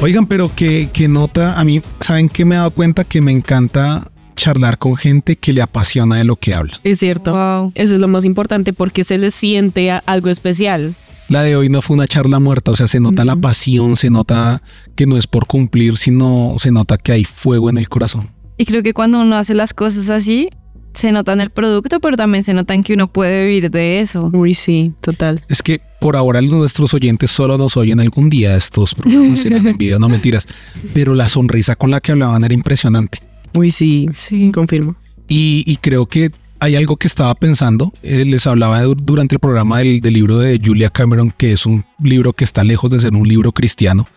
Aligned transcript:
Oigan, 0.00 0.26
pero 0.26 0.54
que, 0.54 0.90
que 0.92 1.08
nota, 1.08 1.58
a 1.58 1.64
mí, 1.64 1.82
¿saben 1.98 2.28
qué 2.28 2.44
me 2.44 2.54
he 2.54 2.58
dado 2.58 2.70
cuenta? 2.70 3.02
Que 3.02 3.20
me 3.20 3.32
encanta 3.32 4.12
charlar 4.36 4.78
con 4.78 4.96
gente 4.96 5.34
que 5.34 5.52
le 5.52 5.60
apasiona 5.60 6.16
de 6.16 6.24
lo 6.24 6.36
que 6.36 6.54
habla. 6.54 6.78
Es 6.84 7.00
cierto. 7.00 7.32
Wow. 7.32 7.72
Eso 7.74 7.94
es 7.94 8.00
lo 8.00 8.06
más 8.06 8.24
importante 8.24 8.72
porque 8.72 9.02
se 9.02 9.18
les 9.18 9.34
siente 9.34 9.90
algo 9.90 10.28
especial. 10.28 10.94
La 11.28 11.42
de 11.42 11.56
hoy 11.56 11.68
no 11.68 11.82
fue 11.82 11.96
una 11.96 12.06
charla 12.06 12.38
muerta, 12.38 12.70
o 12.70 12.76
sea, 12.76 12.86
se 12.86 13.00
nota 13.00 13.24
la 13.24 13.34
pasión, 13.34 13.96
se 13.96 14.08
nota 14.08 14.62
que 14.94 15.04
no 15.04 15.16
es 15.16 15.26
por 15.26 15.46
cumplir, 15.46 15.96
sino 15.96 16.54
se 16.58 16.70
nota 16.70 16.96
que 16.96 17.12
hay 17.12 17.24
fuego 17.24 17.68
en 17.68 17.76
el 17.76 17.88
corazón. 17.88 18.30
Y 18.56 18.66
creo 18.66 18.84
que 18.84 18.94
cuando 18.94 19.20
uno 19.20 19.36
hace 19.36 19.52
las 19.52 19.74
cosas 19.74 20.08
así, 20.10 20.48
se 20.94 21.12
nota 21.12 21.32
en 21.32 21.40
el 21.40 21.50
producto, 21.50 22.00
pero 22.00 22.16
también 22.16 22.44
se 22.44 22.54
nota 22.54 22.72
en 22.72 22.82
que 22.82 22.94
uno 22.94 23.12
puede 23.12 23.46
vivir 23.46 23.70
de 23.70 24.00
eso. 24.00 24.30
Uy, 24.32 24.54
sí, 24.54 24.94
total. 25.00 25.44
Es 25.48 25.62
que 25.62 25.80
por 26.00 26.16
ahora 26.16 26.40
nuestros 26.40 26.94
oyentes 26.94 27.30
solo 27.30 27.58
nos 27.58 27.76
oyen 27.76 28.00
algún 28.00 28.30
día 28.30 28.56
estos 28.56 28.94
programas 28.94 29.40
serán 29.40 29.66
en 29.66 29.76
video, 29.76 29.98
no 29.98 30.08
mentiras, 30.08 30.46
pero 30.94 31.14
la 31.14 31.28
sonrisa 31.28 31.74
con 31.76 31.90
la 31.90 32.00
que 32.00 32.12
hablaban 32.12 32.44
era 32.44 32.54
impresionante. 32.54 33.18
Uy, 33.54 33.70
sí, 33.70 34.08
Sí. 34.14 34.50
confirmo. 34.52 34.96
Y, 35.28 35.64
y 35.66 35.76
creo 35.76 36.06
que 36.06 36.30
hay 36.60 36.74
algo 36.76 36.96
que 36.96 37.06
estaba 37.06 37.34
pensando. 37.34 37.92
eh, 38.02 38.24
les 38.24 38.46
hablaba 38.46 38.82
du- 38.82 38.94
durante 38.94 39.34
el 39.36 39.38
programa 39.40 39.78
del, 39.78 40.00
del 40.00 40.14
libro 40.14 40.38
de 40.38 40.60
Julia 40.64 40.90
Cameron, 40.90 41.30
que 41.30 41.52
es 41.52 41.66
un 41.66 41.84
libro 42.02 42.32
que 42.32 42.44
está 42.44 42.64
lejos 42.64 42.90
de 42.90 43.00
ser 43.00 43.14
un 43.14 43.26
libro 43.28 43.52
cristiano, 43.52 44.08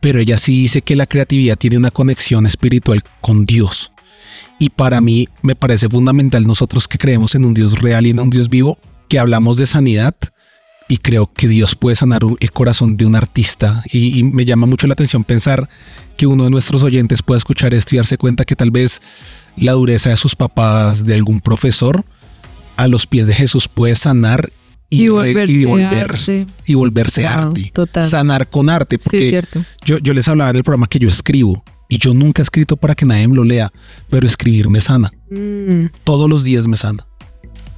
pero 0.00 0.20
ella 0.20 0.36
sí 0.38 0.62
dice 0.62 0.82
que 0.82 0.96
la 0.96 1.06
creatividad 1.06 1.56
tiene 1.56 1.76
una 1.78 1.90
conexión 1.90 2.46
espiritual 2.46 3.02
con 3.20 3.44
Dios. 3.46 3.92
Y 4.58 4.70
para 4.70 5.00
mí 5.00 5.28
me 5.42 5.54
parece 5.54 5.88
fundamental 5.88 6.46
nosotros 6.46 6.88
que 6.88 6.98
creemos 6.98 7.34
en 7.34 7.44
un 7.44 7.54
Dios 7.54 7.80
real 7.80 8.06
y 8.06 8.10
en 8.10 8.20
un 8.20 8.30
Dios 8.30 8.48
vivo, 8.48 8.78
que 9.08 9.18
hablamos 9.18 9.56
de 9.56 9.66
sanidad 9.66 10.14
y 10.88 10.96
creo 10.98 11.30
que 11.32 11.48
Dios 11.48 11.74
puede 11.74 11.96
sanar 11.96 12.20
el 12.40 12.50
corazón 12.52 12.96
de 12.96 13.04
un 13.06 13.14
artista. 13.14 13.82
Y, 13.92 14.18
y 14.18 14.22
me 14.24 14.44
llama 14.44 14.66
mucho 14.66 14.86
la 14.86 14.94
atención 14.94 15.22
pensar 15.24 15.68
que 16.16 16.26
uno 16.26 16.44
de 16.44 16.50
nuestros 16.50 16.82
oyentes 16.82 17.22
pueda 17.22 17.36
escuchar 17.38 17.74
esto 17.74 17.94
y 17.94 17.98
darse 17.98 18.16
cuenta 18.18 18.44
que 18.44 18.56
tal 18.56 18.70
vez 18.70 19.00
la 19.56 19.72
dureza 19.72 20.10
de 20.10 20.16
sus 20.16 20.34
papás, 20.34 21.04
de 21.04 21.14
algún 21.14 21.40
profesor, 21.40 22.04
a 22.76 22.88
los 22.88 23.06
pies 23.06 23.26
de 23.26 23.34
Jesús 23.34 23.68
puede 23.68 23.96
sanar 23.96 24.50
y, 24.90 25.02
Y 25.02 25.08
re- 25.08 25.12
volverse 25.12 25.52
y 25.52 25.64
volver 25.66 26.10
arte. 26.10 26.46
y 26.64 26.74
volverse 26.74 27.22
Wow, 27.22 27.30
arte. 27.30 27.70
total. 27.74 28.04
Sanar 28.08 28.48
con 28.48 28.70
arte. 28.70 28.98
Porque 28.98 29.42
yo 29.84 30.14
les 30.14 30.26
hablaba 30.28 30.52
del 30.52 30.62
programa 30.64 30.86
que 30.86 30.98
yo 30.98 31.08
escribo 31.10 31.62
y 31.90 31.98
yo 31.98 32.14
nunca 32.14 32.40
he 32.40 32.44
escrito 32.44 32.76
para 32.76 32.94
que 32.94 33.04
nadie 33.04 33.28
me 33.28 33.34
lo 33.36 33.44
lea, 33.44 33.70
pero 34.08 34.26
escribir 34.26 34.70
me 34.70 34.80
sana. 34.80 35.10
Mm, 35.30 35.86
Todos 36.04 36.30
los 36.30 36.44
días 36.44 36.66
me 36.66 36.76
sana. 36.78 37.04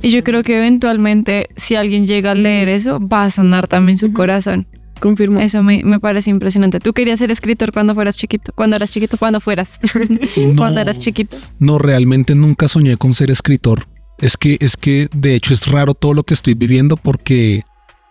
Y 0.02 0.10
yo 0.10 0.22
creo 0.24 0.42
que 0.42 0.56
eventualmente, 0.56 1.48
si 1.56 1.74
alguien 1.74 2.06
llega 2.06 2.30
a 2.30 2.34
leer 2.34 2.68
eso, 2.68 2.98
va 3.06 3.24
a 3.24 3.30
sanar 3.30 3.66
también 3.68 3.98
su 3.98 4.12
corazón. 4.12 4.66
confirmo. 4.98 5.40
Eso 5.40 5.62
me, 5.62 5.82
me 5.84 6.00
parece 6.00 6.30
impresionante. 6.30 6.80
¿Tú 6.80 6.92
querías 6.92 7.18
ser 7.18 7.30
escritor 7.30 7.72
cuando 7.72 7.94
fueras 7.94 8.16
chiquito? 8.16 8.52
Cuando 8.54 8.76
eras 8.76 8.90
chiquito, 8.90 9.16
cuando 9.18 9.40
fueras. 9.40 9.78
No, 10.36 10.56
Cuando 10.56 10.80
eras 10.80 10.98
chiquito. 10.98 11.36
no, 11.58 11.78
realmente 11.78 12.34
nunca 12.34 12.66
soñé 12.68 12.96
con 12.96 13.12
ser 13.14 13.30
escritor. 13.30 13.84
Es 14.18 14.36
que, 14.36 14.58
es 14.60 14.76
que 14.76 15.08
de 15.14 15.34
hecho 15.34 15.52
es 15.54 15.66
raro 15.66 15.94
todo 15.94 16.12
lo 16.14 16.22
que 16.24 16.34
estoy 16.34 16.54
viviendo 16.54 16.96
porque, 16.96 17.62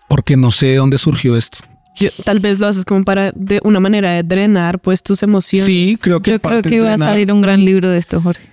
porque 0.07 0.37
no 0.37 0.51
sé 0.51 0.67
de 0.67 0.75
dónde 0.77 0.97
surgió 0.97 1.35
esto. 1.37 1.59
Yo- 1.95 2.09
tal 2.23 2.39
vez 2.39 2.59
lo 2.59 2.67
haces 2.67 2.85
como 2.85 3.03
para 3.03 3.31
de 3.35 3.59
una 3.63 3.79
manera 3.79 4.11
de 4.13 4.23
drenar 4.23 4.79
pues 4.79 5.03
tus 5.03 5.21
emociones. 5.21 5.65
Sí, 5.67 5.97
creo 6.01 6.21
que 6.21 6.31
Yo 6.31 6.39
creo 6.39 6.61
que 6.61 6.79
va 6.81 6.93
a 6.93 6.97
salir 6.97 7.31
un 7.31 7.41
gran 7.41 7.63
libro 7.65 7.89
de 7.89 7.97
esto, 7.97 8.21
Jorge. 8.21 8.47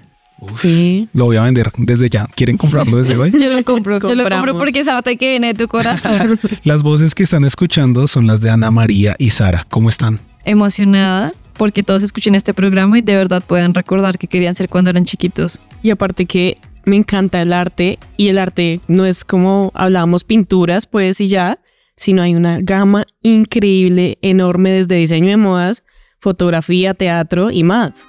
Sí. 0.60 1.08
Lo 1.12 1.26
voy 1.26 1.36
a 1.36 1.42
vender 1.42 1.70
desde 1.78 2.08
ya. 2.10 2.26
¿Quieren 2.34 2.56
comprarlo 2.56 2.98
desde 2.98 3.16
hoy? 3.18 3.30
Yo 3.30 3.50
lo 3.52 3.64
compro. 3.64 3.98
Yo 3.98 4.14
lo 4.14 4.28
compro 4.28 4.58
porque 4.58 4.80
esa 4.80 4.96
arte 4.98 5.16
que 5.16 5.30
viene 5.30 5.48
de 5.48 5.54
tu 5.54 5.68
corazón. 5.68 6.38
Las 6.64 6.82
voces 6.82 7.14
que 7.14 7.22
están 7.22 7.44
escuchando 7.44 8.06
son 8.08 8.26
las 8.26 8.40
de 8.40 8.50
Ana 8.50 8.70
María 8.70 9.14
y 9.18 9.30
Sara. 9.30 9.64
¿Cómo 9.70 9.88
están? 9.88 10.20
Emocionada 10.44 11.32
porque 11.56 11.82
todos 11.82 12.02
escuchen 12.02 12.34
este 12.34 12.54
programa 12.54 12.98
y 12.98 13.02
de 13.02 13.16
verdad 13.16 13.42
puedan 13.46 13.72
recordar 13.74 14.18
que 14.18 14.26
querían 14.26 14.54
ser 14.54 14.68
cuando 14.68 14.90
eran 14.90 15.04
chiquitos. 15.04 15.60
Y 15.82 15.90
aparte 15.90 16.26
que 16.26 16.58
me 16.84 16.96
encanta 16.96 17.42
el 17.42 17.52
arte 17.52 17.98
y 18.16 18.28
el 18.28 18.38
arte 18.38 18.80
no 18.88 19.06
es 19.06 19.24
como 19.24 19.72
hablábamos 19.74 20.24
pinturas 20.24 20.86
pues 20.86 21.20
y 21.20 21.28
ya, 21.28 21.58
sino 21.96 22.22
hay 22.22 22.34
una 22.34 22.58
gama 22.60 23.04
increíble, 23.22 24.18
enorme 24.22 24.70
desde 24.70 24.96
diseño 24.96 25.30
de 25.30 25.36
modas, 25.38 25.82
fotografía, 26.20 26.94
teatro 26.94 27.50
y 27.50 27.62
más. 27.62 28.04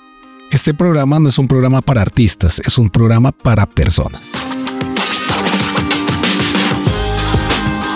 Este 0.49 0.73
programa 0.73 1.19
no 1.19 1.27
es 1.27 1.37
un 1.37 1.47
programa 1.47 1.81
para 1.81 2.01
artistas, 2.01 2.61
es 2.65 2.77
un 2.77 2.89
programa 2.89 3.33
para 3.33 3.65
personas. 3.65 4.31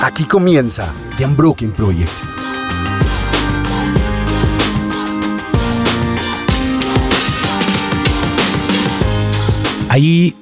Aquí 0.04 0.26
comienza 0.26 0.94
The 1.18 1.26
Unbroken 1.28 1.72
Project. 1.72 2.12
Hay 9.88 10.36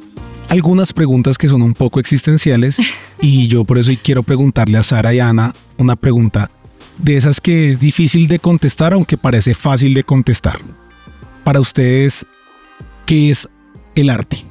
algunas 0.47 0.93
preguntas 0.93 1.37
que 1.37 1.47
son 1.47 1.61
un 1.61 1.75
poco 1.75 1.99
existenciales 1.99 2.79
y 3.21 3.47
yo 3.47 3.65
por 3.65 3.77
eso 3.77 3.91
quiero 4.03 4.23
preguntarle 4.23 4.79
a 4.79 4.83
Sara 4.83 5.13
y 5.13 5.19
a 5.19 5.29
Ana 5.29 5.53
una 5.77 5.95
pregunta 5.95 6.49
de 6.97 7.17
esas 7.17 7.39
que 7.39 7.69
es 7.69 7.79
difícil 7.79 8.27
de 8.27 8.39
contestar, 8.39 8.93
aunque 8.93 9.15
parece 9.15 9.53
fácil 9.53 9.93
de 9.93 10.03
contestar. 10.03 10.59
Para 11.49 11.61
ustedes, 11.61 12.27
¿qué 13.07 13.31
es 13.31 13.49
el 13.95 14.11
arte? 14.11 14.45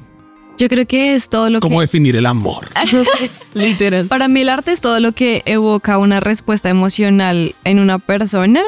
Yo 0.57 0.67
creo 0.67 0.85
que 0.85 1.15
es 1.15 1.29
todo 1.29 1.49
lo 1.49 1.61
¿Cómo 1.61 1.77
que... 1.77 1.83
definir 1.83 2.17
el 2.17 2.25
amor? 2.25 2.67
Literal. 3.53 4.07
Para 4.07 4.27
mí 4.27 4.41
el 4.41 4.49
arte 4.49 4.73
es 4.73 4.81
todo 4.81 4.99
lo 4.99 5.13
que 5.13 5.41
evoca 5.45 5.97
una 5.97 6.19
respuesta 6.19 6.67
emocional 6.67 7.55
en 7.63 7.79
una 7.79 7.99
persona 7.99 8.61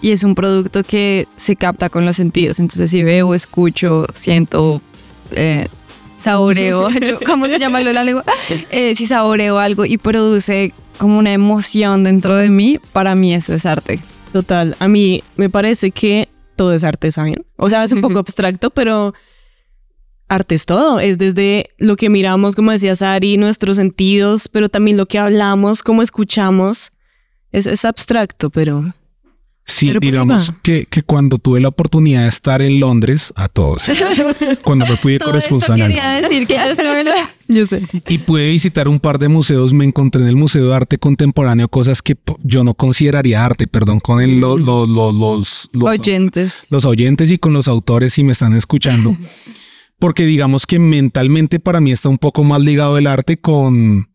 y 0.00 0.12
es 0.12 0.24
un 0.24 0.34
producto 0.34 0.82
que 0.82 1.28
se 1.36 1.56
capta 1.56 1.90
con 1.90 2.06
los 2.06 2.16
sentidos. 2.16 2.58
Entonces 2.58 2.90
si 2.90 3.02
veo, 3.02 3.34
escucho, 3.34 4.06
siento, 4.14 4.80
eh, 5.32 5.68
saboreo, 6.18 6.88
¿cómo 7.26 7.44
se 7.48 7.58
llama 7.58 7.80
lo 7.80 7.88
de 7.88 7.92
la 7.92 8.04
lengua? 8.04 8.24
Eh, 8.70 8.94
si 8.96 9.06
saboreo 9.06 9.58
algo 9.58 9.84
y 9.84 9.98
produce 9.98 10.72
como 10.96 11.18
una 11.18 11.34
emoción 11.34 12.02
dentro 12.02 12.34
de 12.34 12.48
mí, 12.48 12.78
para 12.94 13.14
mí 13.14 13.34
eso 13.34 13.52
es 13.52 13.66
arte. 13.66 14.00
Total, 14.32 14.74
a 14.78 14.88
mí 14.88 15.22
me 15.36 15.50
parece 15.50 15.90
que 15.90 16.30
todo 16.54 16.72
es 16.72 16.84
arte, 16.84 17.10
¿saben? 17.10 17.46
O 17.56 17.68
sea, 17.68 17.84
es 17.84 17.92
un 17.92 18.00
poco 18.00 18.18
abstracto, 18.18 18.70
pero 18.70 19.14
arte 20.28 20.54
es 20.54 20.66
todo. 20.66 21.00
Es 21.00 21.18
desde 21.18 21.70
lo 21.78 21.96
que 21.96 22.08
miramos, 22.08 22.56
como 22.56 22.70
decía 22.70 22.94
Sari, 22.94 23.36
nuestros 23.36 23.76
sentidos, 23.76 24.48
pero 24.48 24.68
también 24.68 24.96
lo 24.96 25.06
que 25.06 25.18
hablamos, 25.18 25.82
cómo 25.82 26.02
escuchamos. 26.02 26.92
Es, 27.52 27.66
es 27.66 27.84
abstracto, 27.84 28.50
pero 28.50 28.94
Sí, 29.66 29.86
Pero 29.88 30.00
digamos 30.00 30.52
que, 30.62 30.84
que 30.84 31.02
cuando 31.02 31.38
tuve 31.38 31.58
la 31.58 31.68
oportunidad 31.68 32.22
de 32.24 32.28
estar 32.28 32.60
en 32.60 32.80
Londres, 32.80 33.32
a 33.34 33.48
todos, 33.48 33.80
cuando 34.62 34.86
me 34.86 34.98
fui 34.98 35.14
de 35.14 35.20
corresponsal 35.20 35.78
quería 35.80 36.20
decir 36.20 36.46
que 36.46 36.54
yo 36.54 36.60
estaba 36.70 37.00
en 37.00 37.06
la- 37.06 37.30
yo 37.48 37.64
sé. 37.64 37.82
y 38.08 38.18
pude 38.18 38.46
visitar 38.50 38.88
un 38.88 39.00
par 39.00 39.18
de 39.18 39.28
museos, 39.28 39.72
me 39.72 39.86
encontré 39.86 40.20
en 40.20 40.28
el 40.28 40.36
Museo 40.36 40.66
de 40.68 40.74
Arte 40.74 40.98
Contemporáneo 40.98 41.68
cosas 41.68 42.02
que 42.02 42.14
yo 42.42 42.62
no 42.62 42.74
consideraría 42.74 43.42
arte, 43.42 43.66
perdón, 43.66 44.00
con 44.00 44.20
el- 44.20 44.38
lo- 44.38 44.58
lo- 44.58 44.86
lo- 44.86 45.12
los, 45.12 45.70
los, 45.72 45.88
oyentes. 45.98 46.66
los 46.70 46.84
oyentes 46.84 47.30
y 47.30 47.38
con 47.38 47.54
los 47.54 47.66
autores 47.66 48.12
si 48.12 48.22
me 48.22 48.32
están 48.32 48.52
escuchando. 48.54 49.16
Porque 49.98 50.26
digamos 50.26 50.66
que 50.66 50.78
mentalmente 50.78 51.58
para 51.60 51.80
mí 51.80 51.90
está 51.90 52.10
un 52.10 52.18
poco 52.18 52.44
más 52.44 52.60
ligado 52.60 52.98
el 52.98 53.06
arte 53.06 53.38
con, 53.38 54.08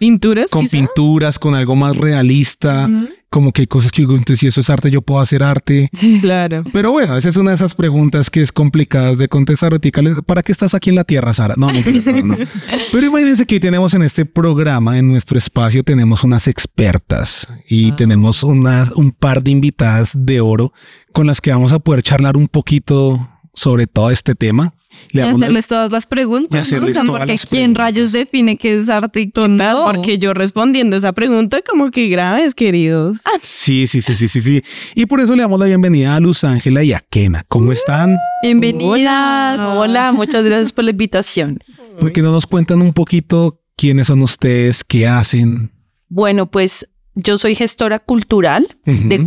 Pinturas. 0.00 0.50
con 0.50 0.62
quizá? 0.62 0.78
pinturas, 0.78 1.38
con 1.38 1.54
algo 1.54 1.76
más 1.76 1.94
realista, 1.94 2.88
como 3.28 3.52
que 3.52 3.62
hay 3.62 3.66
cosas 3.66 3.92
que 3.92 4.00
digo, 4.00 4.14
entonces 4.14 4.40
si 4.40 4.46
eso 4.46 4.60
es 4.60 4.70
arte, 4.70 4.90
yo 4.90 5.02
puedo 5.02 5.20
hacer 5.20 5.42
arte. 5.42 5.90
Claro. 6.20 6.64
Pero 6.72 6.90
bueno, 6.90 7.16
esa 7.16 7.28
es 7.28 7.36
una 7.36 7.50
de 7.50 7.56
esas 7.56 7.74
preguntas 7.74 8.30
que 8.30 8.40
es 8.40 8.50
complicadas 8.50 9.18
de 9.18 9.28
contestar. 9.28 9.78
¿Para 10.26 10.42
qué 10.42 10.52
estás 10.52 10.74
aquí 10.74 10.88
en 10.88 10.96
la 10.96 11.04
Tierra, 11.04 11.34
Sara? 11.34 11.54
No, 11.56 11.68
no, 11.70 12.22
no. 12.24 12.36
Pero 12.92 13.06
imagínense 13.06 13.46
que 13.46 13.56
hoy 13.56 13.60
tenemos 13.60 13.92
en 13.92 14.02
este 14.02 14.24
programa, 14.24 14.98
en 14.98 15.08
nuestro 15.08 15.36
espacio, 15.36 15.84
tenemos 15.84 16.24
unas 16.24 16.48
expertas 16.48 17.46
y 17.68 17.92
tenemos 17.92 18.42
unas, 18.42 18.92
un 18.92 19.12
par 19.12 19.42
de 19.42 19.50
invitadas 19.50 20.12
de 20.14 20.40
oro 20.40 20.72
con 21.12 21.26
las 21.26 21.42
que 21.42 21.50
vamos 21.50 21.72
a 21.72 21.78
poder 21.78 22.02
charlar 22.02 22.38
un 22.38 22.48
poquito 22.48 23.28
sobre 23.54 23.86
todo 23.86 24.10
este 24.10 24.34
tema. 24.34 24.74
Y 25.12 25.18
Le 25.18 25.24
una- 25.26 25.36
hacerles 25.46 25.68
todas 25.68 25.92
las 25.92 26.06
preguntas. 26.06 26.50
Y 26.52 26.54
¿no? 26.56 26.60
hacerles 26.62 26.90
O 26.90 26.94
sea, 26.94 27.04
todas 27.04 27.20
porque 27.20 27.32
las 27.32 27.46
¿quién 27.46 27.60
preguntas. 27.74 27.82
rayos 27.82 28.12
define 28.12 28.56
qué 28.56 28.74
es 28.76 28.88
arte 28.88 29.20
y 29.20 29.26
Total, 29.30 29.56
no? 29.78 29.84
porque 29.84 30.18
yo 30.18 30.34
respondiendo 30.34 30.96
esa 30.96 31.12
pregunta 31.12 31.60
como 31.68 31.90
que 31.92 32.08
graves, 32.08 32.54
queridos. 32.56 33.18
Sí, 33.40 33.86
sí, 33.86 34.00
sí, 34.00 34.14
sí, 34.16 34.26
sí, 34.26 34.42
sí. 34.42 34.62
Y 34.96 35.06
por 35.06 35.20
eso 35.20 35.36
le 35.36 35.42
damos 35.42 35.60
la 35.60 35.66
bienvenida 35.66 36.16
a 36.16 36.20
Luz 36.20 36.42
Ángela 36.42 36.82
y 36.82 36.92
a 36.92 36.98
Kena. 37.00 37.44
¿Cómo 37.48 37.70
están? 37.70 38.16
Bienvenidas. 38.42 39.60
Hola, 39.60 40.12
muchas 40.12 40.44
gracias 40.44 40.72
por 40.72 40.84
la 40.84 40.90
invitación. 40.90 41.58
¿Por 41.98 42.12
qué 42.12 42.22
no 42.22 42.32
nos 42.32 42.46
cuentan 42.46 42.80
un 42.82 42.92
poquito 42.92 43.60
quiénes 43.76 44.06
son 44.08 44.22
ustedes, 44.22 44.84
qué 44.84 45.06
hacen? 45.06 45.70
Bueno, 46.08 46.50
pues 46.50 46.88
yo 47.14 47.38
soy 47.38 47.54
gestora 47.54 47.98
cultural 47.98 48.66
de 48.84 49.16
Ujú. 49.16 49.24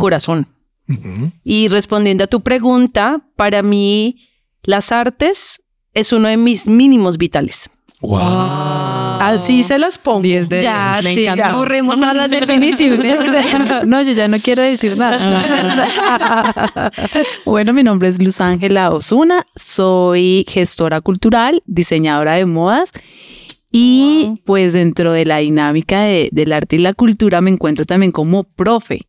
Y 1.42 1.68
respondiendo 1.68 2.24
a 2.24 2.26
tu 2.26 2.42
pregunta, 2.42 3.26
para 3.36 3.62
mí 3.62 4.16
las 4.62 4.92
artes 4.92 5.62
es 5.94 6.12
uno 6.12 6.28
de 6.28 6.36
mis 6.36 6.66
mínimos 6.66 7.16
vitales. 7.18 7.70
Wow. 8.00 8.20
Así 8.20 9.62
se 9.62 9.78
las 9.78 9.96
pongo. 9.96 10.20
10 10.20 10.48
de 10.50 10.62
Ya, 10.62 10.98
10, 11.00 11.04
me 11.04 11.14
sí, 11.14 11.22
encanta. 11.24 11.48
ya 11.52 11.56
borremos 11.56 11.94
todas 11.96 12.14
las 12.14 12.28
definiciones. 12.40 13.16
No, 13.86 14.02
yo 14.02 14.12
ya 14.12 14.28
no 14.28 14.38
quiero 14.38 14.60
decir 14.62 14.96
nada. 14.98 16.90
Bueno, 17.46 17.72
mi 17.72 17.82
nombre 17.82 18.08
es 18.08 18.20
Luz 18.22 18.40
Ángela 18.42 18.90
Osuna, 18.90 19.46
soy 19.54 20.44
gestora 20.48 21.00
cultural, 21.00 21.62
diseñadora 21.66 22.34
de 22.34 22.44
modas 22.46 22.92
y 23.76 24.40
pues 24.44 24.72
dentro 24.72 25.10
de 25.10 25.24
la 25.26 25.38
dinámica 25.38 26.02
de- 26.02 26.28
del 26.30 26.52
arte 26.52 26.76
y 26.76 26.78
la 26.78 26.94
cultura 26.94 27.40
me 27.40 27.50
encuentro 27.50 27.84
también 27.84 28.12
como 28.12 28.44
profe. 28.44 29.00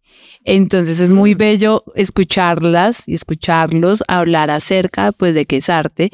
Entonces 0.43 0.99
es 0.99 1.13
muy 1.13 1.35
bello 1.35 1.83
escucharlas 1.93 3.03
y 3.07 3.13
escucharlos 3.13 4.03
hablar 4.07 4.49
acerca 4.49 5.11
pues 5.11 5.35
de 5.35 5.45
qué 5.45 5.57
es 5.57 5.69
arte 5.69 6.09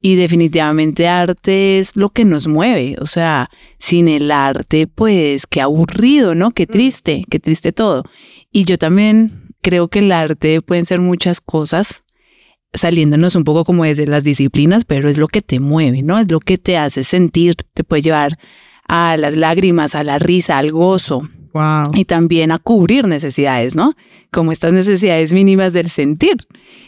y 0.00 0.14
definitivamente 0.14 1.08
arte 1.08 1.80
es 1.80 1.96
lo 1.96 2.10
que 2.10 2.24
nos 2.24 2.46
mueve, 2.46 2.94
o 3.00 3.06
sea, 3.06 3.50
sin 3.78 4.06
el 4.06 4.30
arte 4.30 4.86
pues 4.86 5.48
qué 5.48 5.60
aburrido, 5.60 6.36
¿no? 6.36 6.52
Qué 6.52 6.68
triste, 6.68 7.24
qué 7.28 7.40
triste 7.40 7.72
todo. 7.72 8.04
Y 8.52 8.66
yo 8.66 8.78
también 8.78 9.48
creo 9.62 9.88
que 9.88 9.98
el 9.98 10.12
arte 10.12 10.62
pueden 10.62 10.84
ser 10.86 11.00
muchas 11.00 11.40
cosas, 11.40 12.04
saliéndonos 12.72 13.34
un 13.36 13.44
poco 13.44 13.64
como 13.64 13.84
desde 13.84 14.06
las 14.06 14.24
disciplinas, 14.24 14.84
pero 14.84 15.08
es 15.08 15.18
lo 15.18 15.28
que 15.28 15.42
te 15.42 15.60
mueve, 15.60 16.02
¿no? 16.02 16.18
Es 16.18 16.30
lo 16.30 16.40
que 16.40 16.58
te 16.58 16.76
hace 16.76 17.04
sentir, 17.04 17.54
te 17.74 17.84
puede 17.84 18.02
llevar 18.02 18.38
a 18.88 19.16
las 19.16 19.36
lágrimas, 19.36 19.94
a 19.94 20.04
la 20.04 20.18
risa, 20.18 20.58
al 20.58 20.70
gozo 20.72 21.28
Wow. 21.52 21.84
y 21.94 22.04
también 22.04 22.52
a 22.52 22.58
cubrir 22.58 23.06
necesidades, 23.06 23.76
¿no? 23.76 23.94
Como 24.30 24.52
estas 24.52 24.74
necesidades 24.74 25.32
mínimas 25.32 25.72
del 25.72 25.88
sentir, 25.88 26.36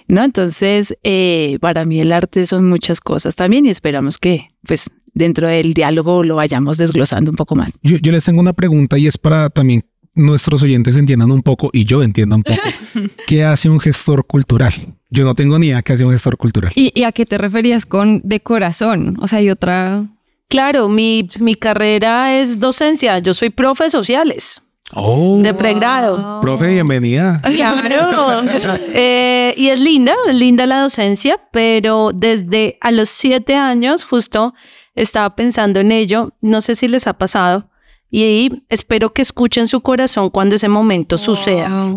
¿no? 0.08 0.22
Entonces, 0.22 0.94
eh, 1.04 1.56
para 1.62 1.86
mí 1.86 2.00
el 2.00 2.12
arte 2.12 2.46
son 2.46 2.68
muchas 2.68 3.00
cosas 3.00 3.34
también 3.34 3.64
y 3.64 3.70
esperamos 3.70 4.18
que, 4.18 4.50
pues, 4.66 4.90
dentro 5.14 5.48
del 5.48 5.72
diálogo 5.72 6.22
lo 6.22 6.36
vayamos 6.36 6.76
desglosando 6.76 7.30
un 7.30 7.36
poco 7.38 7.56
más. 7.56 7.70
Yo, 7.82 7.96
yo 7.96 8.12
les 8.12 8.26
tengo 8.26 8.40
una 8.40 8.52
pregunta 8.52 8.98
y 8.98 9.06
es 9.06 9.16
para 9.16 9.48
también 9.48 9.84
nuestros 10.18 10.62
oyentes 10.62 10.96
entiendan 10.96 11.30
un 11.30 11.42
poco 11.42 11.70
y 11.72 11.84
yo 11.84 12.02
entienda 12.02 12.36
un 12.36 12.42
poco 12.42 12.60
qué 13.26 13.44
hace 13.44 13.68
un 13.70 13.80
gestor 13.80 14.26
cultural. 14.26 14.72
Yo 15.10 15.24
no 15.24 15.34
tengo 15.34 15.58
ni 15.58 15.68
idea 15.68 15.80
qué 15.82 15.94
hace 15.94 16.04
un 16.04 16.12
gestor 16.12 16.36
cultural. 16.36 16.72
¿Y, 16.74 16.92
y 16.94 17.04
a 17.04 17.12
qué 17.12 17.24
te 17.24 17.38
referías 17.38 17.86
con 17.86 18.20
de 18.24 18.40
corazón? 18.40 19.16
O 19.20 19.28
sea, 19.28 19.38
hay 19.38 19.48
otra... 19.50 20.04
Claro, 20.48 20.88
mi, 20.88 21.28
mi 21.40 21.54
carrera 21.54 22.36
es 22.38 22.58
docencia. 22.58 23.18
Yo 23.18 23.34
soy 23.34 23.50
profe 23.50 23.90
sociales 23.90 24.62
Oh, 24.94 25.38
de 25.42 25.52
pregrado. 25.52 26.40
profe, 26.40 26.68
bienvenida. 26.68 27.40
Claro. 27.42 28.42
Eh, 28.94 29.54
y 29.56 29.68
es 29.68 29.78
linda, 29.80 30.14
es 30.28 30.34
linda 30.34 30.66
la 30.66 30.80
docencia, 30.80 31.38
pero 31.52 32.10
desde 32.14 32.78
a 32.80 32.90
los 32.90 33.08
siete 33.10 33.54
años 33.54 34.04
justo 34.04 34.54
estaba 34.94 35.36
pensando 35.36 35.80
en 35.80 35.92
ello. 35.92 36.32
No 36.40 36.60
sé 36.62 36.74
si 36.74 36.88
les 36.88 37.06
ha 37.06 37.12
pasado 37.18 37.68
y 38.10 38.62
espero 38.68 39.12
que 39.12 39.22
escuchen 39.22 39.68
su 39.68 39.80
corazón 39.80 40.30
cuando 40.30 40.56
ese 40.56 40.68
momento 40.68 41.18
suceda. 41.18 41.94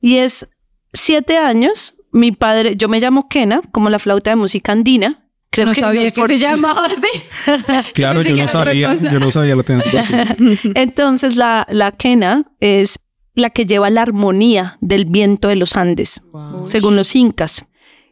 Y 0.00 0.16
es 0.18 0.48
siete 0.92 1.36
años. 1.38 1.94
Mi 2.12 2.32
padre, 2.32 2.74
yo 2.76 2.88
me 2.88 3.00
llamo 3.00 3.28
Kena, 3.28 3.60
como 3.72 3.90
la 3.90 3.98
flauta 3.98 4.30
de 4.30 4.36
música 4.36 4.72
andina. 4.72 5.24
Creo 5.50 5.66
no 5.66 5.72
que 5.72 5.80
sabía 5.80 6.10
que 6.10 6.20
por- 6.20 6.28
se 6.30 6.38
llamaba 6.38 6.86
así. 6.86 7.90
Claro, 7.94 8.22
yo 8.22 8.34
no 8.36 8.48
sabía, 8.48 8.94
yo 9.00 9.18
no 9.20 9.30
sabía 9.30 9.56
lo 9.56 9.62
tenía. 9.64 10.36
Entonces 10.74 11.36
la, 11.36 11.66
la 11.70 11.90
quena 11.92 12.50
es 12.60 12.98
la 13.34 13.50
que 13.50 13.66
lleva 13.66 13.88
la 13.90 14.02
armonía 14.02 14.78
del 14.80 15.04
viento 15.06 15.48
de 15.48 15.56
los 15.56 15.76
Andes, 15.76 16.22
según 16.64 16.96
los 16.96 17.14
incas. 17.14 17.66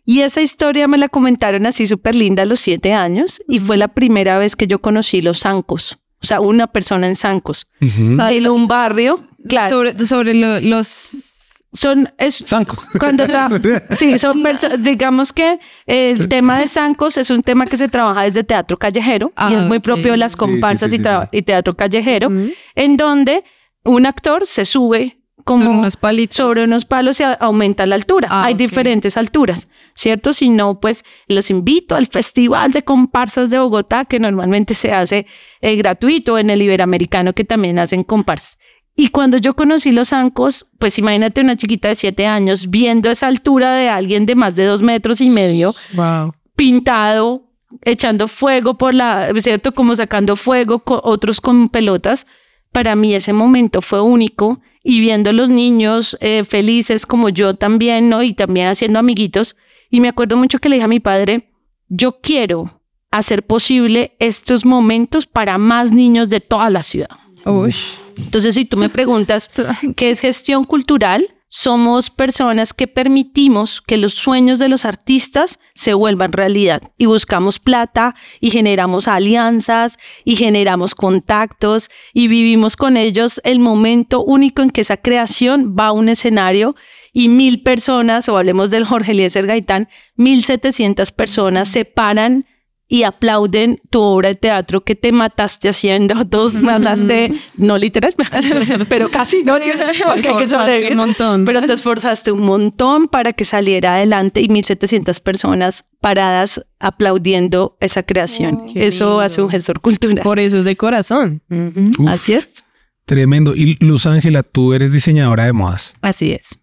Y 0.04 0.20
esa 0.20 0.40
historia 0.40 0.87
me 0.88 0.98
la 0.98 1.08
comentaron 1.08 1.66
así 1.66 1.87
súper 1.87 2.14
linda 2.14 2.44
a 2.44 2.46
los 2.46 2.60
siete 2.60 2.93
años 2.93 3.43
y 3.48 3.58
fue 3.60 3.76
la 3.76 3.88
primera 3.88 4.38
vez 4.38 4.54
que 4.56 4.66
yo 4.66 4.81
conocí 4.81 5.20
los 5.22 5.40
zancos. 5.40 5.98
O 6.23 6.27
sea, 6.27 6.41
una 6.41 6.67
persona 6.67 7.07
en 7.07 7.15
zancos. 7.17 7.67
Ujú. 7.81 8.19
En 8.21 8.49
un 8.49 8.67
barrio, 8.67 9.21
claro. 9.49 9.69
Sobre, 9.71 10.07
sobre 10.07 10.35
lo- 10.35 10.61
los... 10.61 11.33
Son, 11.73 12.11
es, 12.17 12.37
Sanco. 12.37 12.77
cuando 12.99 13.25
sí, 13.99 14.19
son 14.19 14.43
digamos 14.79 15.35
que 15.35 15.59
el 15.87 16.27
tema 16.29 16.59
de 16.59 16.69
zancos 16.69 17.19
es 17.19 17.29
un 17.29 17.43
tema 17.43 17.67
que 17.67 17.77
se 17.77 17.89
trabaja 17.89 18.23
desde 18.23 18.45
teatro 18.45 18.79
callejero 18.79 19.29
y 19.29 19.33
Ah, 19.37 19.53
es 19.59 19.67
muy 19.67 19.77
ok. 19.79 19.85
propio 19.85 20.13
de 20.13 20.17
las 20.17 20.37
comparsas 20.37 20.91
sí, 20.91 20.97
sí, 20.97 21.03
y, 21.03 21.05
tra- 21.05 21.25
sí. 21.25 21.29
y 21.39 21.43
teatro 21.43 21.77
callejero, 21.77 22.33
en 22.77 22.97
donde 22.97 23.45
un 23.85 24.07
actor 24.07 24.47
se 24.47 24.65
sube 24.65 25.21
como 25.46 25.64
Sobre 25.64 25.78
unos 25.78 25.96
palitos. 25.96 26.37
sobre 26.37 26.64
unos 26.64 26.84
palos 26.84 27.20
y 27.20 27.25
aumenta 27.40 27.87
la 27.87 27.94
altura. 27.94 28.28
Ah, 28.31 28.44
Hay 28.46 28.54
diferentes 28.54 29.16
alturas, 29.16 29.69
¿cierto? 29.94 30.32
Si 30.32 30.48
no, 30.50 30.81
pues 30.81 31.04
los 31.28 31.50
invito 31.50 31.94
al 31.94 32.08
Festival 32.08 32.72
de 32.72 32.82
Comparsas 32.82 33.48
de 33.50 33.58
Bogotá, 33.60 34.04
que 34.04 34.19
normalmente 34.19 34.75
se 34.75 34.93
hace 34.93 35.26
eh, 35.60 35.76
gratuito 35.76 36.37
en 36.38 36.50
el 36.50 36.60
Iberoamericano, 36.62 37.32
que 37.32 37.44
también 37.44 37.78
hacen 37.78 38.02
comparsas. 38.02 38.58
Y 38.96 39.08
cuando 39.08 39.37
yo 39.38 39.54
conocí 39.54 39.93
los 39.93 40.08
zancos, 40.08 40.66
pues 40.78 40.98
imagínate 40.98 41.40
una 41.43 41.54
chiquita 41.56 41.88
de 41.88 41.94
siete 41.94 42.26
años 42.26 42.69
viendo 42.70 43.08
esa 43.10 43.28
altura 43.28 43.72
de 43.75 43.88
alguien 43.88 44.26
de 44.26 44.34
más 44.34 44.56
de 44.56 44.64
dos 44.64 44.82
metros 44.82 45.20
y 45.20 45.31
medio, 45.31 45.75
Wow. 45.94 46.34
pintado, 46.56 47.43
echando 47.82 48.26
fuego 48.26 48.75
por 48.78 48.94
la, 48.94 49.28
¿cierto? 49.37 49.72
Como 49.75 49.94
sacando 49.94 50.34
fuego, 50.34 50.81
co- 50.81 51.00
otros 51.04 51.40
con 51.40 51.69
pelotas. 51.69 52.26
Para 52.72 52.96
mí 52.96 53.14
ese 53.14 53.32
momento 53.32 53.81
fue 53.81 54.00
único 54.02 54.60
y 54.88 55.00
viendo 55.00 55.33
los 55.33 55.49
niños 55.49 56.17
eh, 56.21 56.44
felices 56.44 57.06
como 57.06 57.29
yo 57.29 57.55
también, 57.55 58.09
¿no? 58.09 58.23
Y 58.23 58.35
también 58.35 58.69
haciendo 58.69 59.00
amiguitos. 59.00 59.56
Y 59.91 59.99
me 59.99 60.06
acuerdo 60.06 60.37
mucho 60.37 60.61
que 60.61 60.69
le 60.69 60.77
dije 60.77 60.85
a 60.85 60.88
mi 60.88 61.00
padre, 61.00 61.50
yo 61.88 62.21
quiero 62.21 62.81
hacer 63.11 63.44
posible 63.44 64.15
estos 64.21 64.65
momentos 64.65 65.27
para 65.27 65.59
más 65.59 65.91
niños 65.91 66.29
de 66.29 66.41
toda 66.41 66.71
la 66.71 66.85
ciudad. 66.85 67.11
Uy. 67.44 67.75
Entonces, 68.17 68.55
si 68.55 68.65
tú 68.65 68.77
me 68.77 68.88
preguntas 68.88 69.50
qué 69.97 70.11
es 70.11 70.21
gestión 70.21 70.62
cultural, 70.62 71.35
somos 71.48 72.10
personas 72.10 72.75
que 72.75 72.88
permitimos 72.88 73.81
que 73.81 73.96
los 73.96 74.14
sueños 74.14 74.58
de 74.58 74.69
los 74.69 74.84
artistas 74.84 75.60
se 75.75 75.94
vuelvan 75.94 76.32
realidad. 76.32 76.82
Y 76.98 77.06
buscamos 77.06 77.60
plata 77.60 78.14
y 78.40 78.50
generamos 78.50 79.06
alianzas 79.06 79.98
y 80.25 80.37
generamos 80.37 80.94
contactos 80.94 81.88
y 82.12 82.28
vivimos 82.28 82.76
con 82.76 82.96
ellos 82.96 83.40
el 83.44 83.60
momento 83.60 84.25
único 84.25 84.62
en 84.62 84.70
que 84.70 84.81
esa 84.81 84.96
creación 84.96 85.76
va 85.78 85.88
a 85.88 85.93
un 85.93 86.08
escenario 86.08 86.75
y 87.12 87.28
mil 87.28 87.62
personas, 87.62 88.28
o 88.28 88.37
hablemos 88.37 88.69
del 88.69 88.84
Jorge 88.84 89.12
Eliezer 89.12 89.46
Gaitán, 89.46 89.88
mil 90.16 90.44
setecientas 90.44 91.12
personas 91.12 91.69
se 91.69 91.87
paran 91.87 92.44
y 92.88 93.03
aplauden 93.03 93.81
tu 93.91 94.00
obra 94.00 94.29
de 94.29 94.37
teatro 94.37 94.85
que 94.85 94.94
te 94.94 95.11
mataste 95.12 95.69
haciendo, 95.69 96.25
dos 96.27 96.55
mataste, 96.55 97.33
no 97.56 97.79
literal, 97.79 98.15
pero 98.88 99.11
casi, 99.11 99.43
¿no? 99.43 99.55
Porque 99.55 99.73
hay 100.55 100.83
que 100.87 100.93
un 100.93 100.97
montón. 100.97 101.44
Pero 101.44 101.62
te 101.62 101.73
esforzaste 101.73 102.32
un 102.32 102.43
montón 102.43 103.08
para 103.08 103.32
que 103.32 103.44
saliera 103.44 103.94
adelante 103.96 104.41
y 104.41 104.49
1700 104.49 105.20
personas 105.20 105.84
paradas 106.01 106.65
aplaudiendo 106.79 107.77
esa 107.81 108.03
creación. 108.05 108.67
Eso 108.75 109.05
lindo. 109.05 109.20
hace 109.20 109.43
un 109.43 109.51
gestor 109.51 109.81
cultural. 109.81 110.22
Por 110.22 110.39
eso 110.39 110.58
es 110.58 110.65
de 110.65 110.77
corazón. 110.77 111.43
Uf. 111.51 112.08
Así 112.08 112.34
es. 112.34 112.65
Tremendo. 113.05 113.55
Y 113.55 113.77
Luz 113.84 114.06
Ángela, 114.06 114.43
tú 114.43 114.75
eres 114.75 114.93
diseñadora 114.93 115.44
de 115.44 115.53
modas. 115.53 115.94
Así 116.03 116.32
es. 116.32 116.58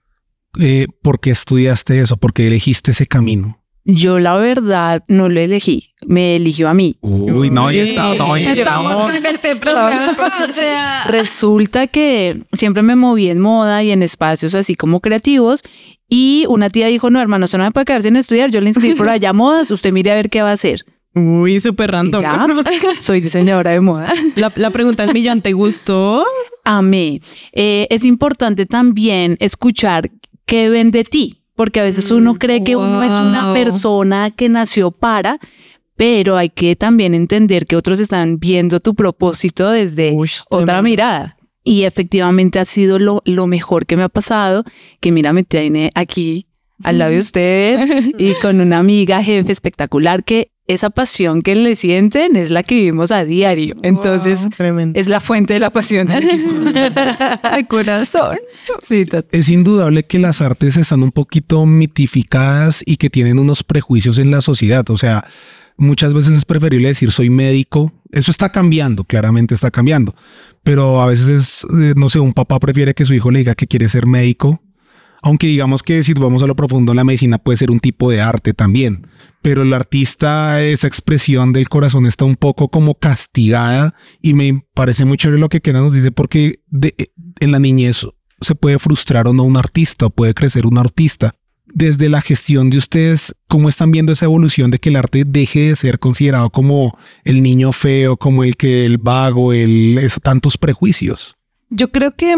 Eh, 0.59 0.88
¿Por 1.01 1.19
qué 1.19 1.31
estudiaste 1.31 2.00
eso? 2.00 2.17
¿Por 2.17 2.33
qué 2.33 2.47
elegiste 2.47 2.91
ese 2.91 3.07
camino? 3.07 3.62
Yo 3.85 4.19
la 4.19 4.37
verdad 4.37 5.03
no 5.09 5.27
lo 5.27 5.39
elegí, 5.41 5.93
me 6.05 6.37
eligió 6.37 6.69
a 6.69 6.73
mí. 6.73 6.95
Uy, 7.01 7.49
no, 7.49 7.69
ya 7.69 7.83
está, 7.83 8.15
no, 8.15 8.35
estamos. 8.37 9.13
este 9.13 9.59
Resulta 11.09 11.87
que 11.87 12.43
siempre 12.53 12.81
me 12.81 12.95
moví 12.95 13.29
en 13.29 13.39
moda 13.39 13.83
y 13.83 13.91
en 13.91 14.01
espacios 14.01 14.55
así 14.55 14.75
como 14.75 15.01
creativos 15.01 15.63
y 16.07 16.45
una 16.47 16.69
tía 16.69 16.87
dijo, 16.87 17.09
no 17.09 17.19
hermano, 17.19 17.45
usted 17.45 17.57
no 17.57 17.65
me 17.65 17.71
puede 17.71 17.85
quedar 17.85 18.03
sin 18.03 18.15
estudiar, 18.15 18.51
yo 18.51 18.61
le 18.61 18.69
inscribí 18.69 18.95
por 18.95 19.09
allá 19.09 19.31
a 19.31 19.33
modas, 19.33 19.71
usted 19.71 19.91
mire 19.91 20.11
a 20.11 20.15
ver 20.15 20.29
qué 20.29 20.41
va 20.41 20.51
a 20.51 20.53
hacer. 20.53 20.85
Uy, 21.15 21.59
súper 21.59 21.91
random. 21.91 22.21
ya, 22.21 22.47
soy 22.99 23.19
diseñadora 23.21 23.71
de 23.71 23.79
moda. 23.79 24.13
La, 24.35 24.51
la 24.55 24.71
pregunta 24.71 25.05
del 25.05 25.13
millón, 25.13 25.41
¿te 25.41 25.53
gustó? 25.53 26.25
Amé. 26.63 27.21
Eh, 27.51 27.87
es 27.89 28.05
importante 28.05 28.65
también 28.65 29.37
escuchar 29.39 30.09
qué 30.45 30.69
ven 30.69 30.91
de 30.91 31.03
ti, 31.03 31.42
porque 31.55 31.79
a 31.79 31.83
veces 31.83 32.12
uno 32.12 32.36
cree 32.36 32.63
que 32.63 32.75
uno 32.75 33.03
es 33.03 33.13
una 33.13 33.53
persona 33.53 34.31
que 34.31 34.50
nació 34.50 34.91
para, 34.91 35.39
pero 35.95 36.38
hay 36.38 36.50
que 36.50 36.75
también 36.75 37.13
entender 37.13 37.65
que 37.65 37.75
otros 37.75 38.00
están 38.00 38.39
viendo 38.39 38.79
tu 38.79 38.95
propósito 38.95 39.69
desde 39.69 40.12
Uy, 40.12 40.31
otra 40.50 40.81
mirada. 40.81 41.38
Y 41.63 41.83
efectivamente 41.83 42.60
ha 42.60 42.65
sido 42.65 43.00
lo, 43.00 43.22
lo 43.25 43.48
mejor 43.48 43.86
que 43.86 43.95
me 43.95 44.03
ha 44.03 44.10
pasado, 44.10 44.63
que 45.00 45.12
mira, 45.12 45.31
me 45.31 45.43
tiene 45.43 45.91
aquí 45.95 46.48
al 46.83 46.98
lado 46.98 47.12
de 47.12 47.17
ustedes 47.19 48.13
y 48.17 48.33
con 48.36 48.60
una 48.60 48.79
amiga 48.79 49.24
jefe 49.24 49.51
espectacular 49.51 50.24
que 50.24 50.52
esa 50.67 50.89
pasión 50.89 51.41
que 51.41 51.55
le 51.55 51.75
sienten 51.75 52.36
es 52.36 52.50
la 52.50 52.63
que 52.63 52.75
vivimos 52.75 53.12
a 53.12 53.25
diario. 53.25 53.75
Entonces, 53.84 54.48
es 54.93 55.08
la 55.08 55.20
fuente 55.20 55.53
de 55.53 55.60
la 55.60 55.72
pasión 55.72 56.08
de 56.08 57.65
corazón. 57.70 58.38
Sí. 58.82 59.05
Es 59.32 59.50
indudable 59.50 60.03
que 60.03 60.20
las 60.20 60.41
artes 60.41 60.77
están 60.77 61.03
un 61.03 61.12
poquito 61.12 61.65
mitificadas 61.65 62.84
y 62.86 62.98
que 62.98 63.10
tienen 63.10 63.39
unos 63.39 63.63
prejuicios 63.63 64.17
en 64.17 64.32
la 64.32 64.41
sociedad. 64.41 64.89
O 64.89 64.98
sea, 64.98 65.25
Muchas 65.77 66.13
veces 66.13 66.36
es 66.36 66.46
preferible 66.46 66.88
decir 66.88 67.12
soy 67.12 67.29
médico. 67.29 67.91
Eso 68.12 68.29
está 68.29 68.51
cambiando, 68.51 69.03
claramente 69.03 69.55
está 69.55 69.72
cambiando. 69.72 70.15
Pero 70.63 71.01
a 71.01 71.08
veces 71.08 71.27
es, 71.27 71.63
eh, 71.63 71.93
no 71.96 72.10
sé, 72.10 72.20
un 72.20 72.34
papá 72.34 72.60
prefiere 72.60 72.93
que 72.93 73.05
su 73.05 73.13
hijo 73.13 73.32
le 73.32 73.39
diga 73.39 73.55
que 73.55 73.67
quiere 73.67 73.89
ser 73.89 74.05
médico. 74.05 74.62
Aunque 75.23 75.47
digamos 75.47 75.81
que 75.81 76.03
si 76.03 76.13
vamos 76.13 76.43
a 76.43 76.47
lo 76.47 76.55
profundo, 76.55 76.93
la 76.93 77.03
medicina 77.03 77.37
puede 77.37 77.57
ser 77.57 77.71
un 77.71 77.79
tipo 77.79 78.11
de 78.11 78.21
arte 78.21 78.53
también. 78.53 79.07
Pero 79.41 79.63
el 79.63 79.73
artista, 79.73 80.61
esa 80.61 80.87
expresión 80.87 81.53
del 81.53 81.69
corazón 81.69 82.05
está 82.05 82.25
un 82.25 82.35
poco 82.35 82.67
como 82.69 82.95
castigada 82.95 83.95
y 84.21 84.33
me 84.33 84.65
parece 84.73 85.05
muy 85.05 85.17
chévere 85.17 85.39
lo 85.39 85.49
que 85.49 85.61
Kena 85.61 85.81
nos 85.81 85.93
dice 85.93 86.11
porque 86.11 86.59
en 87.39 87.51
la 87.51 87.59
niñez 87.59 88.05
se 88.41 88.55
puede 88.55 88.79
frustrar 88.79 89.27
o 89.27 89.33
no 89.33 89.43
un 89.43 89.57
artista 89.57 90.05
o 90.05 90.09
puede 90.09 90.33
crecer 90.33 90.65
un 90.65 90.77
artista 90.77 91.35
desde 91.73 92.07
la 92.07 92.21
gestión 92.21 92.69
de 92.69 92.77
ustedes, 92.77 93.35
¿cómo 93.47 93.67
están 93.67 93.91
viendo 93.91 94.11
esa 94.11 94.25
evolución 94.25 94.71
de 94.71 94.79
que 94.79 94.89
el 94.89 94.95
arte 94.95 95.23
deje 95.25 95.69
de 95.69 95.75
ser 95.75 95.99
considerado 95.99 96.49
como 96.49 96.97
el 97.23 97.41
niño 97.41 97.71
feo, 97.71 98.15
como 98.15 98.43
el 98.43 98.55
que 98.55 98.85
el 98.85 98.97
vago, 98.99 99.53
el 99.53 99.99
tantos 100.21 100.57
prejuicios? 100.57 101.35
Yo 101.69 101.91
creo 101.91 102.15
que 102.15 102.35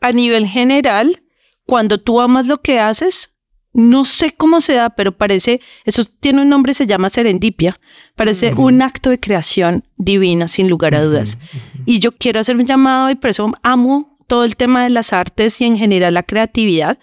a 0.00 0.12
nivel 0.12 0.46
general, 0.46 1.22
cuando 1.66 1.98
tú 1.98 2.20
amas 2.20 2.46
lo 2.46 2.60
que 2.60 2.80
haces, 2.80 3.30
no 3.72 4.04
sé 4.04 4.32
cómo 4.32 4.60
se 4.60 4.74
da, 4.74 4.90
pero 4.90 5.16
parece, 5.16 5.60
eso 5.84 6.04
tiene 6.04 6.42
un 6.42 6.48
nombre, 6.48 6.74
se 6.74 6.86
llama 6.86 7.10
serendipia, 7.10 7.78
parece 8.14 8.54
un 8.54 8.82
acto 8.82 9.10
de 9.10 9.18
creación 9.18 9.84
divina, 9.96 10.46
sin 10.46 10.68
lugar 10.68 10.94
a 10.94 11.02
dudas. 11.02 11.38
Y 11.84 11.98
yo 11.98 12.12
quiero 12.12 12.38
hacer 12.38 12.56
un 12.56 12.66
llamado 12.66 13.10
y 13.10 13.16
por 13.16 13.30
eso 13.30 13.52
amo 13.62 14.16
todo 14.28 14.44
el 14.44 14.56
tema 14.56 14.84
de 14.84 14.90
las 14.90 15.12
artes 15.12 15.60
y 15.60 15.64
en 15.64 15.76
general 15.76 16.14
la 16.14 16.22
creatividad, 16.22 16.98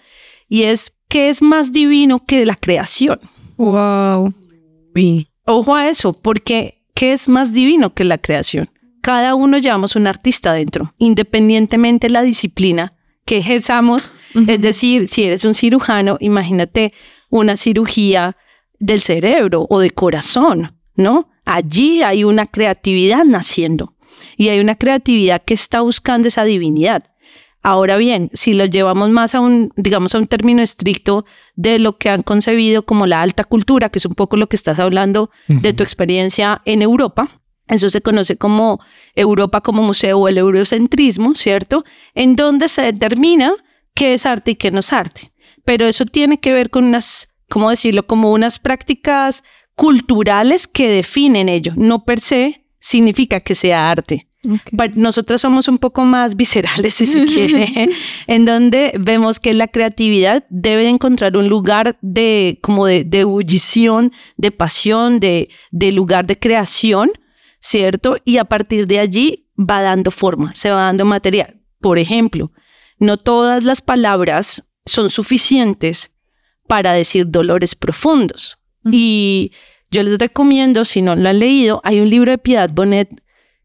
y 0.48 0.62
es 0.62 0.92
¿qué 1.08 1.28
es 1.28 1.42
más 1.42 1.72
divino 1.72 2.20
que 2.20 2.46
la 2.46 2.56
creación? 2.56 3.20
Wow. 3.58 4.32
Ojo 5.44 5.74
a 5.74 5.88
eso, 5.88 6.14
porque 6.14 6.82
¿qué 6.94 7.12
es 7.12 7.28
más 7.28 7.52
divino 7.52 7.92
que 7.92 8.04
la 8.04 8.16
creación? 8.16 8.70
Cada 9.02 9.34
uno 9.34 9.58
llevamos 9.58 9.94
un 9.94 10.06
artista 10.06 10.54
dentro, 10.54 10.94
independientemente 10.96 12.06
de 12.06 12.12
la 12.12 12.22
disciplina 12.22 12.94
que 13.26 13.38
ejerzamos. 13.38 14.10
Es 14.34 14.60
decir, 14.60 15.08
si 15.08 15.24
eres 15.24 15.44
un 15.44 15.54
cirujano, 15.54 16.16
imagínate 16.20 16.92
una 17.28 17.56
cirugía 17.56 18.36
del 18.78 19.00
cerebro 19.00 19.66
o 19.68 19.80
de 19.80 19.90
corazón, 19.90 20.78
¿no? 20.96 21.28
Allí 21.44 22.02
hay 22.02 22.24
una 22.24 22.46
creatividad 22.46 23.24
naciendo 23.24 23.94
y 24.36 24.48
hay 24.48 24.60
una 24.60 24.74
creatividad 24.74 25.42
que 25.42 25.54
está 25.54 25.80
buscando 25.80 26.28
esa 26.28 26.44
divinidad. 26.44 27.02
Ahora 27.64 27.96
bien, 27.96 28.28
si 28.32 28.54
lo 28.54 28.64
llevamos 28.64 29.10
más 29.10 29.36
a 29.36 29.40
un, 29.40 29.72
digamos, 29.76 30.14
a 30.14 30.18
un 30.18 30.26
término 30.26 30.62
estricto 30.62 31.24
de 31.54 31.78
lo 31.78 31.96
que 31.96 32.10
han 32.10 32.22
concebido 32.22 32.82
como 32.82 33.06
la 33.06 33.22
alta 33.22 33.44
cultura, 33.44 33.88
que 33.88 34.00
es 34.00 34.06
un 34.06 34.14
poco 34.14 34.36
lo 34.36 34.48
que 34.48 34.56
estás 34.56 34.80
hablando 34.80 35.30
de 35.46 35.72
tu 35.72 35.84
experiencia 35.84 36.60
en 36.64 36.82
Europa, 36.82 37.28
eso 37.68 37.88
se 37.88 38.02
conoce 38.02 38.36
como 38.36 38.80
Europa 39.14 39.60
como 39.60 39.82
museo 39.82 40.18
o 40.18 40.28
el 40.28 40.38
eurocentrismo, 40.38 41.34
¿cierto? 41.34 41.84
En 42.14 42.34
donde 42.34 42.68
se 42.68 42.82
determina 42.82 43.54
qué 43.94 44.14
es 44.14 44.26
arte 44.26 44.52
y 44.52 44.54
qué 44.56 44.70
no 44.70 44.80
es 44.80 44.92
arte. 44.92 45.32
Pero 45.64 45.86
eso 45.86 46.04
tiene 46.04 46.40
que 46.40 46.52
ver 46.52 46.70
con 46.70 46.84
unas, 46.84 47.28
¿cómo 47.48 47.70
decirlo? 47.70 48.06
Como 48.06 48.32
unas 48.32 48.58
prácticas 48.58 49.44
culturales 49.74 50.66
que 50.66 50.88
definen 50.88 51.48
ello. 51.48 51.72
No 51.76 52.04
per 52.04 52.20
se 52.20 52.66
significa 52.78 53.40
que 53.40 53.54
sea 53.54 53.90
arte. 53.90 54.28
Nosotros 54.96 55.40
somos 55.40 55.68
un 55.68 55.78
poco 55.78 56.04
más 56.04 56.36
viscerales, 56.36 56.94
si 56.94 57.06
se 57.06 57.24
quiere, 57.26 57.90
en 58.26 58.44
donde 58.44 58.92
vemos 58.98 59.38
que 59.38 59.54
la 59.54 59.68
creatividad 59.68 60.44
debe 60.50 60.88
encontrar 60.88 61.36
un 61.36 61.48
lugar 61.48 61.96
de 62.02 62.58
como 62.60 62.86
de, 62.86 63.06
ebullición, 63.12 64.12
de 64.36 64.50
pasión, 64.50 65.20
de, 65.20 65.48
de 65.70 65.92
lugar 65.92 66.26
de 66.26 66.38
creación, 66.38 67.10
¿cierto? 67.60 68.16
Y 68.24 68.38
a 68.38 68.44
partir 68.44 68.86
de 68.88 68.98
allí 68.98 69.46
va 69.58 69.80
dando 69.80 70.10
forma, 70.10 70.52
se 70.54 70.70
va 70.70 70.82
dando 70.82 71.04
material. 71.04 71.60
Por 71.80 71.98
ejemplo, 71.98 72.52
no 73.02 73.16
todas 73.16 73.64
las 73.64 73.80
palabras 73.80 74.64
son 74.86 75.10
suficientes 75.10 76.12
para 76.68 76.92
decir 76.92 77.26
dolores 77.28 77.74
profundos. 77.74 78.58
Y 78.90 79.52
yo 79.90 80.02
les 80.02 80.18
recomiendo, 80.18 80.84
si 80.84 81.02
no 81.02 81.16
lo 81.16 81.28
han 81.28 81.40
leído, 81.40 81.80
hay 81.84 82.00
un 82.00 82.08
libro 82.08 82.30
de 82.30 82.38
Piedad 82.38 82.70
Bonet 82.72 83.08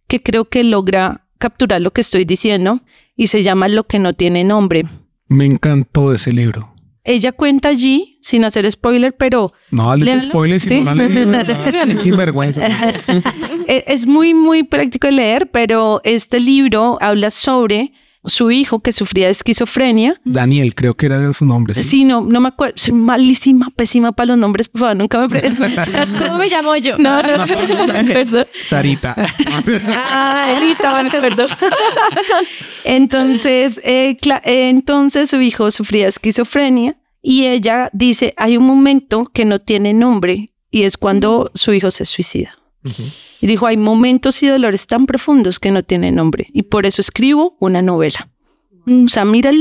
que 0.08 0.22
creo 0.22 0.46
que 0.46 0.64
logra 0.64 1.28
capturar 1.38 1.82
lo 1.82 1.92
que 1.92 2.02
estoy 2.02 2.26
diciendo 2.26 2.82
y 3.16 3.28
se 3.28 3.44
llama 3.44 3.68
Lo 3.68 3.86
que 3.86 4.00
no 4.00 4.14
tiene 4.14 4.44
nombre. 4.44 4.86
Me 5.28 5.46
encantó 5.46 6.14
ese 6.14 6.34
libro. 6.34 6.74
Ella 7.04 7.32
cuenta 7.32 7.70
allí, 7.70 8.18
sin 8.22 8.44
hacer 8.44 8.70
spoiler, 8.70 9.16
pero... 9.16 9.54
No, 9.72 9.96
les 9.96 10.24
spoiler 10.24 10.60
si 10.60 10.82
no 10.82 10.94
Sin 10.96 12.18
vergüenza. 12.18 12.68
E, 13.70 13.84
es 13.88 14.08
muy, 14.08 14.34
muy 14.34 14.64
práctico 14.64 15.08
de 15.08 15.14
leer, 15.14 15.52
pero 15.52 16.00
este 16.06 16.40
libro 16.40 16.98
habla 17.02 17.30
sobre 17.30 17.92
su 18.28 18.52
hijo 18.52 18.80
que 18.80 18.92
sufría 18.92 19.26
de 19.26 19.32
esquizofrenia. 19.32 20.20
Daniel, 20.24 20.76
creo 20.76 20.96
que 20.96 21.08
era 21.08 21.34
su 21.34 21.46
nombre. 21.46 21.74
Sí, 21.74 22.04
no, 22.04 22.22
no 22.22 22.40
me 22.40 22.50
acuerdo. 22.50 22.74
Soy 22.78 22.94
malísima, 22.94 23.70
pésima 23.76 24.12
para 24.12 24.28
los 24.28 24.38
nombres, 24.38 24.68
por 24.68 24.82
favor, 24.82 24.96
nunca 24.96 25.28
me 25.28 25.42
¿Cómo 26.20 26.38
me 26.38 26.50
llamo 26.50 26.76
yo? 26.76 26.98
No, 26.98 27.22
no, 27.22 27.46
perdón. 28.06 28.46
Sarita. 28.62 29.16
ah, 29.88 30.54
Sarita, 30.54 31.22
perdón. 31.22 31.48
entonces, 32.84 33.80
eh, 33.84 34.18
entonces 34.44 35.30
su 35.30 35.42
hijo 35.42 35.72
sufría 35.72 36.04
de 36.04 36.10
esquizofrenia 36.10 36.98
y 37.22 37.46
ella 37.46 37.90
dice, 37.94 38.34
hay 38.38 38.58
un 38.58 38.66
momento 38.66 39.26
que 39.26 39.46
no 39.46 39.60
tiene 39.60 39.94
nombre 39.94 40.54
y 40.72 40.84
es 40.84 40.98
cuando 40.98 41.52
su 41.54 41.74
hijo 41.74 41.92
se 41.92 42.06
suicida. 42.06 42.58
Y 43.42 43.48
dijo, 43.48 43.68
hay 43.68 43.78
momentos 43.78 44.42
y 44.44 44.48
dolores 44.48 44.88
tan 44.88 45.06
profundos 45.06 45.60
que 45.60 45.72
no 45.72 45.84
tienen 45.84 46.16
nombre 46.16 46.48
y 46.54 46.64
por 46.64 46.86
eso 46.86 47.02
escribo 47.02 47.58
una 47.60 47.82
novela. 47.82 48.30
Mm. 48.86 49.06
O 49.06 49.10
sea, 49.10 49.26
mira 49.26 49.52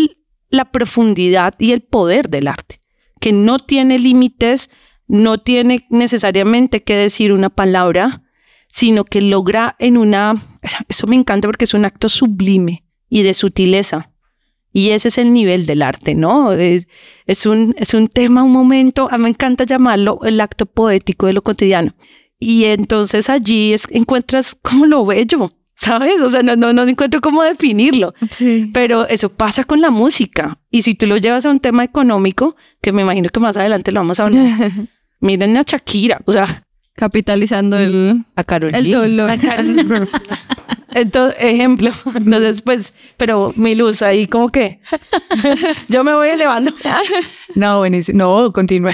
la 0.50 0.64
profundidad 0.66 1.54
y 1.58 1.72
el 1.72 1.82
poder 1.82 2.28
del 2.28 2.48
arte, 2.48 2.80
que 3.20 3.32
no 3.32 3.58
tiene 3.58 3.98
límites, 3.98 4.70
no 5.08 5.38
tiene 5.38 5.86
necesariamente 5.90 6.82
que 6.82 6.96
decir 6.96 7.32
una 7.32 7.50
palabra, 7.50 8.22
sino 8.68 9.04
que 9.04 9.20
logra 9.20 9.76
en 9.78 9.96
una, 9.96 10.58
eso 10.88 11.06
me 11.06 11.16
encanta 11.16 11.48
porque 11.48 11.64
es 11.64 11.74
un 11.74 11.84
acto 11.84 12.08
sublime 12.08 12.84
y 13.08 13.22
de 13.22 13.34
sutileza. 13.34 14.12
Y 14.72 14.90
ese 14.90 15.08
es 15.08 15.16
el 15.16 15.32
nivel 15.32 15.64
del 15.64 15.80
arte, 15.80 16.14
¿no? 16.14 16.52
Es, 16.52 16.86
es, 17.24 17.46
un, 17.46 17.74
es 17.78 17.94
un 17.94 18.08
tema, 18.08 18.42
un 18.42 18.52
momento, 18.52 19.08
a 19.10 19.16
mí 19.16 19.24
me 19.24 19.30
encanta 19.30 19.64
llamarlo 19.64 20.20
el 20.22 20.38
acto 20.38 20.66
poético 20.66 21.26
de 21.26 21.32
lo 21.32 21.42
cotidiano. 21.42 21.94
Y 22.38 22.64
entonces 22.64 23.30
allí 23.30 23.72
es, 23.72 23.86
encuentras 23.90 24.56
como 24.60 24.86
lo 24.86 25.06
bello, 25.06 25.50
¿sabes? 25.74 26.20
O 26.20 26.28
sea, 26.28 26.42
no, 26.42 26.56
no, 26.56 26.72
no 26.72 26.82
encuentro 26.82 27.20
cómo 27.20 27.42
definirlo. 27.42 28.14
Sí. 28.30 28.70
Pero 28.72 29.06
eso 29.08 29.30
pasa 29.30 29.64
con 29.64 29.80
la 29.80 29.90
música. 29.90 30.58
Y 30.70 30.82
si 30.82 30.94
tú 30.94 31.06
lo 31.06 31.16
llevas 31.16 31.46
a 31.46 31.50
un 31.50 31.60
tema 31.60 31.84
económico, 31.84 32.56
que 32.82 32.92
me 32.92 33.02
imagino 33.02 33.28
que 33.28 33.40
más 33.40 33.56
adelante 33.56 33.92
lo 33.92 34.00
vamos 34.00 34.20
a 34.20 34.24
hablar, 34.24 34.70
miren 35.20 35.56
a 35.56 35.62
Shakira, 35.62 36.20
o 36.24 36.32
sea. 36.32 36.64
Capitalizando 36.94 37.78
el, 37.78 38.24
a 38.36 38.44
Karol 38.44 38.74
el 38.74 38.90
dolor. 38.90 39.30
Entonces, 40.96 41.36
ejemplo, 41.40 41.90
no 42.24 42.40
después, 42.40 42.94
pero 43.18 43.52
mi 43.54 43.74
luz 43.74 44.00
ahí 44.00 44.26
como 44.26 44.48
que 44.48 44.80
yo 45.88 46.02
me 46.04 46.14
voy 46.14 46.30
elevando. 46.30 46.72
no, 47.54 47.78
buenísimo. 47.78 48.18
No, 48.18 48.50
continúe. 48.50 48.92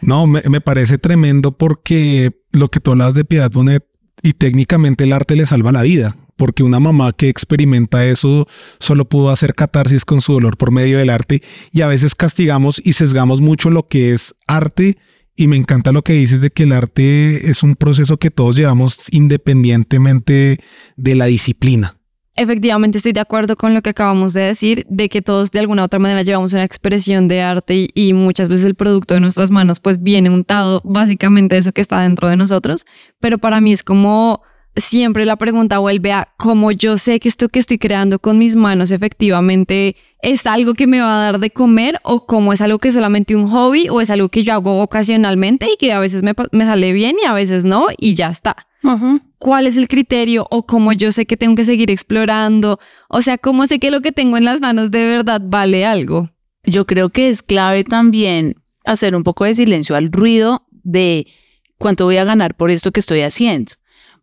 no, 0.00 0.26
me, 0.26 0.60
parece 0.62 0.96
tremendo 0.96 1.52
porque 1.52 2.32
lo 2.52 2.68
que 2.68 2.80
tú 2.80 2.92
hablas 2.92 3.12
de 3.12 3.26
Piedad 3.26 3.50
Bonet 3.50 3.84
y 4.22 4.32
técnicamente 4.32 5.04
el 5.04 5.12
arte 5.12 5.36
le 5.36 5.44
salva 5.44 5.72
la 5.72 5.82
vida. 5.82 6.16
Porque 6.36 6.62
una 6.62 6.80
mamá 6.80 7.12
que 7.12 7.28
experimenta 7.28 8.06
eso 8.06 8.48
solo 8.80 9.04
pudo 9.04 9.28
hacer 9.28 9.54
catarsis 9.54 10.06
con 10.06 10.22
su 10.22 10.32
dolor 10.32 10.56
por 10.56 10.72
medio 10.72 10.96
del 10.96 11.10
arte 11.10 11.42
y 11.70 11.82
a 11.82 11.86
veces 11.86 12.14
castigamos 12.14 12.80
y 12.82 12.94
sesgamos 12.94 13.42
mucho 13.42 13.68
lo 13.68 13.86
que 13.86 14.12
es 14.12 14.34
arte 14.46 14.96
y 15.36 15.48
me 15.48 15.56
encanta 15.56 15.92
lo 15.92 16.02
que 16.02 16.12
dices 16.12 16.40
de 16.40 16.50
que 16.50 16.64
el 16.64 16.72
arte 16.72 17.50
es 17.50 17.62
un 17.62 17.74
proceso 17.74 18.18
que 18.18 18.30
todos 18.30 18.56
llevamos 18.56 19.08
independientemente 19.12 20.58
de 20.96 21.14
la 21.14 21.26
disciplina. 21.26 21.96
Efectivamente, 22.36 22.98
estoy 22.98 23.12
de 23.12 23.20
acuerdo 23.20 23.54
con 23.54 23.74
lo 23.74 23.82
que 23.82 23.90
acabamos 23.90 24.32
de 24.32 24.40
decir, 24.40 24.86
de 24.88 25.08
que 25.08 25.22
todos 25.22 25.52
de 25.52 25.60
alguna 25.60 25.82
u 25.82 25.84
otra 25.84 26.00
manera 26.00 26.22
llevamos 26.22 26.52
una 26.52 26.64
expresión 26.64 27.28
de 27.28 27.42
arte 27.42 27.88
y, 27.94 28.12
muchas 28.12 28.48
veces 28.48 28.66
el 28.66 28.74
producto 28.74 29.14
de 29.14 29.20
nuestras 29.20 29.52
manos 29.52 29.78
pues 29.78 30.02
viene 30.02 30.30
untado 30.30 30.80
básicamente 30.84 31.56
eso 31.56 31.72
que 31.72 31.80
está 31.80 32.00
dentro 32.00 32.28
de 32.28 32.36
nosotros, 32.36 32.86
pero 33.20 33.38
para 33.38 33.60
mí 33.60 33.72
es 33.72 33.84
como 33.84 34.42
siempre 34.76 35.24
la 35.24 35.36
pregunta 35.36 35.78
vuelve 35.78 36.12
a 36.12 36.28
cómo 36.36 36.72
yo 36.72 36.98
sé 36.98 37.20
que 37.20 37.28
esto 37.28 37.48
que 37.48 37.58
estoy 37.58 37.78
creando 37.78 38.18
con 38.18 38.38
mis 38.38 38.56
manos 38.56 38.90
efectivamente 38.90 39.96
es 40.20 40.46
algo 40.46 40.74
que 40.74 40.86
me 40.86 41.00
va 41.00 41.18
a 41.18 41.32
dar 41.32 41.38
de 41.38 41.50
comer 41.50 41.98
o 42.02 42.26
cómo 42.26 42.52
es 42.52 42.60
algo 42.60 42.78
que 42.78 42.88
es 42.88 42.94
solamente 42.94 43.36
un 43.36 43.48
hobby 43.48 43.88
o 43.88 44.00
es 44.00 44.10
algo 44.10 44.30
que 44.30 44.42
yo 44.42 44.54
hago 44.54 44.80
ocasionalmente 44.80 45.66
y 45.72 45.76
que 45.76 45.92
a 45.92 46.00
veces 46.00 46.22
me, 46.22 46.64
sale 46.64 46.92
bien 46.92 47.16
y 47.22 47.26
a 47.26 47.34
veces 47.34 47.64
no 47.64 47.86
y 47.98 48.14
ya 48.14 48.28
está. 48.28 48.56
¿Cuál 49.38 49.66
es 49.66 49.76
el 49.76 49.88
criterio 49.88 50.46
o 50.50 50.66
cómo 50.66 50.92
yo 50.92 51.10
sé 51.10 51.24
que 51.26 51.36
tengo 51.36 51.54
que 51.54 51.64
seguir 51.64 51.90
explorando? 51.90 52.78
O 53.08 53.22
sea, 53.22 53.38
¿cómo 53.38 53.66
sé 53.66 53.78
que 53.78 53.90
lo 53.90 54.02
que 54.02 54.12
tengo 54.12 54.36
en 54.36 54.44
las 54.44 54.60
manos 54.60 54.90
de 54.90 55.04
verdad 55.06 55.40
vale 55.44 55.86
algo? 55.86 56.30
Yo 56.64 56.86
creo 56.86 57.08
que 57.10 57.28
es 57.28 57.42
clave 57.42 57.84
también 57.84 58.56
hacer 58.84 59.14
un 59.14 59.22
poco 59.22 59.44
de 59.44 59.54
silencio 59.54 59.96
al 59.96 60.12
ruido 60.12 60.66
de 60.70 61.26
cuánto 61.78 62.04
voy 62.04 62.18
a 62.18 62.24
ganar 62.24 62.54
por 62.54 62.70
esto 62.70 62.92
que 62.92 63.00
estoy 63.00 63.20
haciendo. 63.20 63.72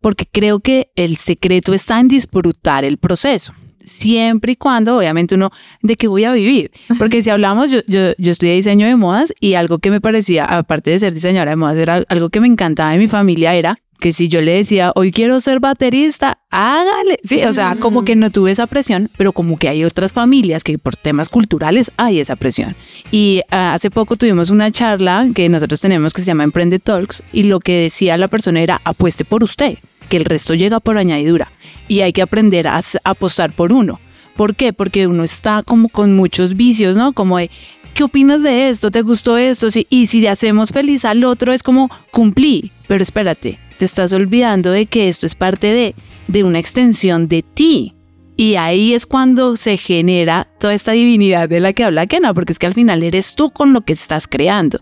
Porque 0.02 0.26
creo 0.30 0.60
que 0.60 0.92
el 0.96 1.18
secreto 1.18 1.74
está 1.74 2.00
en 2.00 2.08
disfrutar 2.08 2.84
el 2.84 2.98
proceso 2.98 3.54
siempre 3.84 4.54
y 4.54 4.56
cuando, 4.56 4.98
obviamente, 4.98 5.36
uno, 5.36 5.52
¿de 5.82 5.96
qué 5.96 6.08
voy 6.08 6.24
a 6.24 6.32
vivir? 6.32 6.72
Porque 6.98 7.24
si 7.24 7.30
hablamos, 7.30 7.72
yo, 7.72 7.80
yo, 7.88 8.12
yo 8.18 8.32
estudié 8.32 8.54
diseño 8.54 8.88
de 8.88 8.96
modas 8.96 9.34
y 9.40 9.56
algo 9.56 9.80
que 9.80 9.92
me 9.92 10.02
parecía, 10.02 10.46
aparte 10.46 10.92
de 10.92 11.00
ser 11.00 11.14
diseñadora 11.14 11.52
de 11.52 11.56
modas, 11.56 11.78
era 11.78 12.04
algo 12.08 12.30
que 12.30 12.40
me 12.40 12.48
encantaba 12.48 12.92
de 12.92 12.98
mi 12.98 13.08
familia, 13.08 13.56
era 13.56 13.78
que 14.02 14.12
si 14.12 14.28
yo 14.30 14.42
le 14.42 14.54
decía, 14.54 14.92
hoy 14.96 15.12
quiero 15.12 15.40
ser 15.40 15.60
baterista, 15.60 16.40
hágale. 16.50 17.20
Sí, 17.24 17.44
o 17.44 17.54
sea, 17.54 17.76
como 17.76 18.04
que 18.04 18.16
no 18.16 18.32
tuve 18.32 18.50
esa 18.50 18.66
presión, 18.66 19.12
pero 19.16 19.32
como 19.32 19.58
que 19.58 19.70
hay 19.70 19.84
otras 19.84 20.12
familias 20.12 20.64
que 20.64 20.80
por 20.80 20.96
temas 20.96 21.30
culturales 21.30 21.92
hay 21.98 22.20
esa 22.20 22.36
presión. 22.36 22.76
Y 23.12 23.42
ah, 23.52 23.76
hace 23.76 23.92
poco 23.92 24.18
tuvimos 24.18 24.50
una 24.50 24.72
charla 24.72 25.30
que 25.36 25.48
nosotros 25.50 25.80
tenemos 25.80 26.14
que 26.14 26.22
se 26.22 26.28
llama 26.28 26.44
Emprende 26.44 26.80
Talks 26.80 27.22
y 27.32 27.44
lo 27.44 27.60
que 27.60 27.84
decía 27.84 28.18
la 28.18 28.28
persona 28.28 28.62
era, 28.62 28.82
apueste 28.86 29.24
por 29.24 29.44
usted, 29.44 29.78
que 30.12 30.18
el 30.18 30.26
resto 30.26 30.54
llega 30.54 30.82
por 30.82 30.98
añadidura 30.98 31.54
y 31.88 32.02
hay 32.02 32.12
que 32.12 32.22
aprender 32.22 32.68
a, 32.68 32.82
apostar 33.06 33.54
por 33.54 33.72
uno. 33.72 34.02
¿Por 34.36 34.56
qué? 34.56 34.74
Porque 34.74 35.08
uno 35.08 35.24
está 35.24 35.64
como 35.64 35.88
con 35.88 36.18
muchos 36.18 36.58
vicios, 36.58 36.98
¿no? 36.98 37.14
Como 37.14 37.38
de, 37.38 37.50
¿qué 37.94 38.04
opinas 38.04 38.44
de 38.44 38.68
esto? 38.68 38.92
¿Te 38.92 39.04
gustó 39.04 39.38
esto? 39.38 39.70
Y 39.90 40.08
si 40.08 40.28
hacemos 40.28 40.72
feliz 40.72 41.06
al 41.06 41.24
otro 41.24 41.54
es 41.54 41.64
como 41.64 41.90
cumplí, 42.12 42.72
pero 42.88 43.02
espérate, 43.02 43.58
te 43.80 43.86
estás 43.86 44.12
olvidando 44.12 44.70
de 44.72 44.86
que 44.86 45.08
esto 45.08 45.26
es 45.26 45.36
parte 45.36 45.68
de, 45.68 45.96
de 46.28 46.44
una 46.44 46.60
extensión 46.60 47.30
de 47.30 47.42
ti. 47.42 47.94
Y 48.36 48.56
ahí 48.56 48.94
es 48.94 49.06
cuando 49.06 49.56
se 49.56 49.78
genera 49.78 50.50
toda 50.60 50.74
esta 50.74 50.92
divinidad 50.92 51.48
de 51.48 51.62
la 51.62 51.72
que 51.72 51.86
habla 51.86 52.06
Kena, 52.06 52.34
porque 52.34 52.52
es 52.52 52.60
que 52.60 52.68
al 52.68 52.74
final 52.74 53.02
eres 53.02 53.36
tú 53.36 53.52
con 53.52 53.72
lo 53.72 53.82
que 53.82 53.94
estás 53.94 54.28
creando. 54.28 54.82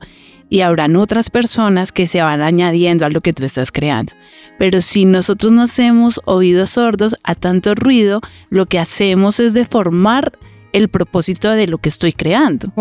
Y 0.49 0.61
habrán 0.61 0.95
otras 0.95 1.29
personas 1.29 1.91
que 1.91 2.07
se 2.07 2.21
van 2.21 2.41
añadiendo 2.41 3.05
a 3.05 3.09
lo 3.09 3.21
que 3.21 3.33
tú 3.33 3.45
estás 3.45 3.71
creando. 3.71 4.13
Pero 4.57 4.81
si 4.81 5.05
nosotros 5.05 5.51
no 5.51 5.61
hacemos 5.61 6.19
oídos 6.25 6.71
sordos 6.71 7.15
a 7.23 7.35
tanto 7.35 7.75
ruido, 7.75 8.21
lo 8.49 8.65
que 8.65 8.79
hacemos 8.79 9.39
es 9.39 9.53
deformar 9.53 10.37
el 10.73 10.89
propósito 10.89 11.51
de 11.51 11.67
lo 11.67 11.77
que 11.77 11.89
estoy 11.89 12.13
creando. 12.13 12.73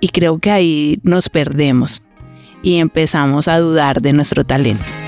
Y 0.00 0.08
creo 0.08 0.38
que 0.38 0.50
ahí 0.50 1.00
nos 1.02 1.28
perdemos 1.28 2.02
y 2.62 2.76
empezamos 2.76 3.48
a 3.48 3.58
dudar 3.58 4.02
de 4.02 4.12
nuestro 4.12 4.44
talento. 4.44 5.05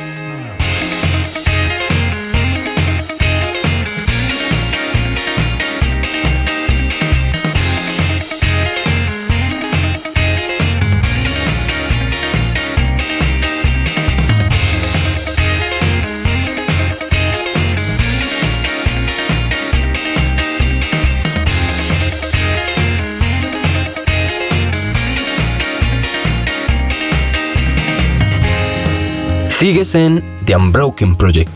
Sigues 29.59 29.97
en 29.97 30.23
The 30.45 30.55
Unbroken 30.55 31.17
Project. 31.17 31.51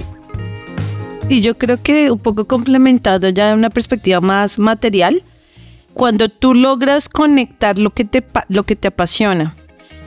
Y 1.29 1.41
yo 1.41 1.57
creo 1.57 1.81
que 1.81 2.11
un 2.11 2.19
poco 2.19 2.49
complementado 2.49 3.29
ya 3.29 3.47
de 3.47 3.55
una 3.55 3.71
perspectiva 3.71 4.21
más 4.21 4.59
material, 4.59 5.23
cuando 5.95 6.29
tú 6.29 6.53
logras 6.53 7.09
conectar 7.09 7.79
lo 7.79 7.91
que 7.91 8.05
te, 8.05 8.27
lo 8.49 8.65
que 8.65 8.75
te 8.75 8.89
apasiona, 8.89 9.55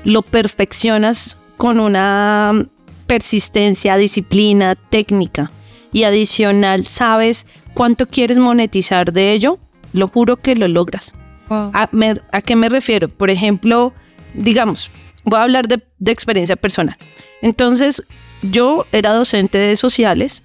lo 0.03 0.23
perfeccionas 0.23 1.37
con 1.55 1.79
una 1.79 2.67
persistencia, 3.07 3.95
disciplina, 3.95 4.75
técnica 4.75 5.49
y 5.93 6.03
adicional 6.03 6.85
sabes 6.85 7.45
cuánto 7.73 8.09
quieres 8.09 8.39
monetizar 8.39 9.13
de 9.13 9.31
ello, 9.31 9.57
lo 9.93 10.09
juro 10.09 10.35
que 10.35 10.57
lo 10.57 10.67
logras. 10.67 11.13
¿A, 11.49 11.89
¿A, 12.33 12.41
qué 12.41 12.57
me 12.57 12.67
refiero? 12.67 13.07
Por 13.07 13.29
ejemplo, 13.29 13.93
digamos, 14.33 14.91
voy 15.25 15.39
a 15.39 15.43
hablar 15.43 15.67
de, 15.67 15.83
de 15.99 16.11
experiencia 16.11 16.55
personal. 16.55 16.97
Entonces, 17.41 18.03
yo 18.41 18.85
era 18.91 19.13
docente 19.13 19.57
de 19.57 19.75
sociales 19.75 20.43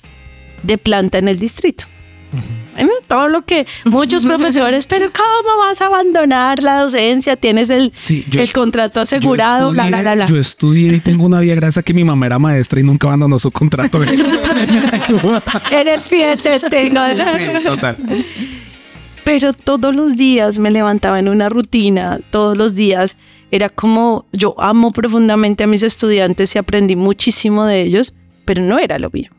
de 0.62 0.78
planta 0.78 1.18
en 1.18 1.28
el 1.28 1.38
distrito. 1.38 1.84
todo 3.06 3.28
lo 3.28 3.42
que 3.42 3.66
muchos 3.84 4.24
profesores, 4.30 4.86
pero 4.86 5.10
¿cómo 5.12 5.58
vas 5.58 5.80
a 5.80 5.86
abandonar 5.86 6.62
la 6.62 6.80
docencia? 6.80 7.36
Tienes 7.36 7.70
el, 7.70 7.92
el 8.32 8.52
contrato 8.52 9.00
asegurado, 9.00 9.72
yo 9.74 9.82
estudié, 9.82 10.26
Yo 10.26 10.36
estudié 10.36 10.92
y 10.94 11.00
tengo 11.00 11.24
una 11.26 11.40
vía 11.40 11.54
gracias 11.54 11.84
que 11.84 11.94
mi 11.94 12.04
mamá 12.04 12.26
era 12.26 12.38
maestra 12.38 12.80
y 12.80 12.82
nunca 12.82 13.08
abandonó 13.08 13.38
su 13.38 13.50
contrato. 13.50 14.00
Eres 15.70 16.08
fiel 16.08 16.40
testigo. 16.40 17.00
Sí, 17.36 17.64
total. 17.64 17.96
Pero 19.24 19.52
todos 19.52 19.94
los 19.94 20.16
días 20.16 20.58
me 20.58 20.70
levantaba 20.70 21.18
en 21.18 21.28
una 21.28 21.48
rutina, 21.48 22.20
todos 22.30 22.56
los 22.56 22.74
días 22.74 23.16
era 23.50 23.68
como 23.68 24.26
yo 24.32 24.54
amo 24.58 24.92
profundamente 24.92 25.64
a 25.64 25.66
mis 25.66 25.82
estudiantes 25.82 26.54
y 26.54 26.58
aprendí 26.58 26.96
muchísimo 26.96 27.64
de 27.64 27.82
ellos, 27.82 28.14
pero 28.44 28.62
no 28.62 28.78
era 28.78 28.98
lo 28.98 29.10
mío. 29.10 29.30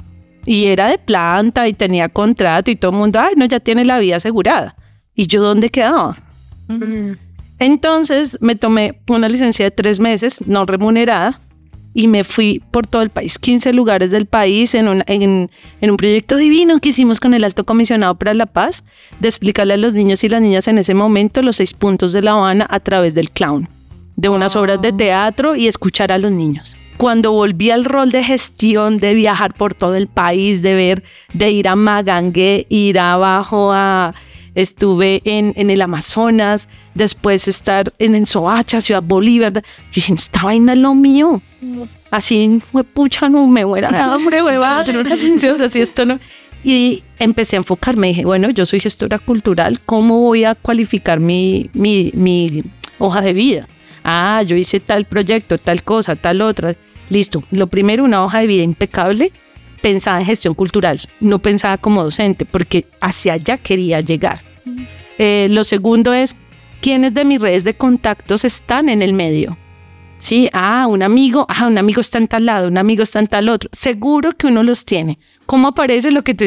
Y 0.46 0.66
era 0.66 0.88
de 0.88 0.98
planta 0.98 1.68
y 1.68 1.74
tenía 1.74 2.10
contrato 2.10 2.72
y 2.72 2.76
todo 2.76 2.92
el 2.92 2.98
mundo, 2.98 3.20
ay, 3.20 3.36
no, 3.38 3.46
ya 3.46 3.60
tiene 3.60 3.86
la 3.86 4.00
vida 4.00 4.18
asegurada. 4.18 4.76
¿Y 5.16 5.28
yo 5.28 5.42
dónde 5.42 5.70
quedaba? 5.70 6.16
Entonces 7.60 8.38
me 8.42 8.56
tomé 8.56 9.02
una 9.08 9.30
licencia 9.30 9.66
de 9.66 9.72
tres 9.72 10.00
meses, 10.00 10.40
no 10.48 10.66
remunerada, 10.66 11.40
y 11.94 12.08
me 12.08 12.24
fui 12.24 12.64
por 12.72 12.88
todo 12.88 13.02
el 13.02 13.10
país, 13.10 13.38
15 13.38 13.74
lugares 13.74 14.12
del 14.12 14.26
país, 14.26 14.74
en, 14.76 15.04
en, 15.08 15.50
un 15.82 15.98
proyecto 15.98 16.38
divino 16.38 16.80
que 16.80 16.90
hicimos 16.90 17.20
con 17.20 17.34
el 17.34 17.44
Alto 17.44 17.66
Comisionado 17.66 18.16
para 18.16 18.34
la 18.34 18.46
Paz, 18.46 18.86
de 19.20 19.28
explicarle 19.28 19.74
a 19.74 19.78
los 19.78 19.94
niños 19.94 20.24
y 20.24 20.30
las 20.30 20.42
niñas 20.42 20.70
en 20.70 20.78
ese 20.78 20.94
momento 20.94 21.42
los 21.42 21.58
seis 21.58 21.74
puntos 21.74 22.14
de 22.14 22.22
La 22.22 22.32
Habana 22.32 22.66
a 22.70 22.80
través 22.80 23.14
del 23.14 23.30
clown 23.30 23.68
de 24.22 24.30
unas 24.30 24.56
obras 24.56 24.80
de 24.80 24.94
teatro 24.94 25.56
y 25.56 25.68
escuchar 25.68 26.12
a 26.12 26.20
los 26.20 26.32
niños. 26.32 26.78
Cuando 26.98 27.32
volví 27.32 27.72
al 27.72 27.86
rol 27.86 28.12
de 28.12 28.24
gestión, 28.24 29.00
de 29.00 29.16
viajar 29.16 29.56
por 29.56 29.74
todo 29.74 29.96
el 29.96 30.06
país, 30.06 30.62
de 30.62 30.76
ver, 30.76 31.04
de 31.34 31.50
ir 31.50 31.68
a 31.68 31.76
Magangue, 31.76 32.68
ir 32.70 33.00
abajo 33.00 33.72
a... 33.74 34.14
Estuve 34.54 35.22
en, 35.24 35.54
en 35.56 35.70
el 35.70 35.82
Amazonas, 35.82 36.68
después 36.94 37.48
estar 37.48 37.94
en, 38.00 38.16
en 38.16 38.26
Soacha, 38.26 38.82
Ciudad 38.82 39.02
Bolívar. 39.02 39.64
dije, 39.96 40.14
esta 40.14 40.44
vaina 40.44 40.74
es 40.74 40.80
lo 40.80 40.94
mío. 40.94 41.42
Así, 42.12 42.62
pucha, 42.94 43.30
no 43.30 43.48
me 43.48 43.66
muera 43.66 44.14
hambre, 44.14 44.44
hueva, 44.44 44.82
así 44.82 45.80
esto 45.80 46.06
no. 46.06 46.20
Y 46.66 47.02
empecé 47.18 47.56
a 47.56 47.60
enfocarme, 47.60 48.10
dije, 48.10 48.26
bueno, 48.26 48.50
yo 48.50 48.66
soy 48.66 48.82
gestora 48.82 49.18
cultural, 49.20 49.80
¿cómo 49.80 50.20
voy 50.20 50.44
a 50.44 50.54
cualificar 50.54 51.22
mi, 51.22 51.70
mi, 51.74 52.12
mi 52.14 52.64
hoja 53.00 53.22
de 53.22 53.34
vida? 53.34 53.68
Ah, 54.04 54.44
yo 54.46 54.56
hice 54.56 54.80
tal 54.80 55.06
proyecto, 55.06 55.58
tal 55.58 55.84
cosa, 55.84 56.16
tal 56.16 56.42
otra. 56.42 56.76
Listo. 57.10 57.44
Lo 57.52 57.68
primero, 57.68 58.04
una 58.04 58.24
hoja 58.24 58.40
de 58.40 58.48
vida 58.48 58.64
impecable, 58.64 59.32
pensada 59.82 60.20
en 60.20 60.26
gestión 60.26 60.54
cultural, 60.54 61.00
no 61.20 61.40
pensada 61.40 61.78
como 61.78 62.04
docente, 62.04 62.46
porque 62.46 62.86
hacia 63.02 63.34
allá 63.34 63.58
quería 63.58 64.02
llegar. 64.02 64.42
Eh, 65.18 65.48
lo 65.50 65.64
segundo 65.64 66.14
es, 66.14 66.38
¿quiénes 66.82 67.14
de 67.14 67.26
mis 67.26 67.42
redes 67.42 67.64
de 67.64 67.76
contactos 67.76 68.46
están 68.46 68.90
en 68.90 69.02
el 69.02 69.14
medio? 69.14 69.58
Sí, 70.18 70.50
ah, 70.54 70.86
un 70.88 71.02
amigo, 71.02 71.48
ah, 71.50 71.68
un 71.68 71.78
amigo 71.80 72.00
está 72.00 72.20
en 72.20 72.28
tal 72.28 72.46
lado, 72.46 72.68
un 72.68 72.78
amigo 72.78 73.02
está 73.02 73.20
en 73.20 73.28
tal 73.28 73.50
otro. 73.50 73.70
Seguro 73.74 74.32
que 74.34 74.48
uno 74.48 74.62
los 74.62 74.86
tiene. 74.86 75.18
¿Cómo 75.48 75.70
aparece 75.70 76.12
lo 76.12 76.24
que 76.24 76.36
tú 76.36 76.46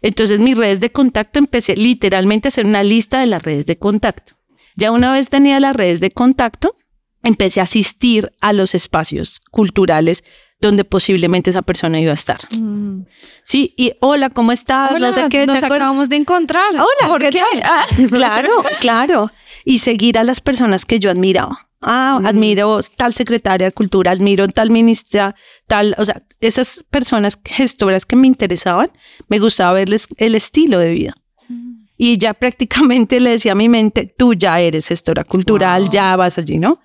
Entonces, 0.00 0.38
mis 0.38 0.56
redes 0.56 0.80
de 0.80 0.92
contacto 0.92 1.40
empecé 1.40 1.76
literalmente 1.76 2.46
a 2.46 2.50
hacer 2.50 2.66
una 2.66 2.84
lista 2.84 3.20
de 3.20 3.26
las 3.26 3.42
redes 3.42 3.66
de 3.66 3.78
contacto. 3.78 4.39
Ya 4.76 4.92
una 4.92 5.12
vez 5.12 5.28
tenía 5.28 5.60
las 5.60 5.74
redes 5.74 6.00
de 6.00 6.10
contacto, 6.10 6.76
empecé 7.22 7.60
a 7.60 7.64
asistir 7.64 8.32
a 8.40 8.52
los 8.52 8.74
espacios 8.74 9.40
culturales 9.50 10.24
donde 10.60 10.84
posiblemente 10.84 11.50
esa 11.50 11.62
persona 11.62 12.00
iba 12.00 12.10
a 12.10 12.14
estar. 12.14 12.40
Mm. 12.56 13.06
Sí, 13.42 13.74
y 13.76 13.92
hola, 14.00 14.28
¿cómo 14.28 14.52
estás? 14.52 14.92
Hola, 14.92 15.08
nos 15.46 15.62
acabamos 15.62 16.08
de 16.10 16.16
encontrar. 16.16 16.70
Hola, 16.72 17.08
¿por 17.08 17.30
qué? 17.30 17.40
Ah, 17.64 17.86
claro, 18.10 18.50
claro. 18.80 19.32
Y 19.64 19.78
seguir 19.78 20.18
a 20.18 20.24
las 20.24 20.40
personas 20.40 20.84
que 20.84 20.98
yo 20.98 21.10
admiraba. 21.10 21.70
Ah, 21.80 22.18
mm. 22.20 22.26
admiro 22.26 22.80
tal 22.96 23.14
secretaria 23.14 23.68
de 23.68 23.72
cultura, 23.72 24.10
admiro 24.10 24.46
tal 24.48 24.68
ministra, 24.68 25.34
tal, 25.66 25.94
o 25.96 26.04
sea, 26.04 26.22
esas 26.40 26.84
personas 26.90 27.38
gestoras 27.42 28.04
que 28.04 28.16
me 28.16 28.26
interesaban, 28.26 28.90
me 29.28 29.38
gustaba 29.38 29.72
verles 29.72 30.08
el 30.18 30.34
estilo 30.34 30.78
de 30.78 30.90
vida 30.90 31.14
y 32.02 32.16
ya 32.16 32.32
prácticamente 32.32 33.20
le 33.20 33.30
decía 33.30 33.52
a 33.52 33.54
mi 33.54 33.68
mente, 33.68 34.06
tú 34.16 34.32
ya 34.32 34.58
eres 34.58 34.88
gestora 34.88 35.22
cultural, 35.22 35.90
ya 35.90 36.16
vas 36.16 36.38
allí, 36.38 36.58
¿no? 36.58 36.80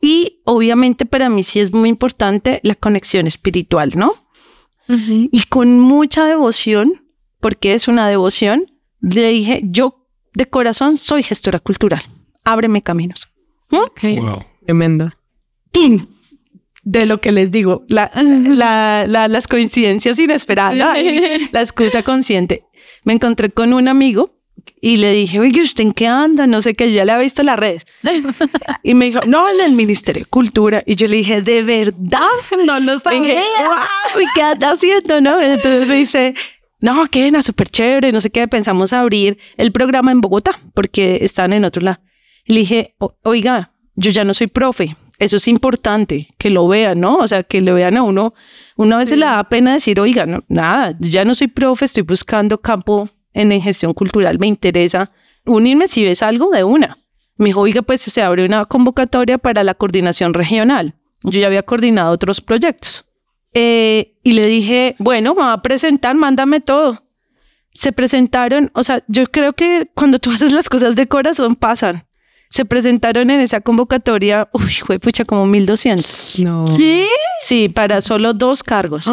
Y 0.00 0.40
obviamente 0.44 1.06
para 1.06 1.28
mí 1.30 1.44
sí 1.44 1.60
es 1.60 1.72
muy 1.72 1.88
importante 1.88 2.58
la 2.64 2.74
conexión 2.74 3.28
espiritual, 3.28 3.92
¿no? 3.94 4.12
Y 5.32 5.42
con 5.48 5.78
mucha 5.80 6.24
devoción, 6.26 6.92
porque 7.40 7.74
es 7.74 7.86
una 7.88 8.08
devoción, 8.08 8.64
le 9.00 9.28
dije, 9.28 9.60
yo 9.64 10.06
de 10.34 10.46
corazón 10.46 10.96
soy 10.96 11.22
gestora 11.22 11.60
cultural, 11.60 12.02
ábreme 12.44 12.82
caminos. 12.82 13.28
¿Mm? 13.70 13.76
Tremendo. 14.64 15.10
de 16.82 17.06
lo 17.06 17.20
que 17.20 17.32
les 17.32 17.50
digo, 17.50 17.84
la, 17.88 18.10
la, 18.14 19.06
la- 19.08 19.28
las 19.28 19.46
coincidencias 19.48 20.18
inesperadas, 20.18 20.76
la 21.52 21.60
excusa 21.60 22.02
consciente. 22.02 22.64
Me 23.04 23.12
encontré 23.12 23.50
con 23.50 23.72
un 23.72 23.88
amigo 23.88 24.35
y 24.80 24.98
le 24.98 25.12
dije, 25.12 25.40
oye, 25.40 25.62
¿usted 25.62 25.84
en 25.84 25.92
qué 25.92 26.06
anda? 26.06 26.46
No 26.46 26.62
sé 26.62 26.74
qué, 26.74 26.92
ya 26.92 27.04
le 27.04 27.12
había 27.12 27.24
visto 27.24 27.42
las 27.42 27.58
redes. 27.58 27.86
Y 28.82 28.94
me 28.94 29.06
dijo, 29.06 29.20
no, 29.26 29.48
en 29.48 29.60
el 29.60 29.72
Ministerio 29.72 30.20
de 30.22 30.26
Cultura. 30.26 30.82
Y 30.86 30.94
yo 30.96 31.08
le 31.08 31.16
dije, 31.16 31.42
¿de 31.42 31.62
verdad? 31.62 32.20
No 32.66 32.78
lo 32.80 32.98
sabía. 33.00 33.20
"Guau, 33.58 34.22
¿y 34.22 34.26
qué 34.34 34.42
anda 34.42 34.70
haciendo? 34.72 35.20
¿No? 35.20 35.40
Entonces 35.40 35.86
me 35.88 35.96
dice, 35.96 36.34
no, 36.80 37.04
qué 37.06 37.26
era 37.26 37.42
súper 37.42 37.68
chévere, 37.68 38.12
no 38.12 38.20
sé 38.20 38.30
qué. 38.30 38.46
Pensamos 38.46 38.92
abrir 38.92 39.38
el 39.56 39.72
programa 39.72 40.12
en 40.12 40.20
Bogotá 40.20 40.60
porque 40.74 41.18
están 41.22 41.52
en 41.52 41.64
otro 41.64 41.82
lado. 41.82 42.00
Y 42.44 42.52
le 42.54 42.60
dije, 42.60 42.94
"O- 42.98 43.16
oiga, 43.24 43.72
yo 43.96 44.10
ya 44.12 44.24
no 44.24 44.34
soy 44.34 44.46
profe. 44.46 44.96
Eso 45.18 45.38
es 45.38 45.48
importante, 45.48 46.28
que 46.38 46.50
lo 46.50 46.68
vean, 46.68 47.00
¿no? 47.00 47.16
O 47.16 47.26
sea, 47.26 47.42
que 47.42 47.62
le 47.62 47.72
vean 47.72 47.96
a 47.96 48.02
uno. 48.02 48.34
Una 48.76 48.98
vez 48.98 49.08
se 49.08 49.16
le 49.16 49.24
da 49.24 49.42
pena 49.48 49.72
decir, 49.72 49.98
oiga, 49.98 50.26
no, 50.26 50.44
nada, 50.48 50.94
ya 51.00 51.24
no 51.24 51.34
soy 51.34 51.48
profe, 51.48 51.86
estoy 51.86 52.02
buscando 52.02 52.60
campo 52.60 53.08
en, 53.36 53.60
gestión 53.60 53.92
cultural, 53.92 54.38
me 54.38 54.46
interesa 54.46 55.10
unirme 55.44 55.88
si 55.88 56.02
ves 56.02 56.22
algo 56.22 56.50
de 56.50 56.64
una. 56.64 56.98
Me 57.36 57.46
dijo, 57.46 57.60
oiga, 57.60 57.82
pues 57.82 58.00
se 58.00 58.22
abre 58.22 58.44
una 58.44 58.64
convocatoria 58.64 59.38
para 59.38 59.62
la 59.62 59.74
coordinación 59.74 60.34
regional. 60.34 60.94
Yo 61.22 61.40
ya 61.40 61.46
había 61.46 61.62
coordinado 61.62 62.10
otros 62.10 62.40
proyectos. 62.40 63.04
Eh, 63.52 64.18
y 64.22 64.32
le 64.32 64.46
dije, 64.46 64.96
bueno, 64.98 65.34
me 65.34 65.42
va 65.42 65.52
a 65.52 65.62
presentar, 65.62 66.16
mándame 66.16 66.60
todo. 66.60 67.04
Se 67.72 67.92
presentaron, 67.92 68.70
o 68.74 68.82
sea, 68.82 69.02
yo 69.06 69.26
creo 69.26 69.52
que 69.52 69.90
cuando 69.94 70.18
tú 70.18 70.30
haces 70.34 70.52
las 70.52 70.68
cosas 70.68 70.96
de 70.96 71.06
corazón 71.06 71.54
pasan. 71.54 72.06
Se 72.48 72.64
presentaron 72.64 73.28
en 73.30 73.40
esa 73.40 73.60
convocatoria, 73.60 74.48
uy, 74.52 74.70
fue 74.84 74.98
pucha, 74.98 75.24
como 75.24 75.46
1200. 75.46 76.38
No. 76.38 76.66
Sí, 77.40 77.68
para 77.68 78.00
solo 78.00 78.34
dos 78.34 78.62
cargos. 78.62 79.10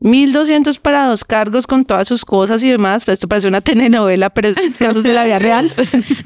1200 0.00 0.78
para 0.80 1.06
dos 1.06 1.24
cargos 1.24 1.66
con 1.66 1.84
todas 1.84 2.06
sus 2.08 2.24
cosas 2.24 2.62
y 2.62 2.70
demás. 2.70 3.04
Pues 3.04 3.14
esto 3.14 3.28
parece 3.28 3.48
una 3.48 3.60
telenovela, 3.60 4.30
pero 4.30 4.48
es 4.48 4.58
casos 4.78 5.02
de 5.02 5.14
la 5.14 5.24
vida 5.24 5.38
real, 5.38 5.72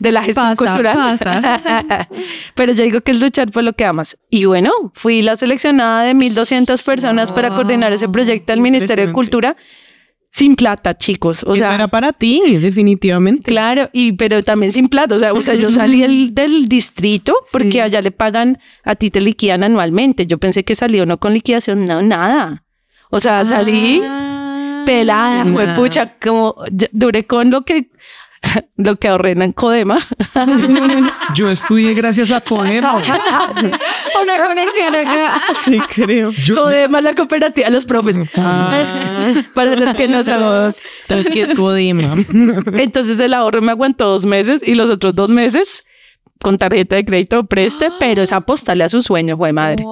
de 0.00 0.12
la 0.12 0.22
gestión 0.22 0.56
Pasa, 0.56 0.56
cultural. 0.56 1.18
pasa. 1.18 2.08
pero 2.54 2.72
yo 2.72 2.82
digo 2.84 3.00
que 3.02 3.12
es 3.12 3.20
luchar 3.20 3.50
por 3.50 3.62
lo 3.64 3.72
que 3.74 3.84
amas. 3.84 4.16
Y 4.30 4.46
bueno, 4.46 4.70
fui 4.94 5.22
la 5.22 5.36
seleccionada 5.36 6.02
de 6.02 6.14
1200 6.14 6.82
personas 6.82 7.30
para 7.30 7.50
coordinar 7.50 7.92
ese 7.92 8.08
proyecto 8.08 8.52
del 8.52 8.60
Ministerio 8.60 9.06
de. 9.06 9.12
Cultura 9.12 9.56
sin 10.30 10.56
plata, 10.56 10.96
chicos. 10.96 11.42
O 11.44 11.54
Eso 11.54 11.64
sea, 11.64 11.74
era 11.74 11.88
para 11.88 12.12
ti, 12.12 12.40
definitivamente. 12.60 13.44
Claro, 13.50 13.88
y 13.92 14.12
pero 14.12 14.42
también 14.42 14.72
sin 14.72 14.88
plata. 14.88 15.14
O 15.14 15.18
sea, 15.18 15.32
o 15.32 15.42
sea, 15.42 15.54
yo 15.54 15.70
salí 15.70 16.02
del, 16.02 16.34
del 16.34 16.68
distrito 16.68 17.34
porque 17.50 17.72
Sí. 17.72 17.80
allá 17.80 18.02
le 18.02 18.10
pagan, 18.10 18.58
a 18.84 18.94
ti 18.94 19.10
te 19.10 19.20
liquidan 19.20 19.64
anualmente. 19.64 20.26
Yo 20.26 20.38
pensé 20.38 20.64
que 20.64 20.74
salió 20.74 21.06
no 21.06 21.18
con 21.18 21.32
liquidación, 21.32 21.86
no, 21.86 22.02
nada. 22.02 22.64
O 23.10 23.20
sea, 23.20 23.44
salí 23.44 24.02
Ah, 24.04 24.82
pelada, 24.86 25.44
sí, 25.44 25.52
fue 25.52 25.66
pucha, 25.68 26.14
como 26.20 26.54
duré 26.92 27.26
con 27.26 27.50
lo 27.50 27.62
que 27.62 27.90
lo 28.76 28.96
que 28.96 29.08
ahorré 29.08 29.32
en 29.32 29.52
Codema. 29.52 29.98
Yo 31.34 31.50
estudié 31.50 31.94
gracias 31.94 32.30
a 32.30 32.40
Coema. 32.40 32.94
Una 34.22 34.46
conexión 34.46 34.94
acá. 34.94 35.40
Sí, 35.62 35.78
creo. 35.94 36.30
Yo, 36.30 36.56
Codema 36.56 36.98
es 36.98 37.04
la 37.04 37.14
cooperativa 37.14 37.66
de 37.68 37.74
los 37.74 37.84
profes. 37.84 38.18
Para 39.54 39.76
los 39.76 39.94
que 39.94 40.08
no 40.08 40.24
saben. 40.24 40.40
Todos, 40.40 40.82
todos 41.06 41.26
que 41.26 41.42
es 41.42 41.54
Codema. 41.54 42.14
Entonces 42.74 43.18
el 43.20 43.34
ahorro 43.34 43.60
me 43.60 43.72
aguantó 43.72 44.08
dos 44.08 44.24
meses 44.24 44.62
y 44.64 44.74
los 44.74 44.90
otros 44.90 45.14
dos 45.14 45.30
meses 45.30 45.84
con 46.42 46.58
tarjeta 46.58 46.96
de 46.96 47.04
crédito 47.04 47.44
preste, 47.44 47.90
pero 47.98 48.22
es 48.22 48.32
apostarle 48.32 48.84
a 48.84 48.88
su 48.88 49.02
sueño, 49.02 49.36
fue 49.36 49.52
madre. 49.52 49.84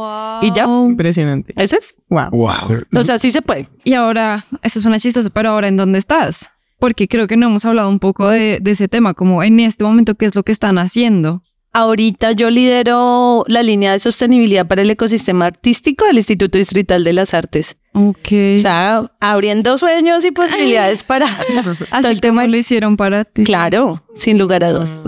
Y 0.42 0.52
ya. 0.52 0.64
Impresionante. 0.64 1.52
Ese 1.56 1.76
es. 1.76 1.94
Wow. 2.08 2.30
wow. 2.30 2.84
O 2.94 3.04
sea, 3.04 3.18
sí 3.18 3.30
se 3.30 3.42
puede. 3.42 3.68
Y 3.84 3.94
ahora, 3.94 4.46
esto 4.62 4.80
suena 4.80 4.98
chistoso, 4.98 5.30
pero 5.30 5.50
ahora 5.50 5.68
¿en 5.68 5.76
dónde 5.76 5.98
estás? 5.98 6.50
Porque 6.78 7.08
creo 7.08 7.26
que 7.26 7.36
no 7.36 7.46
hemos 7.46 7.64
hablado 7.64 7.88
un 7.88 7.98
poco 7.98 8.28
de, 8.28 8.58
de 8.60 8.70
ese 8.70 8.88
tema, 8.88 9.14
como 9.14 9.42
en 9.42 9.60
este 9.60 9.84
momento, 9.84 10.14
¿qué 10.14 10.26
es 10.26 10.34
lo 10.34 10.42
que 10.42 10.52
están 10.52 10.78
haciendo? 10.78 11.42
Ahorita 11.78 12.32
yo 12.32 12.48
lidero 12.48 13.44
la 13.48 13.62
línea 13.62 13.92
de 13.92 13.98
sostenibilidad 13.98 14.66
para 14.66 14.80
el 14.80 14.88
ecosistema 14.90 15.44
artístico 15.44 16.06
del 16.06 16.16
Instituto 16.16 16.56
Distrital 16.56 17.04
de 17.04 17.12
las 17.12 17.34
Artes. 17.34 17.76
Ok. 17.92 18.28
O 18.56 18.60
sea, 18.60 19.12
abriendo 19.20 19.76
sueños 19.76 20.24
y 20.24 20.30
posibilidades 20.30 21.02
para 21.04 21.26
todo 21.28 21.74
Así 21.90 22.08
el 22.08 22.20
tema. 22.22 22.42
como 22.44 22.50
lo 22.52 22.56
hicieron 22.56 22.96
para 22.96 23.24
ti. 23.26 23.44
Claro, 23.44 24.02
sin 24.14 24.38
lugar 24.38 24.64
a 24.64 24.72
dudas. 24.72 25.02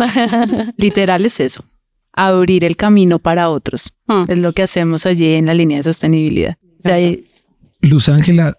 Literal 0.76 1.24
es 1.24 1.40
eso. 1.40 1.64
Abrir 2.12 2.64
el 2.64 2.76
camino 2.76 3.18
para 3.18 3.48
otros. 3.48 3.94
Hmm. 4.06 4.24
Es 4.28 4.36
lo 4.36 4.52
que 4.52 4.62
hacemos 4.62 5.06
allí 5.06 5.34
en 5.34 5.46
la 5.46 5.54
línea 5.54 5.78
de 5.78 5.84
sostenibilidad. 5.84 6.56
De 6.84 6.92
ahí- 6.92 7.22
Luz 7.80 8.10
Ángela, 8.10 8.58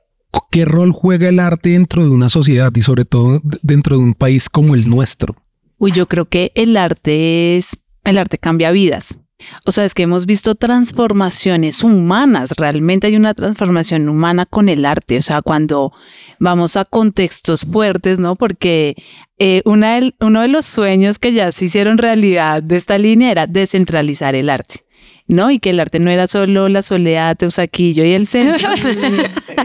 ¿qué 0.50 0.66
rol 0.66 0.94
juega 0.94 1.30
el 1.30 1.40
arte 1.40 1.70
dentro 1.70 2.04
de 2.04 2.10
una 2.10 2.30
sociedad 2.30 2.72
y 2.76 2.82
sobre 2.82 3.06
todo 3.06 3.40
dentro 3.62 3.98
de 3.98 4.04
un 4.04 4.14
país 4.16 4.50
como 4.50 4.74
el 4.74 4.90
nuestro? 4.90 5.36
Uy, 5.78 5.92
yo 5.92 6.08
creo 6.08 6.26
que 6.26 6.52
el 6.56 6.76
arte 6.76 7.56
es, 7.58 7.80
el 8.10 8.18
arte 8.18 8.38
cambia 8.38 8.72
vidas. 8.72 9.18
O 9.66 9.72
sea, 9.72 9.86
es 9.86 9.94
que 9.94 10.04
hemos 10.04 10.26
visto 10.26 10.56
transformaciones 10.56 11.84
humanas, 11.84 12.52
realmente 12.58 13.08
hay 13.08 13.16
una 13.16 13.34
transformación 13.34 14.10
humana 14.10 14.46
con 14.46 14.68
el 14.68 14.86
arte, 14.86 15.18
o 15.18 15.22
sea, 15.22 15.42
cuando 15.42 15.94
vamos 16.40 16.76
a 16.76 16.84
contextos 16.84 17.66
fuertes, 17.66 18.20
¿no? 18.20 18.36
Porque 18.36 18.96
eh, 19.38 19.62
una 19.64 20.00
uno 20.20 20.42
de 20.42 20.50
los 20.50 20.66
sueños 20.66 21.20
que 21.20 21.32
ya 21.32 21.52
se 21.54 21.66
hicieron 21.66 21.98
realidad 21.98 22.62
de 22.62 22.76
esta 22.76 22.98
línea 22.98 23.32
era 23.32 23.48
descentralizar 23.48 24.36
el 24.36 24.50
arte. 24.50 24.84
¿No? 25.30 25.50
Y 25.52 25.60
que 25.60 25.70
el 25.70 25.80
arte 25.80 26.00
no 26.00 26.10
era 26.10 26.28
solo 26.28 26.68
la 26.68 26.82
soledad, 26.82 27.38
Teusaquillo 27.38 28.04
y 28.04 28.12
el 28.12 28.28
centro, 28.36 28.68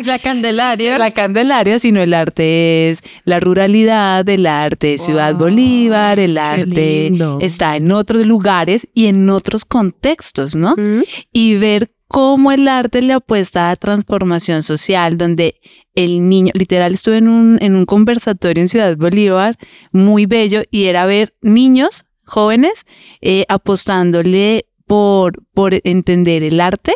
La 0.05 0.19
Candelaria. 0.21 0.99
la 0.99 1.11
Candelaria, 1.11 1.79
sino 1.79 2.01
el 2.01 2.15
arte 2.15 2.91
es 2.91 3.01
la 3.25 3.41
ruralidad, 3.41 4.29
el 4.29 4.47
arte 4.47 4.95
es 4.95 5.05
Ciudad 5.05 5.35
Bolívar, 5.35 6.21
el 6.21 6.39
arte 6.39 7.09
lindo. 7.11 7.39
está 7.41 7.77
en 7.77 7.91
otros 7.91 8.25
lugares 8.27 8.87
y 8.95 9.07
en 9.07 9.29
otros 9.31 9.65
contextos, 9.65 10.55
¿no? 10.55 10.77
Y 11.33 11.57
ver 11.57 11.91
cómo 12.09 12.53
el 12.53 12.69
arte 12.69 13.03
le 13.03 13.15
apuesta 13.15 13.71
a 13.71 13.77
transformación 13.77 14.63
social, 14.63 15.19
donde 15.19 15.57
el 15.95 16.29
niño, 16.29 16.53
literal 16.55 16.93
estuve 16.93 17.17
en 17.19 17.29
un, 17.29 17.59
en 17.61 17.75
un 17.75 17.87
conversatorio 17.87 18.61
en 18.61 18.69
Ciudad 18.69 18.97
Bolívar 18.97 19.57
muy 19.93 20.27
bello 20.27 20.63
y 20.71 20.85
era 20.85 21.07
ver 21.07 21.35
niños 21.41 22.05
jóvenes 22.25 22.87
eh, 23.21 23.45
apostándole 23.49 24.67
por, 24.87 25.43
por 25.55 25.75
entender 25.85 26.43
el 26.43 26.61
arte 26.61 26.95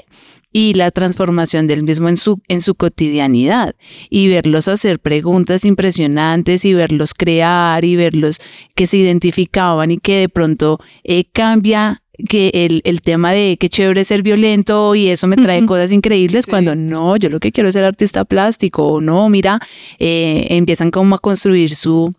y 0.53 0.74
la 0.74 0.90
transformación 0.90 1.66
del 1.66 1.83
mismo 1.83 2.09
en 2.09 2.16
su, 2.16 2.40
en 2.48 2.61
su 2.62 2.74
cotidianidad 2.74 3.74
y 4.09 4.29
verlos 4.29 4.68
hacer 4.68 4.98
preguntas 4.98 5.64
impresionantes 5.64 6.64
y 6.64 6.74
verlos 6.74 7.14
crear 7.14 7.85
y 7.85 7.96
verlos 7.96 8.40
que 8.74 8.87
se 8.87 8.96
identificaban 8.96 9.90
y 9.90 9.98
que 9.98 10.20
de 10.20 10.29
pronto 10.29 10.81
eh, 11.05 11.24
cambia 11.33 12.03
que 12.29 12.51
el, 12.53 12.81
el 12.85 13.01
tema 13.03 13.33
de 13.33 13.57
qué 13.61 13.68
chévere 13.68 14.05
ser 14.05 14.22
violento 14.22 14.94
y 14.94 15.09
eso 15.09 15.27
me 15.27 15.37
trae 15.37 15.64
cosas 15.66 15.92
increíbles 15.92 16.46
cuando 16.46 16.74
no, 16.74 17.16
yo 17.16 17.29
lo 17.29 17.38
que 17.38 17.53
quiero 17.53 17.68
es 17.68 17.74
ser 17.74 17.85
artista 17.85 18.24
plástico 18.24 18.85
o 18.88 19.01
no, 19.01 19.29
mira, 19.29 19.61
eh, 19.98 20.46
empiezan 20.51 20.90
como 20.90 21.14
a 21.14 21.20
construir 21.20 21.74
su, 21.77 22.12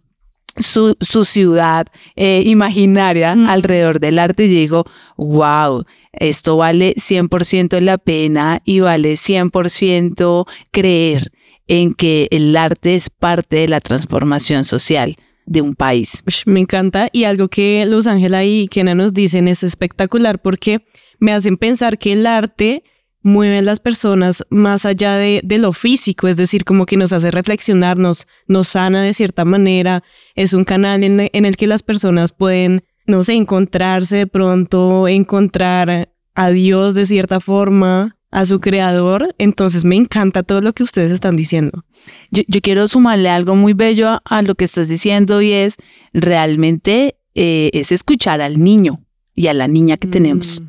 su, 0.60 0.95
su 1.00 1.26
ciudad 1.26 1.88
eh, 2.15 2.43
imaginaria 2.45 3.32
alrededor 3.32 4.00
del 4.00 4.19
arte. 4.19 4.45
Y 4.45 4.48
digo, 4.48 4.86
wow, 5.17 5.86
esto 6.13 6.58
vale 6.58 6.95
100% 6.95 7.80
la 7.82 7.98
pena 7.98 8.62
y 8.65 8.80
vale 8.80 9.13
100% 9.13 10.45
creer 10.72 11.32
en 11.67 11.93
que 11.93 12.28
el 12.32 12.56
arte 12.56 12.95
es 12.95 13.10
parte 13.10 13.58
de 13.58 13.67
la 13.67 13.80
transformación 13.80 14.65
social 14.65 15.15
de 15.45 15.62
un 15.62 15.76
país. 15.76 16.24
Me 16.45 16.60
encanta. 16.60 17.10
Y 17.12 17.24
algo 17.24 17.48
que 17.48 17.86
Luz 17.88 18.08
Ángela 18.08 18.43
y 18.43 18.67
Kena 18.67 18.95
nos 18.95 19.13
dicen 19.13 19.48
es 19.48 19.63
espectacular 19.63 20.41
porque 20.41 20.80
me 21.19 21.34
hacen 21.34 21.58
pensar 21.58 21.98
que 21.98 22.13
el 22.13 22.26
arte 22.26 22.84
mueve 23.21 23.60
a 23.60 23.62
las 23.62 23.79
personas 23.79 24.45
más 24.49 24.86
allá 24.86 25.15
de, 25.15 25.41
de 25.43 25.58
lo 25.58 25.73
físico, 25.73 26.27
es 26.27 26.38
decir, 26.38 26.63
como 26.63 26.86
que 26.86 26.97
nos 26.97 27.13
hace 27.13 27.32
reflexionar, 27.32 27.97
nos, 27.97 28.27
nos 28.47 28.69
sana 28.69 29.01
de 29.01 29.13
cierta 29.13 29.45
manera, 29.45 30.03
es 30.36 30.53
un 30.53 30.63
canal 30.63 31.03
en, 31.03 31.29
en 31.32 31.45
el 31.45 31.58
que 31.58 31.67
las 31.67 31.84
personas 31.84 32.32
pueden, 32.32 32.84
no 33.05 33.23
sé, 33.23 33.34
encontrarse 33.34 34.17
de 34.17 34.27
pronto, 34.27 35.08
encontrar 35.08 36.10
a 36.36 36.49
Dios 36.49 36.95
de 36.95 37.05
cierta 37.05 37.39
forma, 37.39 38.15
a 38.32 38.45
su 38.45 38.60
creador, 38.60 39.34
entonces 39.39 39.86
me 39.86 39.95
encanta 39.95 40.43
todo 40.43 40.62
lo 40.62 40.73
que 40.73 40.84
ustedes 40.84 41.10
están 41.10 41.36
diciendo. 41.36 41.84
Yo, 42.29 42.43
yo 42.47 42.62
quiero 42.62 42.88
sumarle 42.88 43.29
algo 43.29 43.55
muy 43.55 43.73
bello 43.73 44.08
a, 44.08 44.21
a 44.23 44.41
lo 44.43 44.53
que 44.53 44.65
estás 44.65 44.88
diciendo 44.88 45.41
y 45.41 45.51
es 45.51 45.77
realmente 46.13 47.15
eh, 47.36 47.69
es 47.73 47.91
escuchar 47.91 48.41
al 48.41 48.62
niño 48.62 49.03
y 49.34 49.47
a 49.47 49.53
la 49.53 49.67
niña 49.67 49.97
que 49.97 50.08
tenemos. 50.08 50.62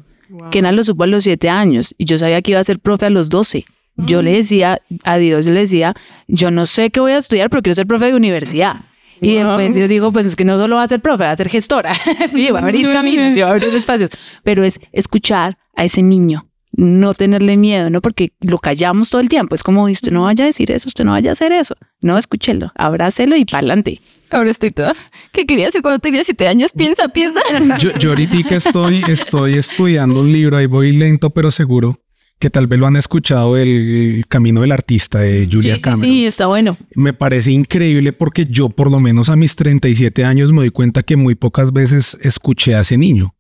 Kena 0.50 0.72
lo 0.72 0.84
supo 0.84 1.04
a 1.04 1.06
los 1.06 1.24
siete 1.24 1.48
años 1.48 1.94
y 1.98 2.04
yo 2.04 2.18
sabía 2.18 2.40
que 2.42 2.52
iba 2.52 2.60
a 2.60 2.64
ser 2.64 2.78
profe 2.78 3.06
a 3.06 3.10
los 3.10 3.28
doce. 3.28 3.64
Yo 3.96 4.22
le 4.22 4.32
decía 4.32 4.78
a 5.04 5.16
Dios, 5.18 5.46
le 5.46 5.60
decía, 5.60 5.94
yo 6.26 6.50
no 6.50 6.64
sé 6.64 6.90
qué 6.90 7.00
voy 7.00 7.12
a 7.12 7.18
estudiar, 7.18 7.50
pero 7.50 7.62
quiero 7.62 7.74
ser 7.74 7.86
profe 7.86 8.06
de 8.06 8.14
universidad. 8.14 8.84
Y 9.20 9.34
Wow. 9.36 9.58
después 9.58 9.76
yo 9.76 9.86
digo, 9.88 10.12
pues 10.12 10.24
es 10.24 10.36
que 10.36 10.46
no 10.46 10.56
solo 10.56 10.76
va 10.76 10.84
a 10.84 10.88
ser 10.88 11.00
profe, 11.00 11.24
va 11.24 11.32
a 11.32 11.36
ser 11.36 11.50
gestora. 11.50 11.92
sí, 12.32 12.50
va 12.50 12.60
a 12.60 12.62
abrir 12.62 12.90
caminos, 12.90 13.36
va 13.42 13.48
a 13.48 13.50
abrir 13.50 13.74
espacios. 13.74 14.10
Pero 14.42 14.64
es 14.64 14.80
escuchar 14.92 15.58
a 15.76 15.84
ese 15.84 16.02
niño 16.02 16.49
no 16.72 17.14
tenerle 17.14 17.56
miedo, 17.56 17.90
¿no? 17.90 18.00
Porque 18.00 18.32
lo 18.40 18.58
callamos 18.58 19.10
todo 19.10 19.20
el 19.20 19.28
tiempo. 19.28 19.54
Es 19.54 19.62
como, 19.62 19.84
usted 19.84 20.12
no 20.12 20.22
vaya 20.22 20.44
a 20.44 20.46
decir 20.46 20.70
eso, 20.70 20.88
usted 20.88 21.04
no 21.04 21.12
vaya 21.12 21.30
a 21.30 21.32
hacer 21.32 21.52
eso. 21.52 21.74
No, 22.00 22.16
escúchelo, 22.16 22.70
abrácelo 22.76 23.36
y 23.36 23.44
pa'lante. 23.44 24.00
Ahora 24.30 24.50
estoy 24.50 24.70
toda. 24.70 24.94
¿Qué 25.32 25.44
quería 25.46 25.68
hacer 25.68 25.82
cuando 25.82 25.98
tenía 25.98 26.22
siete 26.22 26.46
años? 26.46 26.72
Piensa, 26.72 27.08
piensa. 27.08 27.40
Yo, 27.78 27.90
yo 27.98 28.10
ahorita 28.10 28.54
estoy, 28.54 29.02
estoy 29.08 29.54
estudiando 29.54 30.20
un 30.20 30.32
libro, 30.32 30.56
ahí 30.56 30.66
voy 30.66 30.92
lento 30.92 31.30
pero 31.30 31.50
seguro, 31.50 32.00
que 32.38 32.48
tal 32.48 32.68
vez 32.68 32.78
lo 32.78 32.86
han 32.86 32.94
escuchado, 32.96 33.56
El 33.56 34.24
Camino 34.28 34.60
del 34.60 34.70
Artista 34.72 35.18
de 35.18 35.48
Julia 35.50 35.74
Sí, 35.74 35.78
sí, 35.78 35.82
Cameron. 35.82 36.10
sí, 36.14 36.26
está 36.26 36.46
bueno. 36.46 36.76
Me 36.94 37.12
parece 37.12 37.50
increíble 37.50 38.12
porque 38.12 38.46
yo 38.46 38.68
por 38.68 38.90
lo 38.90 39.00
menos 39.00 39.28
a 39.28 39.36
mis 39.36 39.56
37 39.56 40.24
años 40.24 40.52
me 40.52 40.58
doy 40.60 40.70
cuenta 40.70 41.02
que 41.02 41.16
muy 41.16 41.34
pocas 41.34 41.72
veces 41.72 42.16
escuché 42.22 42.76
a 42.76 42.82
ese 42.82 42.96
niño. 42.96 43.34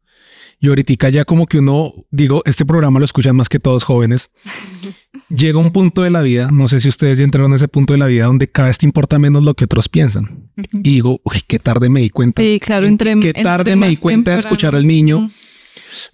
Y 0.60 0.68
ahorita 0.68 1.08
ya 1.08 1.24
como 1.24 1.46
que 1.46 1.58
uno, 1.58 1.92
digo, 2.10 2.42
este 2.44 2.66
programa 2.66 2.98
lo 2.98 3.04
escuchan 3.06 3.34
más 3.34 3.48
que 3.48 3.58
todos 3.58 3.82
jóvenes. 3.84 4.30
Llega 5.34 5.58
un 5.58 5.70
punto 5.70 6.02
de 6.02 6.10
la 6.10 6.22
vida, 6.22 6.50
no 6.52 6.66
sé 6.68 6.80
si 6.80 6.88
ustedes 6.88 7.18
ya 7.18 7.24
entraron 7.24 7.52
a 7.52 7.56
ese 7.56 7.68
punto 7.68 7.92
de 7.92 7.98
la 7.98 8.06
vida 8.06 8.24
donde 8.26 8.48
cada 8.50 8.68
vez 8.68 8.78
te 8.78 8.86
importa 8.86 9.18
menos 9.18 9.44
lo 9.44 9.54
que 9.54 9.64
otros 9.64 9.88
piensan. 9.88 10.50
Y 10.72 10.90
digo, 10.94 11.20
uy, 11.24 11.42
qué 11.46 11.58
tarde 11.58 11.88
me 11.88 12.00
di 12.00 12.10
cuenta. 12.10 12.42
Sí, 12.42 12.58
claro, 12.60 12.86
entre 12.86 13.18
Qué 13.20 13.32
tarde 13.32 13.72
entre 13.72 13.76
me 13.76 13.88
di 13.88 13.96
cuenta 13.96 14.32
de 14.32 14.38
escuchar 14.38 14.74
al 14.74 14.86
niño. 14.86 15.30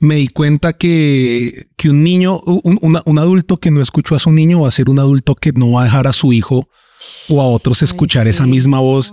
Me 0.00 0.16
di 0.16 0.28
cuenta 0.28 0.74
que, 0.74 1.68
que 1.76 1.90
un 1.90 2.02
niño, 2.04 2.38
un, 2.40 2.78
una- 2.82 3.02
un 3.06 3.18
adulto 3.18 3.56
que 3.56 3.70
no 3.70 3.80
escuchó 3.80 4.14
a 4.14 4.18
su 4.18 4.30
niño 4.30 4.60
va 4.60 4.68
a 4.68 4.72
ser 4.72 4.88
un 4.90 4.98
adulto 4.98 5.34
que 5.34 5.52
no 5.52 5.72
va 5.72 5.82
a 5.82 5.84
dejar 5.84 6.06
a 6.06 6.12
su 6.12 6.32
hijo 6.32 6.68
o 7.28 7.40
a 7.42 7.46
otros 7.46 7.82
escuchar 7.82 8.28
esa 8.28 8.46
misma 8.46 8.80
voz 8.80 9.12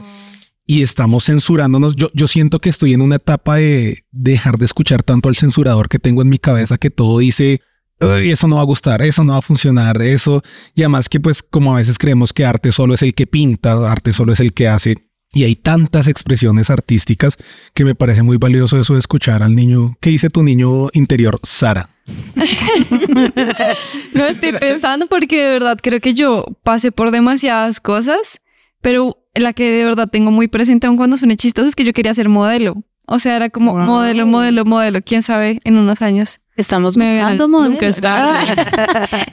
y 0.65 0.82
estamos 0.82 1.26
censurándonos. 1.26 1.95
Yo, 1.95 2.10
yo 2.13 2.28
siento 2.28 2.60
que 2.60 2.69
estoy 2.69 2.93
en 2.93 3.02
una 3.02 3.15
etapa 3.15 3.58
de 3.58 4.06
dejar 4.12 4.58
de 4.58 4.65
escuchar 4.65 5.04
tanto 5.04 5.30
al 5.30 5.36
censurador 5.36 5.89
que 5.89 5.99
tengo 5.99 6.21
en 6.21 6.30
mi 6.30 6.38
cabeza 6.38 6.78
que 6.78 6.89
todo 6.89 7.19
dice, 7.19 7.62
"Ay, 7.99 8.32
eso 8.32 8.47
no 8.47 8.58
va 8.58 8.62
a 8.62 8.65
gustar, 8.65 9.02
eso 9.02 9.23
no 9.23 9.34
va 9.34 9.39
a 9.39 9.41
funcionar, 9.41 10.02
eso. 10.02 10.41
Y 10.76 10.82
además 10.82 11.10
que 11.10 11.19
pues 11.19 11.43
como 11.43 11.73
a 11.73 11.78
veces 11.78 11.97
creemos 11.97 12.34
que 12.34 12.45
arte 12.45 12.71
solo 12.71 12.93
es 12.93 13.02
el 13.02 13.13
que 13.13 13.28
pinta, 13.28 13.91
arte 13.91 14.13
solo 14.13 14.34
es 14.34 14.39
el 14.39 14.54
que 14.54 14.67
hace. 14.67 14.95
Y 15.36 15.45
hay 15.45 15.56
tantas 15.56 16.08
expresiones 16.08 16.69
artísticas 16.69 17.38
que 17.73 17.84
me 17.84 17.95
parece 17.95 18.21
muy 18.21 18.38
valioso 18.38 18.80
eso 18.80 18.93
de 18.93 18.99
escuchar 18.99 19.41
al 19.41 19.56
niño. 19.56 19.97
¿Qué 19.99 20.12
dice 20.12 20.30
tu 20.30 20.43
niño 20.43 20.89
interior, 20.93 21.39
Sara? 21.43 21.89
No 24.13 24.26
estoy 24.26 24.54
pensando 24.54 25.08
porque 25.08 25.43
de 25.43 25.49
verdad 25.52 25.80
creo 25.82 25.99
que 25.99 26.13
yo 26.13 26.45
pasé 26.63 26.91
por 26.91 27.10
demasiadas 27.10 27.80
cosas, 27.82 28.41
pero 28.84 29.17
la 29.34 29.54
que 29.54 29.72
de 29.72 29.84
verdad 29.86 30.08
tengo 30.08 30.30
muy 30.30 30.48
presente 30.48 30.86
aun 30.86 30.96
cuando 30.98 31.17
suene 31.17 31.36
chistoso 31.38 31.67
es 31.67 31.76
que 31.76 31.84
yo 31.86 31.93
quería 31.93 32.13
ser 32.13 32.30
modelo. 32.30 32.84
O 33.08 33.17
sea, 33.19 33.36
era 33.36 33.50
como 33.50 33.74
Wow. 33.74 33.82
modelo, 33.82 34.26
modelo, 34.28 34.63
modelo. 34.63 35.02
¿Quién 35.02 35.24
sabe 35.24 35.60
en 35.65 35.78
unos 35.78 36.02
años? 36.02 36.39
Estamos 36.56 36.96
buscando 36.96 37.48
nunca 37.48 37.58
modelos. 37.58 37.84
está. 37.96 38.43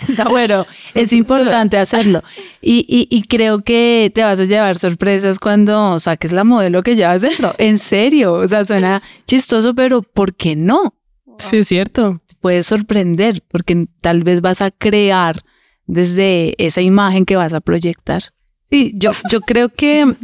Está 0.09 0.29
bueno, 0.29 0.67
es 0.95 1.13
importante 1.13 1.77
hacerlo. 1.79 2.23
Y, 2.63 2.85
y, 2.89 3.07
y 3.15 3.23
creo 3.23 3.63
que 3.63 4.11
te 4.15 4.23
vas 4.25 4.41
a 4.41 4.45
llevar 4.45 4.77
sorpresas 4.79 5.39
cuando 5.39 5.99
saques 6.01 6.33
la 6.33 6.43
modelo 6.45 6.83
que 6.83 6.97
llevas 6.97 7.21
dentro. 7.23 7.55
En 7.59 7.79
serio, 7.79 8.33
o 8.35 8.49
sea, 8.49 8.65
suena 8.65 9.03
chistoso, 9.27 9.75
pero 9.75 10.03
¿por 10.03 10.35
qué 10.35 10.57
no? 10.57 10.95
Sí, 11.39 11.59
es 11.59 11.69
cierto. 11.69 12.21
Te 12.27 12.35
puedes 12.41 12.67
sorprender 12.67 13.43
porque 13.49 13.87
tal 14.01 14.25
vez 14.25 14.41
vas 14.41 14.63
a 14.63 14.71
crear 14.73 15.43
desde 15.87 16.55
esa 16.59 16.81
imagen 16.81 17.25
que 17.25 17.37
vas 17.37 17.53
a 17.53 17.61
proyectar. 17.61 18.23
Sí, 18.71 18.93
yo, 18.97 19.13
yo 19.31 19.41
creo 19.41 19.69
que 19.69 20.15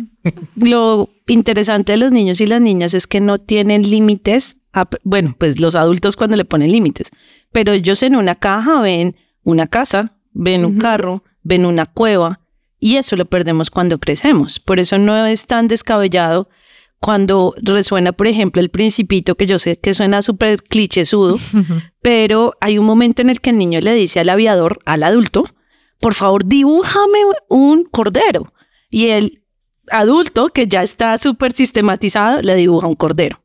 lo 0.54 1.10
interesante 1.26 1.92
de 1.92 1.98
los 1.98 2.12
niños 2.12 2.40
y 2.40 2.46
las 2.46 2.60
niñas 2.60 2.94
es 2.94 3.06
que 3.06 3.20
no 3.20 3.38
tienen 3.38 3.82
límites. 3.88 4.56
a- 4.72 4.88
bueno, 5.04 5.34
pues 5.38 5.58
los 5.60 5.74
adultos 5.74 6.16
cuando 6.16 6.36
le 6.36 6.44
ponen 6.44 6.70
límites, 6.70 7.10
pero 7.50 7.72
ellos 7.72 8.02
en 8.02 8.14
una 8.14 8.34
caja 8.34 8.80
ven 8.82 9.16
una 9.42 9.66
casa, 9.66 10.16
ven 10.32 10.64
un 10.66 10.78
carro, 10.78 11.24
ven 11.42 11.64
una 11.64 11.86
cueva 11.86 12.40
y 12.78 12.96
eso 12.96 13.16
lo 13.16 13.24
perdemos 13.24 13.70
cuando 13.70 13.98
crecemos. 13.98 14.60
Por 14.60 14.78
eso 14.78 14.98
no 14.98 15.24
es 15.24 15.46
tan 15.46 15.66
descabellado 15.68 16.48
cuando 17.00 17.54
resuena, 17.62 18.12
por 18.12 18.26
ejemplo, 18.26 18.60
el 18.60 18.68
principito, 18.68 19.34
que 19.36 19.46
yo 19.46 19.58
sé 19.58 19.78
que 19.78 19.94
suena 19.94 20.20
súper 20.22 20.62
clichésudo, 20.62 21.38
pero 22.02 22.52
hay 22.60 22.78
un 22.78 22.84
momento 22.84 23.22
en 23.22 23.30
el 23.30 23.40
que 23.40 23.50
el 23.50 23.58
niño 23.58 23.80
le 23.80 23.94
dice 23.94 24.20
al 24.20 24.28
aviador, 24.28 24.80
al 24.84 25.02
adulto, 25.04 25.44
por 26.00 26.14
favor, 26.14 26.44
dibújame 26.44 27.18
un 27.48 27.84
cordero. 27.84 28.52
Y 28.90 29.06
el 29.08 29.42
adulto, 29.90 30.48
que 30.48 30.66
ya 30.66 30.82
está 30.82 31.16
súper 31.18 31.52
sistematizado, 31.52 32.42
le 32.42 32.54
dibuja 32.54 32.86
un 32.86 32.94
cordero. 32.94 33.42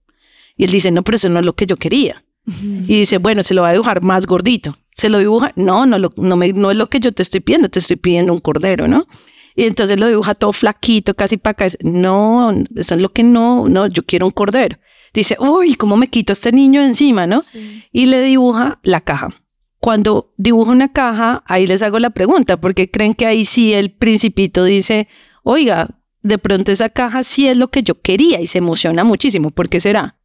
Y 0.58 0.66
él 0.66 0.72
dice, 0.72 0.92
no, 0.92 1.04
pero 1.04 1.16
eso 1.16 1.30
no 1.30 1.40
es 1.40 1.46
lo 1.46 1.54
que 1.56 1.66
yo 1.66 1.78
quería. 1.78 2.24
Y 2.48 2.98
dice, 3.00 3.18
bueno, 3.20 3.44
se 3.44 3.54
lo 3.54 3.62
va 3.62 3.70
a 3.70 3.74
dibujar 3.74 4.02
más 4.02 4.26
gordito. 4.26 4.76
Se 4.96 5.10
lo 5.10 5.20
dibuja, 5.20 5.52
no, 5.56 5.86
no, 5.86 5.98
lo- 6.00 6.12
no, 6.18 6.36
me, 6.36 6.52
no 6.54 6.72
es 6.72 6.78
lo 6.78 6.88
que 6.88 7.00
yo 7.00 7.12
te 7.12 7.22
estoy 7.24 7.40
pidiendo, 7.40 7.70
te 7.70 7.80
estoy 7.80 7.96
pidiendo 7.96 8.34
un 8.34 8.40
cordero, 8.40 8.88
¿no? 8.88 9.08
Y 9.56 9.64
entonces 9.66 10.00
lo 10.00 10.08
dibuja 10.08 10.34
todo 10.36 10.52
flaquito, 10.54 11.14
casi 11.14 11.38
para 11.38 11.54
caer. 11.54 11.78
No, 11.84 12.52
eso 12.76 12.96
es 12.96 13.02
lo 13.02 13.12
que 13.12 13.24
no, 13.24 13.68
no, 13.70 13.88
yo 13.88 14.04
quiero 14.04 14.26
un 14.26 14.32
cordero. 14.32 14.78
Dice, 15.14 15.36
uy, 15.40 15.76
¿cómo 15.76 15.98
me 15.98 16.10
quito 16.10 16.32
a 16.32 16.36
este 16.36 16.52
niño 16.52 16.82
encima, 16.82 17.28
no? 17.28 17.42
Y 17.92 18.06
le 18.06 18.22
dibuja 18.22 18.80
la 18.84 19.02
caja. 19.02 19.30
Cuando 19.82 20.32
dibuja 20.38 20.72
una 20.72 20.94
caja, 20.94 21.44
ahí 21.48 21.68
les 21.68 21.82
hago 21.82 22.00
la 22.00 22.12
pregunta, 22.12 22.62
porque 22.62 22.90
creen 22.90 23.14
que 23.14 23.26
ahí 23.26 23.46
sí 23.46 23.74
el 23.74 23.92
principito 23.92 24.64
dice, 24.64 25.08
oiga, 25.44 25.90
de 26.22 26.38
pronto 26.38 26.72
esa 26.72 26.90
caja 26.90 27.24
sí 27.24 27.48
es 27.48 27.58
lo 27.58 27.70
que 27.70 27.82
yo 27.84 28.00
quería 28.00 28.40
y 28.40 28.48
se 28.48 28.60
emociona 28.60 29.04
muchísimo. 29.04 29.50
¿Por 29.52 29.68
qué 29.70 29.80
será? 29.80 30.18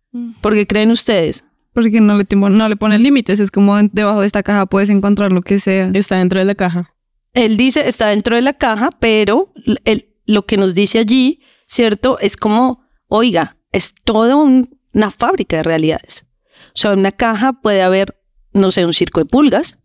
¿Por 0.42 0.54
qué 0.54 0.66
creen 0.66 0.90
ustedes? 0.90 1.44
Porque 1.72 2.00
no 2.00 2.16
le, 2.18 2.26
no 2.50 2.68
le 2.68 2.76
ponen 2.76 3.02
límites. 3.02 3.40
Es 3.40 3.50
como 3.50 3.76
debajo 3.92 4.20
de 4.20 4.26
esta 4.26 4.42
caja 4.42 4.66
puedes 4.66 4.88
encontrar 4.90 5.32
lo 5.32 5.40
que 5.42 5.58
sea. 5.58 5.90
Está 5.94 6.18
dentro 6.18 6.38
de 6.38 6.44
la 6.46 6.54
caja. 6.54 6.94
Él 7.32 7.56
dice, 7.56 7.88
está 7.88 8.08
dentro 8.08 8.34
de 8.36 8.42
la 8.42 8.52
caja, 8.54 8.90
pero 9.00 9.52
el- 9.84 10.08
lo 10.26 10.44
que 10.46 10.56
nos 10.56 10.74
dice 10.74 10.98
allí, 10.98 11.40
¿cierto? 11.66 12.18
Es 12.18 12.36
como, 12.36 12.82
oiga, 13.08 13.56
es 13.72 13.94
toda 14.04 14.36
un- 14.36 14.68
una 14.92 15.10
fábrica 15.10 15.56
de 15.58 15.62
realidades. 15.62 16.26
O 16.68 16.78
sea, 16.78 16.92
en 16.92 16.98
una 17.00 17.12
caja 17.12 17.52
puede 17.54 17.82
haber, 17.82 18.15
no 18.56 18.70
sé, 18.70 18.84
un 18.86 18.92
circo 18.92 19.20
de 19.20 19.26
pulgas, 19.26 19.78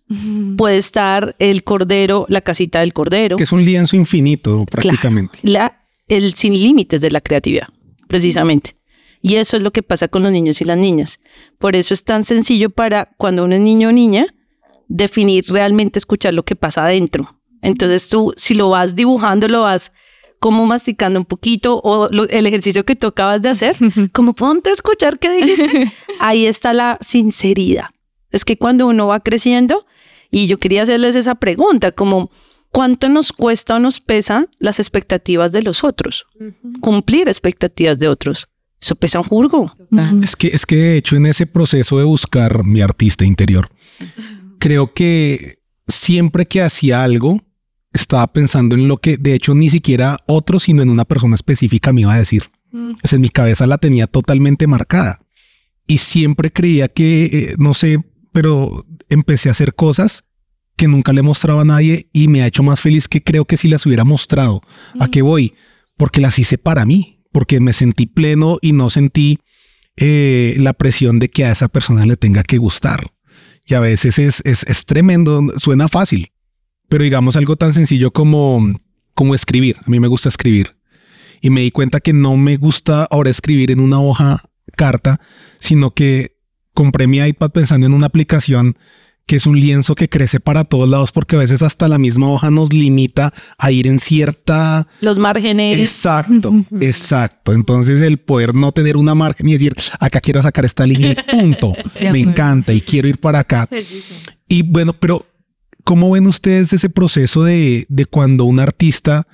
puede 0.58 0.78
estar 0.78 1.36
el 1.40 1.64
cordero, 1.64 2.26
la 2.30 2.42
casita 2.42 2.80
del 2.80 2.94
cordero, 2.94 3.38
Que 3.38 3.44
es 3.44 3.52
un 3.52 3.64
lienzo 3.64 3.96
infinito 3.96 4.66
prácticamente. 4.66 5.38
la, 5.44 5.84
el 6.08 6.34
sin 6.34 6.54
límites 6.54 7.02
de 7.02 7.12
la 7.12 7.22
creatividad, 7.22 7.68
precisamente. 8.08 8.76
Y 9.22 9.36
eso 9.36 9.56
es 9.58 9.64
lo 9.64 9.72
que 9.72 9.84
pasa 9.84 10.08
con 10.08 10.24
los 10.24 10.32
niños 10.32 10.62
y 10.62 10.66
las 10.66 10.78
niñas. 10.78 11.20
Por 11.60 11.76
eso 11.76 11.94
es 11.94 12.04
tan 12.04 12.24
sencillo 12.24 12.70
para 12.72 13.14
cuando 13.18 13.44
uno 13.46 13.54
es 13.56 13.62
niño 13.62 13.90
o 13.90 13.92
niña, 13.92 14.26
definir 14.88 15.46
realmente 15.48 16.00
escuchar 16.00 16.34
lo 16.34 16.44
que 16.44 16.56
pasa 16.56 16.86
adentro. 16.86 17.38
Entonces 17.62 18.10
tú, 18.10 18.34
si 18.36 18.56
lo 18.56 18.70
vas 18.70 18.96
dibujando, 18.96 19.48
lo 19.48 19.62
vas 19.62 19.92
como 20.40 20.66
masticando 20.66 21.20
un 21.20 21.26
poquito 21.26 21.80
o 21.84 22.10
lo- 22.12 22.28
el 22.28 22.48
ejercicio 22.48 22.84
que 22.84 22.96
tú 22.96 23.08
acabas 23.08 23.42
de 23.44 23.50
hacer, 23.50 23.76
como 24.12 24.34
ponte 24.34 24.72
a 24.72 24.74
escuchar 24.74 25.20
qué 25.20 25.32
dijiste. 25.32 25.94
Ahí 26.20 26.48
está 26.48 26.74
la 26.74 26.98
sinceridad. 27.00 27.86
Es 28.32 28.46
que 28.46 28.58
cuando 28.58 28.88
uno 28.88 29.08
va 29.08 29.20
creciendo, 29.20 29.86
y 30.30 30.48
yo 30.48 30.58
quería 30.58 30.84
hacerles 30.84 31.16
esa 31.16 31.36
pregunta, 31.36 31.92
como 31.92 32.32
¿cuánto 32.72 33.10
nos 33.10 33.32
cuesta 33.34 33.76
o 33.76 33.80
nos 33.80 34.00
pesa 34.00 34.48
las 34.60 34.80
expectativas 34.80 35.52
de 35.52 35.62
los 35.62 35.84
otros? 35.84 36.26
Cumplir 36.80 37.28
expectativas 37.28 38.00
de 38.00 38.08
otros. 38.08 38.48
Eso 38.82 38.96
pesa 38.96 39.20
un 39.20 39.26
jurgo. 39.26 39.76
Es 40.24 40.36
que, 40.36 40.48
es 40.48 40.66
que 40.66 40.76
de 40.76 40.98
hecho 40.98 41.16
en 41.16 41.28
ese 41.28 41.46
proceso 41.46 42.00
de 42.00 42.04
buscar 42.04 42.64
mi 42.64 42.82
artista 42.82 43.26
interior, 43.26 43.70
creo 44.58 44.94
que 44.94 45.58
siempre 45.88 46.46
que 46.46 46.62
hacía 46.62 47.04
algo, 47.04 47.42
estaba 47.94 48.32
pensando 48.32 48.76
en 48.76 48.88
lo 48.88 48.98
que 48.98 49.18
de 49.18 49.34
hecho 49.34 49.54
ni 49.54 49.70
siquiera 49.70 50.18
otro, 50.26 50.60
sino 50.60 50.82
en 50.82 50.90
una 50.90 51.06
persona 51.06 51.36
específica 51.36 51.94
me 51.94 52.02
iba 52.02 52.14
a 52.14 52.20
decir. 52.20 52.44
O 52.74 53.08
sea, 53.08 53.18
en 53.18 53.22
mi 53.22 53.30
cabeza 53.30 53.68
la 53.68 53.78
tenía 53.78 54.08
totalmente 54.08 54.66
marcada. 54.66 55.20
Y 55.88 55.98
siempre 55.98 56.52
creía 56.54 56.88
que, 56.88 57.26
eh, 57.26 57.56
no 57.58 57.74
sé, 57.74 58.02
pero 58.32 58.86
empecé 59.10 59.50
a 59.50 59.54
hacer 59.54 59.76
cosas 59.76 60.24
que 60.76 60.88
nunca 60.88 61.14
le 61.14 61.22
mostraba 61.22 61.62
a 61.62 61.66
nadie 61.66 62.10
y 62.14 62.28
me 62.28 62.42
ha 62.42 62.48
hecho 62.48 62.64
más 62.64 62.80
feliz 62.80 63.08
que 63.08 63.22
creo 63.22 63.46
que 63.46 63.58
si 63.58 63.68
las 63.68 63.86
hubiera 63.86 64.04
mostrado. 64.04 64.62
¿A 65.00 65.08
qué 65.08 65.22
voy? 65.22 65.54
Porque 65.98 66.22
las 66.22 66.40
hice 66.40 66.58
para 66.58 66.86
mí, 66.86 67.24
porque 67.32 67.60
me 67.60 67.74
sentí 67.74 68.08
pleno 68.08 68.58
y 68.62 68.72
no 68.72 68.90
sentí 68.90 69.40
eh, 69.98 70.56
la 70.58 70.74
presión 70.74 71.20
de 71.20 71.30
que 71.30 71.46
a 71.46 71.52
esa 71.52 71.68
persona 71.68 72.06
le 72.06 72.18
tenga 72.18 72.44
que 72.44 72.58
gustar. 72.58 73.12
Y 73.66 73.76
a 73.76 73.80
veces 73.80 74.18
es, 74.18 74.42
es, 74.44 74.64
es 74.64 74.86
tremendo, 74.86 75.44
suena 75.58 75.88
fácil, 75.88 76.32
pero 76.90 77.04
digamos 77.04 77.36
algo 77.36 77.56
tan 77.56 77.74
sencillo 77.74 78.12
como, 78.12 78.74
como 79.14 79.36
escribir. 79.36 79.78
A 79.86 79.90
mí 79.90 80.00
me 80.00 80.08
gusta 80.08 80.30
escribir 80.30 80.72
y 81.42 81.50
me 81.50 81.62
di 81.62 81.72
cuenta 81.72 82.00
que 82.00 82.14
no 82.14 82.38
me 82.38 82.58
gusta 82.58 83.06
ahora 83.06 83.30
escribir 83.30 83.72
en 83.72 83.82
una 83.82 84.00
hoja 84.00 84.42
carta, 84.78 85.20
sino 85.60 85.92
que 85.92 86.38
compré 86.74 87.08
mi 87.08 87.20
iPad 87.20 87.52
pensando 87.52 87.86
en 87.86 87.94
una 87.94 88.08
aplicación 88.08 88.78
que 89.26 89.38
es 89.38 89.46
un 89.46 89.58
lienzo 89.58 89.96
que 89.96 90.10
crece 90.10 90.40
para 90.40 90.66
todos 90.66 90.90
lados 90.90 91.12
porque 91.12 91.36
a 91.36 91.40
veces 91.40 91.62
hasta 91.62 91.88
la 91.88 91.98
misma 91.98 92.30
hoja 92.30 92.52
nos 92.52 92.74
limita 92.74 93.32
a 93.58 93.72
ir 93.72 93.88
en 93.88 94.00
cierta 94.00 94.88
Los 95.00 95.20
márgenes. 95.20 95.80
Exacto, 95.80 96.54
exacto. 96.82 97.54
Entonces 97.54 98.02
el 98.02 98.18
poder 98.18 98.54
no 98.54 98.72
tener 98.72 98.98
una 98.98 99.16
margen 99.16 99.48
y 99.48 99.54
decir, 99.54 99.74
acá 100.00 100.20
quiero 100.20 100.42
sacar 100.42 100.66
esta 100.66 100.86
línea 100.86 101.12
y 101.12 101.32
punto. 101.32 101.74
Me 102.12 102.20
encanta 102.20 102.74
y 102.74 102.82
quiero 102.82 103.08
ir 103.08 103.20
para 103.20 103.40
acá. 103.40 103.70
Y 104.50 104.64
bueno, 104.64 104.94
pero 104.94 105.26
¿cómo 105.86 106.12
ven 106.12 106.28
ustedes 106.28 106.74
ese 106.74 106.90
proceso 106.90 107.44
de, 107.44 107.86
de 107.88 108.06
cuando 108.06 108.44
un 108.46 108.60
artista 108.60 109.28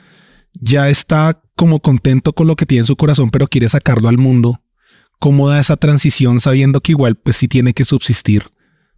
ya 0.54 0.89
está 0.89 1.41
como 1.56 1.80
contento 1.80 2.34
con 2.34 2.45
lo 2.45 2.56
que 2.56 2.67
tiene 2.67 2.82
en 2.82 2.88
su 2.88 2.95
corazón, 2.95 3.32
pero 3.32 3.47
quiere 3.47 3.67
sacarlo 3.67 4.10
al 4.10 4.19
mundo? 4.19 4.62
¿Cómo 5.19 5.49
da 5.49 5.60
esa 5.60 5.77
transición 5.77 6.39
sabiendo 6.39 6.82
que 6.82 6.91
igual 6.91 7.15
pues 7.15 7.38
sí 7.38 7.47
tiene 7.47 7.73
que 7.73 7.86
subsistir? 7.86 8.43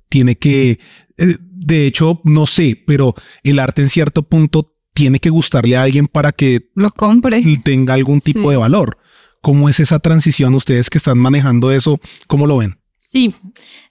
Tiene 0.10 0.36
que, 0.36 0.79
eh, 1.17 1.36
de 1.39 1.86
hecho, 1.88 2.21
no 2.25 2.45
sé, 2.45 2.82
pero 2.86 3.13
el 3.43 3.60
arte 3.60 3.82
en 3.82 3.89
cierto 3.89 4.23
punto 4.23 4.75
tiene 4.93 5.19
que 5.19 5.29
gustarle 5.29 5.77
a 5.77 5.84
alguien 5.84 6.08
para 6.08 6.32
que 6.32 6.69
Lo 6.75 6.89
compre. 6.91 7.41
tenga 7.63 7.93
algún 7.93 8.19
tipo 8.21 8.41
Sí. 8.43 8.49
de 8.49 8.58
valor. 8.58 8.97
¿Cómo 9.41 9.69
es 9.69 9.79
esa 9.79 9.99
transición? 9.99 10.53
Ustedes 10.55 10.89
que 10.89 10.97
están 10.97 11.17
manejando 11.19 11.71
eso, 11.71 11.99
¿cómo 12.27 12.47
lo 12.47 12.58
ven? 12.58 12.77
Sí, 12.99 13.34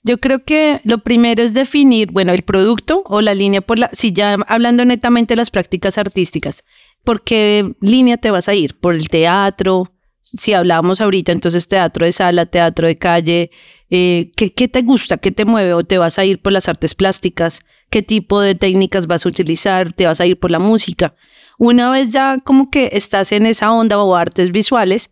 yo 0.05 0.19
creo 0.19 0.45
que 0.45 0.81
lo 0.85 0.99
primero 0.99 1.43
es 1.43 1.55
definir, 1.55 2.13
bueno, 2.13 2.33
el 2.33 2.43
producto 2.43 3.03
o 3.07 3.21
la 3.21 3.35
línea 3.35 3.61
por 3.63 3.79
la, 3.79 3.91
si 3.93 4.13
ya 4.13 4.35
hablando 4.47 4.85
netamente 4.85 5.33
de 5.33 5.37
las 5.39 5.51
prácticas 5.51 5.99
artísticas, 5.99 6.63
¿por 7.05 7.25
qué 7.25 7.75
línea 7.81 8.17
te 8.19 8.31
vas 8.31 8.49
a 8.49 8.55
ir? 8.55 8.79
¿Por 8.79 8.95
el 8.95 9.09
teatro? 9.09 9.93
Si 10.37 10.53
hablábamos 10.53 11.01
ahorita, 11.01 11.33
entonces 11.33 11.69
teatro 11.69 12.05
de 12.05 12.13
sala, 12.13 12.47
teatro 12.47 12.87
de 12.87 12.99
calle, 12.99 13.51
eh, 13.91 14.31
¿qué, 14.37 14.53
¿qué 14.53 14.69
te 14.69 14.83
gusta? 14.83 15.17
¿Qué 15.17 15.31
te 15.31 15.45
mueve? 15.45 15.73
¿O 15.75 15.85
te 15.85 15.97
vas 15.99 16.19
a 16.19 16.25
ir 16.25 16.41
por 16.43 16.53
las 16.53 16.69
artes 16.69 16.95
plásticas? 16.95 17.61
¿Qué 17.91 18.03
tipo 18.03 18.41
de 18.41 18.55
técnicas 18.55 19.07
vas 19.07 19.25
a 19.25 19.29
utilizar? 19.31 19.93
¿Te 19.93 20.07
vas 20.07 20.21
a 20.21 20.27
ir 20.27 20.39
por 20.39 20.51
la 20.51 20.59
música? 20.59 21.15
Una 21.59 21.91
vez 21.91 22.13
ya 22.13 22.37
como 22.45 22.71
que 22.71 22.91
estás 22.93 23.33
en 23.33 23.47
esa 23.47 23.73
onda 23.73 23.99
o 24.03 24.15
artes 24.15 24.53
visuales, 24.53 25.11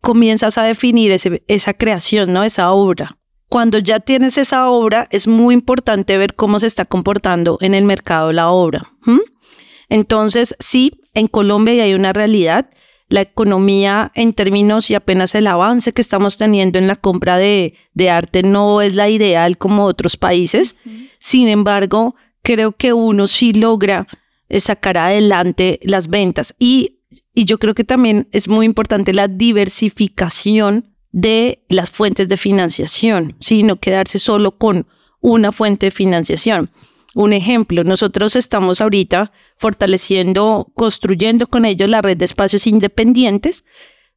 comienzas 0.00 0.58
a 0.58 0.64
definir 0.64 1.12
ese- 1.12 1.42
esa 1.46 1.72
creación, 1.74 2.32
¿no? 2.32 2.42
Esa 2.42 2.72
obra. 2.72 3.18
Cuando 3.48 3.78
ya 3.78 4.00
tienes 4.00 4.36
esa 4.38 4.68
obra, 4.68 5.06
es 5.12 5.28
muy 5.28 5.54
importante 5.54 6.18
ver 6.18 6.34
cómo 6.34 6.58
se 6.58 6.66
está 6.66 6.84
comportando 6.84 7.58
en 7.60 7.74
el 7.74 7.84
mercado 7.84 8.32
la 8.32 8.50
obra. 8.50 8.92
Entonces, 9.88 10.54
sí, 10.58 10.90
en 11.14 11.28
Colombia 11.28 11.84
hay 11.84 11.94
una 11.94 12.12
realidad. 12.12 12.68
La 13.08 13.20
economía 13.20 14.10
en 14.14 14.32
términos 14.32 14.90
y 14.90 14.94
apenas 14.94 15.34
el 15.34 15.46
avance 15.46 15.92
que 15.92 16.02
estamos 16.02 16.38
teniendo 16.38 16.78
en 16.78 16.88
la 16.88 16.96
compra 16.96 17.36
de, 17.36 17.74
de 17.94 18.10
arte 18.10 18.42
no 18.42 18.80
es 18.80 18.94
la 18.94 19.08
ideal 19.08 19.58
como 19.58 19.84
otros 19.84 20.16
países. 20.16 20.76
Sin 21.18 21.48
embargo, 21.48 22.16
creo 22.42 22.72
que 22.72 22.92
uno 22.92 23.26
sí 23.26 23.52
logra 23.52 24.06
eh, 24.48 24.60
sacar 24.60 24.98
adelante 24.98 25.80
las 25.82 26.08
ventas. 26.08 26.54
Y, 26.58 27.00
y 27.34 27.44
yo 27.44 27.58
creo 27.58 27.74
que 27.74 27.84
también 27.84 28.28
es 28.32 28.48
muy 28.48 28.66
importante 28.66 29.12
la 29.12 29.28
diversificación 29.28 30.94
de 31.12 31.64
las 31.68 31.90
fuentes 31.90 32.28
de 32.28 32.36
financiación, 32.36 33.36
¿sí? 33.40 33.62
no 33.62 33.76
quedarse 33.76 34.18
solo 34.18 34.58
con 34.58 34.86
una 35.20 35.50
fuente 35.50 35.86
de 35.86 35.90
financiación. 35.90 36.70
Un 37.16 37.32
ejemplo, 37.32 37.82
nosotros 37.82 38.36
estamos 38.36 38.82
ahorita 38.82 39.32
fortaleciendo, 39.56 40.70
construyendo 40.74 41.46
con 41.46 41.64
ellos 41.64 41.88
la 41.88 42.02
red 42.02 42.18
de 42.18 42.26
espacios 42.26 42.66
independientes, 42.66 43.64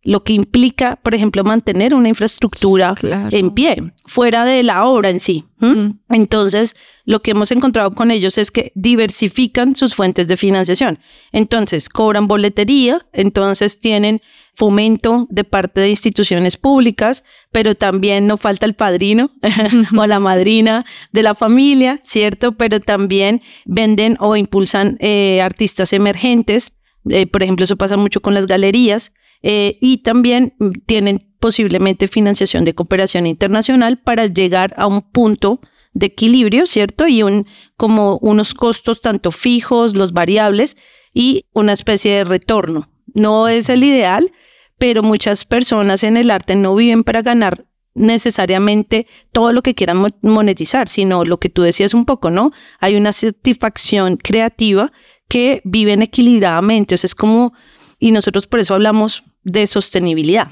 lo 0.03 0.25
que 0.25 0.33
implica, 0.33 0.97
por 0.97 1.15
ejemplo, 1.15 1.45
mantener 1.45 1.93
una 1.93 2.09
infraestructura 2.09 2.95
Claro. 2.95 3.29
en 3.31 3.51
pie, 3.51 3.93
fuera 4.05 4.43
de 4.43 4.63
la 4.63 4.83
obra 4.85 5.09
en 5.12 5.21
sí. 5.21 5.45
Mm. 5.59 5.91
Entonces, 6.09 6.75
lo 7.05 7.21
que 7.21 7.31
hemos 7.31 7.51
encontrado 7.51 7.91
con 7.91 8.12
ellos 8.12 8.38
es 8.38 8.51
que 8.51 8.73
diversifican 8.75 9.77
sus 9.77 9.95
fuentes 9.95 10.27
de 10.27 10.35
financiación. 10.35 10.99
Entonces, 11.31 11.88
cobran 11.88 12.27
boletería, 12.27 13.07
entonces 13.13 13.79
tienen 13.79 14.21
fomento 14.60 15.26
de 15.30 15.45
parte 15.45 15.80
de 15.80 15.89
instituciones 15.89 16.58
públicas, 16.58 17.24
pero 17.50 17.76
también 17.76 18.28
no 18.28 18.36
falta 18.36 18.65
el 18.65 18.74
padrino 18.74 19.32
o 19.98 20.06
la 20.06 20.19
madrina 20.19 20.86
de 21.13 21.24
la 21.24 21.34
familia, 21.34 22.02
¿cierto? 22.04 22.58
Pero 22.58 22.82
también 22.82 23.41
venden 23.65 24.17
o 24.19 24.36
impulsan 24.36 24.98
eh, 25.00 25.41
artistas 25.41 25.93
emergentes. 25.93 26.74
Eh, 27.10 27.26
por 27.26 27.41
ejemplo, 27.41 27.63
eso 27.63 27.78
pasa 27.78 27.95
mucho 27.95 28.22
con 28.22 28.34
las 28.34 28.48
galerías. 28.48 29.13
Eh, 29.41 29.78
y 29.80 30.00
también 30.00 30.54
tienen 30.86 31.34
posiblemente 31.39 32.10
financiación 32.10 32.65
de 32.65 32.76
cooperación 32.76 33.26
internacional 33.28 34.02
para 34.02 34.26
llegar 34.26 34.74
a 34.76 34.88
un 34.88 35.02
punto 35.02 35.62
de 35.93 36.08
equilibrio, 36.08 36.65
¿cierto? 36.65 37.08
Y 37.08 37.24
un, 37.24 37.48
como 37.78 38.17
unos 38.17 38.54
costos 38.54 39.00
tanto 39.00 39.32
fijos, 39.32 39.95
los 39.95 40.12
variables 40.12 40.76
y 41.13 41.45
una 41.54 41.72
especie 41.72 42.13
de 42.13 42.26
retorno. 42.26 42.91
No 43.13 43.48
es 43.48 43.69
el 43.69 43.86
ideal, 43.86 44.30
pero 44.79 45.03
muchas 45.03 45.45
personas 45.45 46.03
en 46.03 46.17
el 46.17 46.31
arte 46.31 46.55
no 46.55 46.73
viven 46.73 47.03
para 47.03 47.21
ganar 47.21 47.65
necesariamente 47.93 49.07
todo 49.31 49.51
lo 49.53 49.61
que 49.61 49.75
quieran 49.75 49.97
mo- 49.97 50.09
monetizar, 50.21 50.87
sino 50.87 51.25
lo 51.25 51.37
que 51.39 51.49
tú 51.49 51.61
decías 51.63 51.93
un 51.93 52.05
poco, 52.05 52.29
¿no? 52.29 52.51
Hay 52.79 52.95
una 52.95 53.11
satisfacción 53.11 54.17
creativa 54.17 54.91
que 55.27 55.61
viven 55.65 56.01
equilibradamente, 56.01 56.95
o 56.95 56.97
sea, 56.97 57.07
es 57.07 57.15
como, 57.15 57.53
y 57.99 58.11
nosotros 58.11 58.47
por 58.47 58.59
eso 58.59 58.73
hablamos 58.73 59.23
de 59.43 59.67
sostenibilidad, 59.67 60.47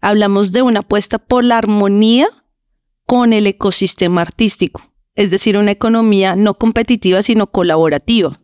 hablamos 0.00 0.52
de 0.52 0.62
una 0.62 0.80
apuesta 0.80 1.18
por 1.18 1.44
la 1.44 1.58
armonía 1.58 2.28
con 3.06 3.32
el 3.32 3.46
ecosistema 3.46 4.20
artístico, 4.20 4.82
es 5.14 5.30
decir, 5.30 5.56
una 5.56 5.70
economía 5.70 6.36
no 6.36 6.54
competitiva, 6.54 7.22
sino 7.22 7.46
colaborativa. 7.48 8.38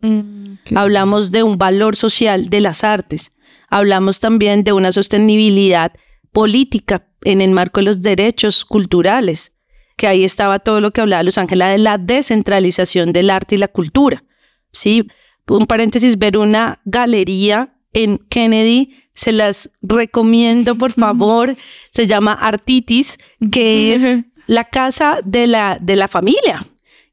Hablamos 0.75 1.31
de 1.31 1.43
un 1.43 1.57
valor 1.57 1.95
social 1.95 2.49
de 2.49 2.61
las 2.61 2.83
artes. 2.83 3.31
Hablamos 3.69 4.19
también 4.19 4.63
de 4.63 4.73
una 4.73 4.91
sostenibilidad 4.91 5.91
política 6.31 7.07
en 7.23 7.41
el 7.41 7.51
marco 7.51 7.79
de 7.79 7.85
los 7.85 8.01
derechos 8.01 8.65
culturales, 8.65 9.53
que 9.97 10.07
ahí 10.07 10.23
estaba 10.23 10.59
todo 10.59 10.81
lo 10.81 10.91
que 10.91 11.01
hablaba 11.01 11.23
Luz 11.23 11.37
Ángela 11.37 11.69
de 11.69 11.77
la 11.77 11.97
descentralización 11.97 13.11
del 13.11 13.29
arte 13.29 13.55
y 13.55 13.57
la 13.57 13.67
cultura. 13.67 14.23
Sí, 14.71 15.07
un 15.47 15.65
paréntesis, 15.65 16.17
ver 16.17 16.37
una 16.37 16.79
galería 16.85 17.75
en 17.93 18.17
Kennedy, 18.17 18.93
se 19.13 19.31
las 19.31 19.71
recomiendo 19.81 20.75
por 20.75 20.91
favor, 20.93 21.55
se 21.91 22.07
llama 22.07 22.33
Artitis, 22.33 23.17
que 23.51 23.95
es 23.95 24.25
la 24.47 24.63
casa 24.63 25.19
de 25.23 25.47
la, 25.47 25.77
de 25.81 25.95
la 25.95 26.07
familia. 26.07 26.65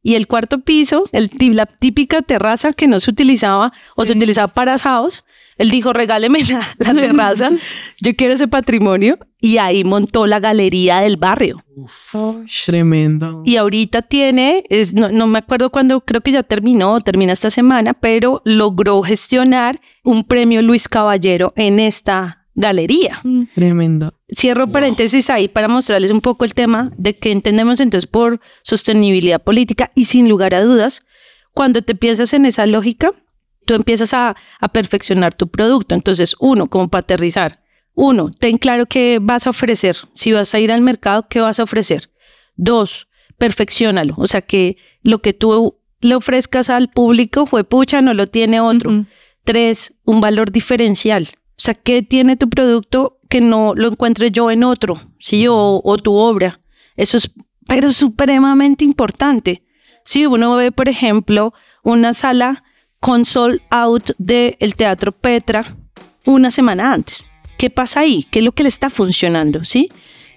Y 0.03 0.15
el 0.15 0.29
cuarto 0.29 0.61
piso, 0.61 1.05
el, 1.13 1.31
la 1.55 1.67
típica 1.67 2.23
terraza 2.23 2.73
que 2.73 2.87
no 2.87 3.01
se 3.01 3.11
utilizaba 3.11 3.73
o 3.97 4.07
se 4.07 4.13
utilizaba 4.13 4.55
para 4.55 4.75
asados, 4.75 5.25
él 5.59 5.71
dijo, 5.71 5.93
regáleme 5.93 6.43
la, 6.45 6.77
la 6.79 6.95
terraza, 6.95 7.51
yo 8.01 8.15
quiero 8.15 8.35
ese 8.35 8.49
patrimonio. 8.49 9.19
Y 9.39 9.59
ahí 9.59 9.85
montó 9.85 10.27
la 10.27 10.41
galería 10.41 11.01
del 11.01 11.19
barrio. 11.19 11.63
Tremendo. 12.65 13.43
Y 13.45 13.57
ahorita 13.57 14.03
tiene, 14.03 14.65
es, 14.71 14.95
no, 14.95 15.11
no 15.11 15.27
me 15.27 15.39
acuerdo 15.39 15.71
cuándo, 15.71 16.01
creo 16.01 16.21
que 16.23 16.33
ya 16.33 16.43
terminó, 16.43 17.01
termina 17.01 17.35
esta 17.35 17.51
semana, 17.51 17.93
pero 17.93 18.43
logró 18.45 19.03
gestionar 19.03 19.79
un 20.03 20.25
premio 20.25 20.63
Luis 20.63 20.89
Caballero 20.89 21.53
en 21.55 21.79
esta 21.79 22.47
galería. 22.57 23.23
Tremendo. 23.55 24.15
Cierro 24.35 24.73
paréntesis 24.73 25.31
ahí 25.31 25.47
para 25.47 25.69
mostrarles 25.69 26.11
un 26.11 26.23
poco 26.23 26.45
el 26.45 26.55
tema 26.55 26.91
de 26.97 27.17
que 27.17 27.31
entendemos 27.31 27.79
entonces 27.81 28.09
por 28.09 28.41
sostenibilidad 28.63 29.43
política 29.43 29.93
y 29.95 30.07
sin 30.07 30.29
lugar 30.29 30.55
a 30.55 30.65
dudas, 30.65 31.03
cuando 31.53 31.83
te 31.83 31.95
piensas 31.95 32.33
en 32.33 32.47
esa 32.47 32.67
lógica, 32.67 33.13
tú 33.67 33.75
empiezas 33.75 34.15
a, 34.15 34.37
a 34.61 34.69
perfeccionar 34.69 35.35
tu 35.35 35.49
producto. 35.49 35.95
Entonces, 35.95 36.35
uno, 36.41 36.69
como 36.69 36.89
para 36.89 37.01
aterrizar, 37.01 37.63
uno, 37.95 38.31
ten 38.31 38.59
claro 38.59 38.87
qué 38.87 39.19
vas 39.21 39.47
a 39.47 39.51
ofrecer. 39.51 39.97
Si 40.15 40.33
vas 40.33 40.55
a 40.55 40.61
ir 40.61 40.71
al 40.71 40.83
mercado, 40.83 41.29
¿qué 41.29 41.41
vas 41.41 41.59
a 41.59 41.63
ofrecer? 41.63 42.11
Dos, 42.55 43.09
perfeccionalo. 43.39 44.15
O 44.19 44.27
sea, 44.27 44.43
que 44.43 44.77
lo 45.03 45.21
que 45.21 45.33
tú 45.33 45.79
le 46.01 46.15
ofrezcas 46.15 46.71
al 46.71 46.89
público 46.89 47.47
fue 47.47 47.65
pucha, 47.65 48.03
no 48.03 48.15
lo 48.15 48.27
tiene 48.27 48.61
otro. 48.61 49.07
Tres, 49.45 49.95
un 50.05 50.21
valor 50.21 50.53
diferencial. 50.53 51.29
O 51.33 51.59
sea, 51.59 51.75
¿qué 51.75 52.03
tiene 52.03 52.37
tu 52.37 52.51
producto 52.51 53.19
que 53.31 53.41
no 53.41 53.73
lo 53.75 53.89
encuentre 53.89 54.31
yo 54.31 54.51
en 54.51 54.63
otro? 54.63 55.01
¿Sí? 55.19 55.47
O, 55.49 55.81
o 55.83 55.97
tu 55.97 56.15
obra. 56.15 56.61
Eso 56.97 57.17
es, 57.17 57.31
pero 57.67 57.93
supremamente 57.93 58.85
importante. 58.85 59.63
Si 60.05 60.27
uno 60.27 60.55
ve, 60.57 60.71
por 60.71 60.89
ejemplo, 60.89 61.55
una 61.83 62.13
sala 62.13 62.63
con 63.01 63.25
sold 63.25 63.61
out 63.71 64.11
del 64.19 64.75
Teatro 64.77 65.13
Petra 65.13 65.77
una 66.25 66.51
semana 66.51 66.93
antes. 66.93 67.27
¿Qué 67.59 67.71
pasa 67.71 68.01
ahí? 68.01 68.27
¿Qué 68.31 68.41
es 68.41 68.45
lo 68.45 68.53
que 68.53 68.63
le 68.63 68.69
está 68.69 68.91
funcionando? 68.91 69.65
¿Sí? 69.65 69.91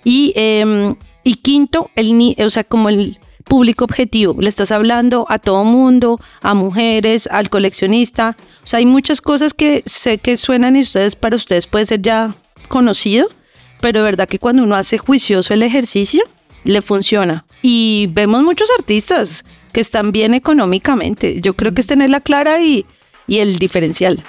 Y, 0.04 0.34
em, 0.36 0.96
y 1.24 1.36
quinto, 1.36 1.90
el, 1.96 2.36
o 2.40 2.50
sea, 2.50 2.64
como 2.64 2.90
el 2.90 3.20
público 3.50 3.84
objetivo. 3.84 4.36
Le 4.40 4.48
estás 4.48 4.72
hablando 4.72 5.26
a 5.28 5.40
todo 5.40 5.66
mundo, 5.66 6.22
a 6.42 6.54
mujeres, 6.54 7.28
al 7.28 7.50
coleccionista. 7.50 8.38
O 8.64 8.68
sea, 8.68 8.80
hay 8.80 8.86
muchas 8.86 9.20
cosas 9.20 9.54
que 9.54 9.84
sé 9.86 10.20
que 10.20 10.38
suenan 10.38 10.78
y 10.78 10.82
ustedes, 10.82 11.18
para 11.18 11.36
ustedes 11.36 11.68
puede 11.68 11.86
ser 11.86 12.02
ya 12.02 12.36
conocido, 12.70 13.28
pero 13.82 14.00
de 14.00 14.04
verdad 14.06 14.30
que 14.30 14.40
cuando 14.40 14.64
uno 14.64 14.76
hace 14.76 14.98
juicioso 14.98 15.54
el 15.54 15.64
ejercicio, 15.64 16.24
le 16.64 16.82
funciona. 16.82 17.46
Y 17.62 18.08
vemos 18.12 18.44
muchos 18.44 18.70
artistas 18.78 19.46
que 19.74 19.82
están 19.82 20.12
bien 20.12 20.34
económicamente. 20.34 21.42
Yo 21.42 21.56
creo 21.56 21.74
que 21.74 21.82
es 21.82 21.88
tenerla 21.88 22.22
clara 22.22 22.62
y, 22.62 22.86
y 23.28 23.40
el 23.40 23.60
diferencial. 23.60 24.24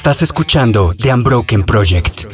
Estás 0.00 0.22
escuchando 0.22 0.94
The 0.98 1.12
Unbroken 1.12 1.62
Project. 1.62 2.24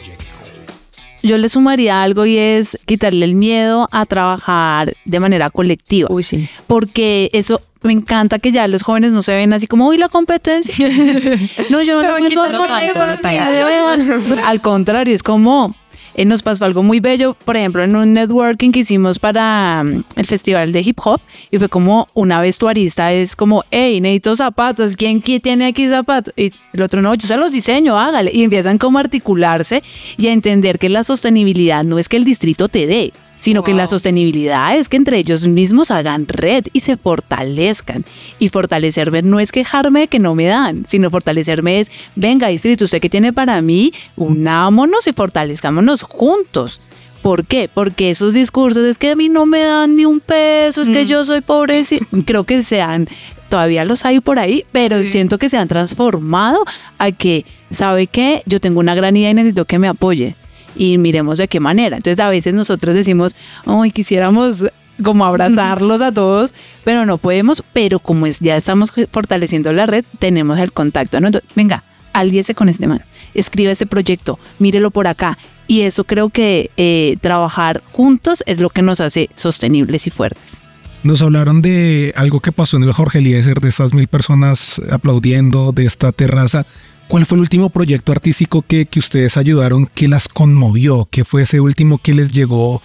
Yo 1.25 1.37
le 1.37 1.49
sumaría 1.49 2.01
algo 2.01 2.25
y 2.25 2.39
es 2.39 2.79
quitarle 2.87 3.25
el 3.25 3.35
miedo 3.35 3.89
a 3.91 4.07
trabajar 4.07 4.95
de 5.05 5.19
manera 5.19 5.51
colectiva. 5.51 6.07
Uy, 6.09 6.23
sí. 6.23 6.49
Porque 6.69 7.29
eso 7.33 7.61
me 7.83 7.93
encanta 7.93 8.39
que 8.39 8.53
ya 8.53 8.69
los 8.69 8.85
jóvenes 8.85 9.11
no 9.11 9.21
se 9.21 9.35
ven 9.35 9.53
así 9.53 9.67
como, 9.67 9.89
uy, 9.89 9.99
la 9.99 10.09
competencia. 10.09 10.89
no, 11.71 11.83
yo 11.83 11.95
no 11.97 12.03
Me 12.03 12.12
van 12.12 12.23
meto 12.23 12.41
quitando 12.45 12.62
al. 12.62 14.39
Al 14.45 14.61
contrario, 14.61 15.12
es 15.12 15.25
como 15.25 15.75
eh, 16.17 16.25
nos 16.25 16.43
pasó 16.43 16.64
algo 16.64 16.83
muy 16.83 16.99
bello, 16.99 17.37
por 17.45 17.57
ejemplo, 17.57 17.85
en 17.85 17.95
un 17.95 18.12
networking 18.14 18.73
que 18.73 18.81
hicimos 18.81 19.19
para 19.21 19.85
mm, 19.85 20.05
el 20.17 20.25
festival 20.27 20.73
de 20.73 20.81
hip 20.81 20.99
hop 21.05 21.21
y 21.51 21.59
fue 21.59 21.69
como 21.69 22.09
una 22.14 22.41
vestuarista 22.41 23.12
es 23.12 23.37
como, 23.37 23.62
hey, 23.71 24.01
necesito 24.01 24.35
zapatos, 24.35 24.97
¿quién, 24.97 25.23
qui- 25.23 25.41
tiene 25.41 25.67
aquí 25.67 25.89
zapatos? 25.89 26.33
Y 26.37 26.53
el 26.73 26.83
otro, 26.83 27.03
no, 27.03 27.14
yo 27.14 27.27
se 27.29 27.37
los 27.37 27.53
diseño, 27.53 27.99
hágale. 27.99 28.31
Y 28.35 28.43
empiezan 28.43 28.79
como 28.79 28.99
a 28.99 29.03
articularse 29.03 29.83
y 30.17 30.27
a 30.29 30.33
entender 30.33 30.79
que 30.79 30.89
la 30.89 31.05
sostenibilidad 31.05 31.85
no 31.85 31.99
es 31.99 32.09
que 32.09 32.17
el 32.17 32.25
distrito 32.25 32.69
te 32.69 32.87
dé, 32.87 33.12
sino 33.47 33.62
que 33.62 33.74
la 33.74 33.86
sostenibilidad 33.86 34.76
es 34.76 34.88
que 34.88 34.97
entre 34.97 35.18
ellos 35.18 35.47
mismos 35.47 35.92
hagan 35.92 36.26
red 36.26 36.64
y 36.72 36.80
se 36.80 36.97
fortalezcan. 36.97 38.05
Y 38.40 38.49
fortalecerme 38.49 39.22
no 39.22 39.38
es 39.38 39.53
quejarme 39.53 40.01
de 40.01 40.09
que 40.09 40.18
no 40.18 40.34
me 40.34 40.47
dan, 40.47 40.84
sino 40.84 41.12
fortalecerme 41.12 41.78
es, 41.78 41.92
venga, 42.16 42.49
distrito, 42.49 42.86
usted 42.86 43.01
que 43.01 43.09
tiene 43.09 43.32
para 43.32 43.62
mí, 43.62 43.92
unámonos 44.16 45.07
y 45.07 45.12
fortalezcámonos 45.12 46.03
juntos. 46.03 46.80
¿Por 47.22 47.47
qué? 47.47 47.70
Porque 47.72 48.11
esos 48.11 48.34
discursos 48.34 48.84
es 48.84 48.99
que 48.99 49.12
a 49.12 49.14
mí 49.14 49.28
no 49.28 49.47
me 49.47 49.61
dan 49.61 49.94
ni 49.94 50.07
un 50.07 50.18
peso, 50.18 50.82
es 50.82 50.90
que 50.90 51.07
yo 51.07 51.24
soy 51.24 51.40
pobre, 51.40 51.84
sí, 51.84 52.01
creo 52.24 52.42
que 52.42 52.62
sean, 52.62 53.09
todavía 53.49 53.84
los 53.84 54.05
hay 54.05 54.18
por 54.18 54.40
ahí, 54.40 54.64
pero 54.72 55.05
siento 55.05 55.38
que 55.38 55.49
se 55.49 55.57
han 55.57 55.68
transformado 55.68 56.64
a 56.99 57.12
que, 57.12 57.44
¿sabe 57.70 58.09
qué? 58.09 58.42
Yo 58.47 58.59
tengo 58.59 58.80
una 58.80 58.97
gran 58.97 59.16
idea 59.16 59.30
y 59.30 59.34
necesito 59.34 59.66
que 59.66 59.78
me 59.78 59.86
apoye 59.86 60.34
y 60.77 60.99
miremos 60.99 61.39
de 61.39 61.49
qué 61.49 61.61
manera. 61.61 61.97
Entonces 61.97 62.20
a 62.20 62.29
veces 62.29 62.55
nosotros 62.55 62.95
decimos, 62.95 63.35
ay, 63.66 63.91
quisiéramos 63.91 64.66
como 65.03 65.24
abrazarlos 65.24 66.03
a 66.03 66.12
todos, 66.12 66.55
pero 66.85 67.05
no 67.07 67.18
podemos, 67.18 67.62
pero 67.72 67.99
como 67.99 68.27
es, 68.27 68.41
ya 68.41 68.57
estamos 68.57 68.93
fortaleciendo 69.11 69.72
la 69.72 69.87
red, 69.87 70.05
tenemos 70.18 70.59
el 70.59 70.72
contacto. 70.72 71.20
¿no? 71.20 71.29
Entonces, 71.29 71.51
venga, 71.55 71.85
aliese 72.12 72.55
con 72.55 72.68
este 72.68 72.87
man, 72.87 73.03
escribe 73.35 73.70
este 73.70 73.87
proyecto, 73.87 74.39
mírelo 74.59 74.91
por 74.91 75.07
acá. 75.07 75.39
Y 75.68 75.81
eso 75.81 76.05
creo 76.05 76.31
que 76.31 76.70
eh, 76.77 77.16
trabajar 77.20 77.83
juntos 77.93 78.45
es 78.47 78.61
lo 78.61 78.70
que 78.70 78.83
nos 78.83 79.01
hace 79.01 79.29
sostenibles 79.35 80.07
y 80.07 80.11
fuertes. 80.11 80.59
Nos 81.03 81.22
hablaron 81.22 81.61
de 81.61 82.12
algo 82.16 82.41
que 82.41 82.53
pasó 82.53 82.77
en 82.77 82.85
el 82.85 82.93
Jorge 82.93 83.18
Eliezer, 83.18 83.61
de 83.61 83.68
estas 83.68 83.93
mil 83.93 84.09
personas 84.09 84.81
aplaudiendo, 84.91 85.72
de 85.72 85.85
esta 85.85 86.12
terraza. 86.12 86.66
¿Cuál 87.09 87.24
fue 87.24 87.36
el 87.36 87.42
último 87.42 87.70
proyecto 87.70 88.12
artístico 88.12 88.62
que, 88.62 88.86
que 88.86 88.98
ustedes 88.98 89.36
ayudaron 89.36 89.86
que 89.86 90.09
las 90.09 90.28
conmovió? 90.28 91.09
¿Qué 91.11 91.24
fue 91.24 91.42
ese 91.42 91.61
último 91.61 91.98
que 91.98 92.14
les 92.14 92.32
llegó 92.32 92.82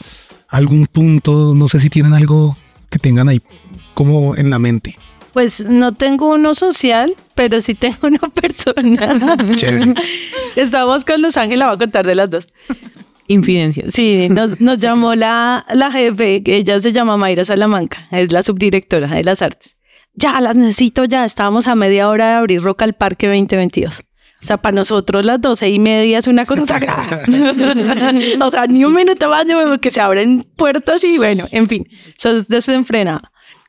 a 0.47 0.57
algún 0.57 0.85
punto? 0.85 1.53
No 1.55 1.67
sé 1.67 1.79
si 1.79 1.89
tienen 1.89 2.13
algo 2.13 2.55
que 2.89 2.99
tengan 2.99 3.29
ahí 3.29 3.41
como 3.93 4.35
en 4.35 4.49
la 4.51 4.59
mente. 4.59 4.97
Pues 5.33 5.65
no 5.65 5.93
tengo 5.93 6.33
uno 6.33 6.53
social, 6.53 7.15
pero 7.35 7.61
sí 7.61 7.73
tengo 7.73 7.97
uno 8.03 8.19
personal. 8.19 9.55
Chévere. 9.55 9.95
Estamos 10.55 11.03
con 11.05 11.21
Los 11.21 11.37
Ángeles, 11.37 11.59
la 11.59 11.67
voy 11.67 11.75
a 11.75 11.79
contar 11.79 12.05
de 12.05 12.15
las 12.15 12.29
dos. 12.29 12.47
Infidencias. 13.27 13.93
Sí, 13.93 14.27
nos, 14.29 14.59
nos 14.59 14.77
llamó 14.77 15.15
la, 15.15 15.65
la 15.73 15.91
jefe, 15.91 16.43
que 16.43 16.57
ella 16.57 16.81
se 16.81 16.91
llama 16.91 17.17
Mayra 17.17 17.45
Salamanca, 17.45 18.07
es 18.11 18.31
la 18.31 18.43
subdirectora 18.43 19.07
de 19.07 19.23
las 19.23 19.41
artes. 19.41 19.77
Ya, 20.13 20.41
las 20.41 20.57
necesito 20.57 21.05
ya, 21.05 21.23
estábamos 21.23 21.67
a 21.67 21.75
media 21.75 22.09
hora 22.09 22.27
de 22.27 22.33
abrir 22.33 22.61
Rock 22.61 22.81
al 22.81 22.93
Parque 22.93 23.27
2022. 23.27 24.03
O 24.41 24.45
sea, 24.45 24.57
para 24.57 24.75
nosotros 24.75 25.23
las 25.23 25.39
doce 25.39 25.69
y 25.69 25.77
media 25.77 26.17
es 26.17 26.27
una 26.27 26.45
cosa 26.45 26.65
sagrada. 26.65 27.21
o 28.41 28.51
sea, 28.51 28.65
ni 28.67 28.83
un 28.83 28.93
minuto 28.93 29.29
más 29.29 29.45
porque 29.67 29.91
se 29.91 30.01
abren 30.01 30.43
puertas 30.55 31.03
y 31.03 31.17
bueno, 31.17 31.47
en 31.51 31.67
fin, 31.67 31.87
eso 32.17 32.31
es 32.31 32.47
desenfrenado. 32.47 33.21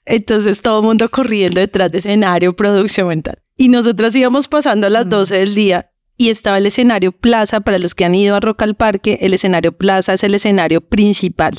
Entonces 0.07 0.63
todo 0.63 0.81
el 0.81 0.87
mundo 0.87 1.09
corriendo 1.11 1.61
detrás 1.61 1.91
de 1.91 1.99
escenario, 1.99 2.57
producción 2.57 3.09
mental. 3.09 3.43
Y 3.57 3.69
nosotras 3.69 4.15
íbamos 4.15 4.49
pasando 4.49 4.87
a 4.87 4.91
las 4.91 5.09
12 5.09 5.39
del 5.39 5.55
día 5.55 5.91
y 6.17 6.31
estaba 6.31 6.59
el 6.59 6.67
escenario 6.67 7.13
Plaza. 7.13 7.61
Para 7.61 7.79
los 7.79 7.95
que 7.95 8.05
han 8.05 8.15
ido 8.15 8.35
a 8.35 8.41
Rock 8.41 8.63
al 8.63 8.75
Parque, 8.75 9.19
el 9.23 9.35
escenario 9.35 9.77
Plaza 9.77 10.15
es 10.15 10.25
el 10.25 10.35
escenario 10.35 10.81
principal. 10.81 11.55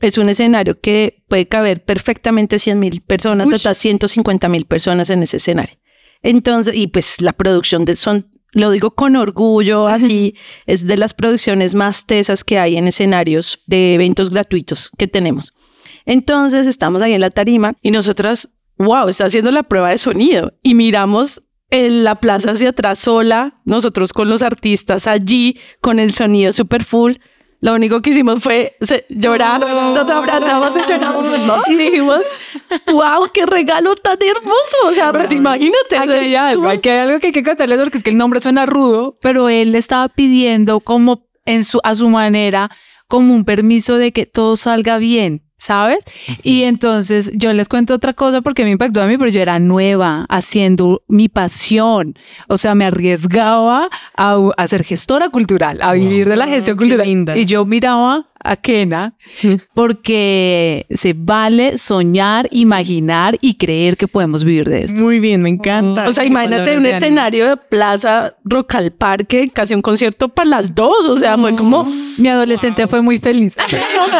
Es 0.00 0.18
un 0.18 0.28
escenario 0.28 0.80
que 0.80 1.24
puede 1.28 1.48
caber 1.48 1.84
perfectamente 1.84 2.58
100 2.58 2.78
mil 2.78 3.00
personas, 3.00 3.52
hasta 3.52 3.74
150 3.74 4.48
mil 4.48 4.64
personas 4.66 5.10
en 5.10 5.22
ese 5.22 5.38
escenario. 5.38 5.76
Entonces, 6.22 6.74
y 6.74 6.88
pues 6.88 7.20
la 7.20 7.32
producción 7.32 7.84
de 7.84 7.96
son, 7.96 8.30
lo 8.52 8.70
digo 8.70 8.92
con 8.92 9.16
orgullo, 9.16 9.86
así, 9.88 10.34
es 10.66 10.86
de 10.86 10.96
las 10.96 11.14
producciones 11.14 11.74
más 11.74 12.06
tesas 12.06 12.44
que 12.44 12.58
hay 12.58 12.76
en 12.76 12.88
escenarios 12.88 13.60
de 13.66 13.94
eventos 13.94 14.30
gratuitos 14.30 14.90
que 14.96 15.08
tenemos. 15.08 15.54
Entonces 16.04 16.66
estamos 16.66 17.02
ahí 17.02 17.12
en 17.12 17.20
la 17.20 17.30
tarima 17.30 17.74
y 17.82 17.90
nosotras, 17.90 18.48
wow, 18.78 19.08
está 19.08 19.26
haciendo 19.26 19.50
la 19.50 19.62
prueba 19.62 19.90
de 19.90 19.98
sonido 19.98 20.54
y 20.62 20.74
miramos 20.74 21.42
en 21.70 22.04
la 22.04 22.14
plaza 22.14 22.52
hacia 22.52 22.70
atrás 22.70 22.98
sola, 22.98 23.60
nosotros 23.64 24.12
con 24.12 24.30
los 24.30 24.42
artistas 24.42 25.06
allí, 25.06 25.58
con 25.80 25.98
el 25.98 26.14
sonido 26.14 26.50
super 26.52 26.84
full. 26.84 27.14
Lo 27.60 27.74
único 27.74 28.00
que 28.00 28.10
hicimos 28.10 28.40
fue 28.40 28.76
llorar, 29.08 29.60
nos 29.60 30.08
abrazamos 30.08 30.70
y 30.76 30.90
lloramos 30.90 31.68
y 31.68 31.74
dijimos, 31.74 32.20
wow, 32.86 33.28
qué 33.34 33.46
regalo 33.46 33.96
tan 33.96 34.18
hermoso. 34.22 34.76
O 34.84 34.92
sea, 34.92 35.12
pues 35.12 35.32
imagínate. 35.32 35.98
Aquí 35.98 36.12
hay 36.12 36.34
algo, 36.36 36.68
aquí 36.68 36.88
hay 36.88 36.98
algo 36.98 37.18
que 37.18 37.28
hay 37.28 37.32
que 37.32 37.42
contarles 37.42 37.78
porque 37.80 37.98
es 37.98 38.04
que 38.04 38.10
el 38.10 38.16
nombre 38.16 38.38
suena 38.38 38.64
rudo, 38.64 39.18
pero 39.20 39.48
él 39.48 39.74
estaba 39.74 40.08
pidiendo 40.08 40.78
como 40.78 41.26
en 41.46 41.64
su, 41.64 41.80
a 41.82 41.96
su 41.96 42.08
manera, 42.08 42.70
como 43.08 43.34
un 43.34 43.44
permiso 43.44 43.96
de 43.96 44.12
que 44.12 44.24
todo 44.26 44.54
salga 44.54 44.98
bien. 44.98 45.42
¿Sabes? 45.60 46.04
Y 46.44 46.62
entonces 46.62 47.32
yo 47.34 47.52
les 47.52 47.68
cuento 47.68 47.94
otra 47.94 48.12
cosa 48.12 48.40
porque 48.42 48.62
me 48.64 48.70
impactó 48.70 49.02
a 49.02 49.06
mí, 49.06 49.18
pero 49.18 49.28
yo 49.28 49.40
era 49.40 49.58
nueva 49.58 50.24
haciendo 50.28 51.02
mi 51.08 51.28
pasión. 51.28 52.14
O 52.46 52.56
sea, 52.56 52.76
me 52.76 52.84
arriesgaba 52.84 53.88
a, 54.16 54.38
a 54.56 54.68
ser 54.68 54.84
gestora 54.84 55.30
cultural, 55.30 55.78
a 55.82 55.92
vivir 55.94 56.28
de 56.28 56.36
la 56.36 56.46
gestión 56.46 56.76
qué 56.76 56.82
cultural. 56.84 57.06
linda. 57.06 57.36
Y 57.36 57.44
yo 57.44 57.66
miraba 57.66 58.26
a 58.48 58.56
Kena 58.56 59.14
porque 59.74 60.86
se 60.90 61.14
vale 61.16 61.76
soñar, 61.76 62.48
imaginar 62.50 63.36
y 63.40 63.54
creer 63.54 63.96
que 63.96 64.08
podemos 64.08 64.42
vivir 64.42 64.68
de 64.68 64.84
esto. 64.84 65.02
Muy 65.02 65.20
bien, 65.20 65.42
me 65.42 65.50
encanta. 65.50 66.08
O 66.08 66.12
sea, 66.12 66.24
imagínate 66.24 66.76
un 66.76 66.86
escenario 66.86 67.48
de 67.48 67.56
plaza 67.56 68.34
Rock 68.44 68.74
al 68.76 68.92
Parque, 68.92 69.50
casi 69.52 69.74
un 69.74 69.82
concierto 69.82 70.28
para 70.28 70.48
las 70.48 70.74
dos. 70.74 71.06
O 71.06 71.16
sea, 71.16 71.36
fue 71.36 71.54
como. 71.54 71.84
Mi 72.16 72.28
adolescente 72.28 72.86
fue 72.86 73.02
muy 73.02 73.18
feliz. 73.18 73.54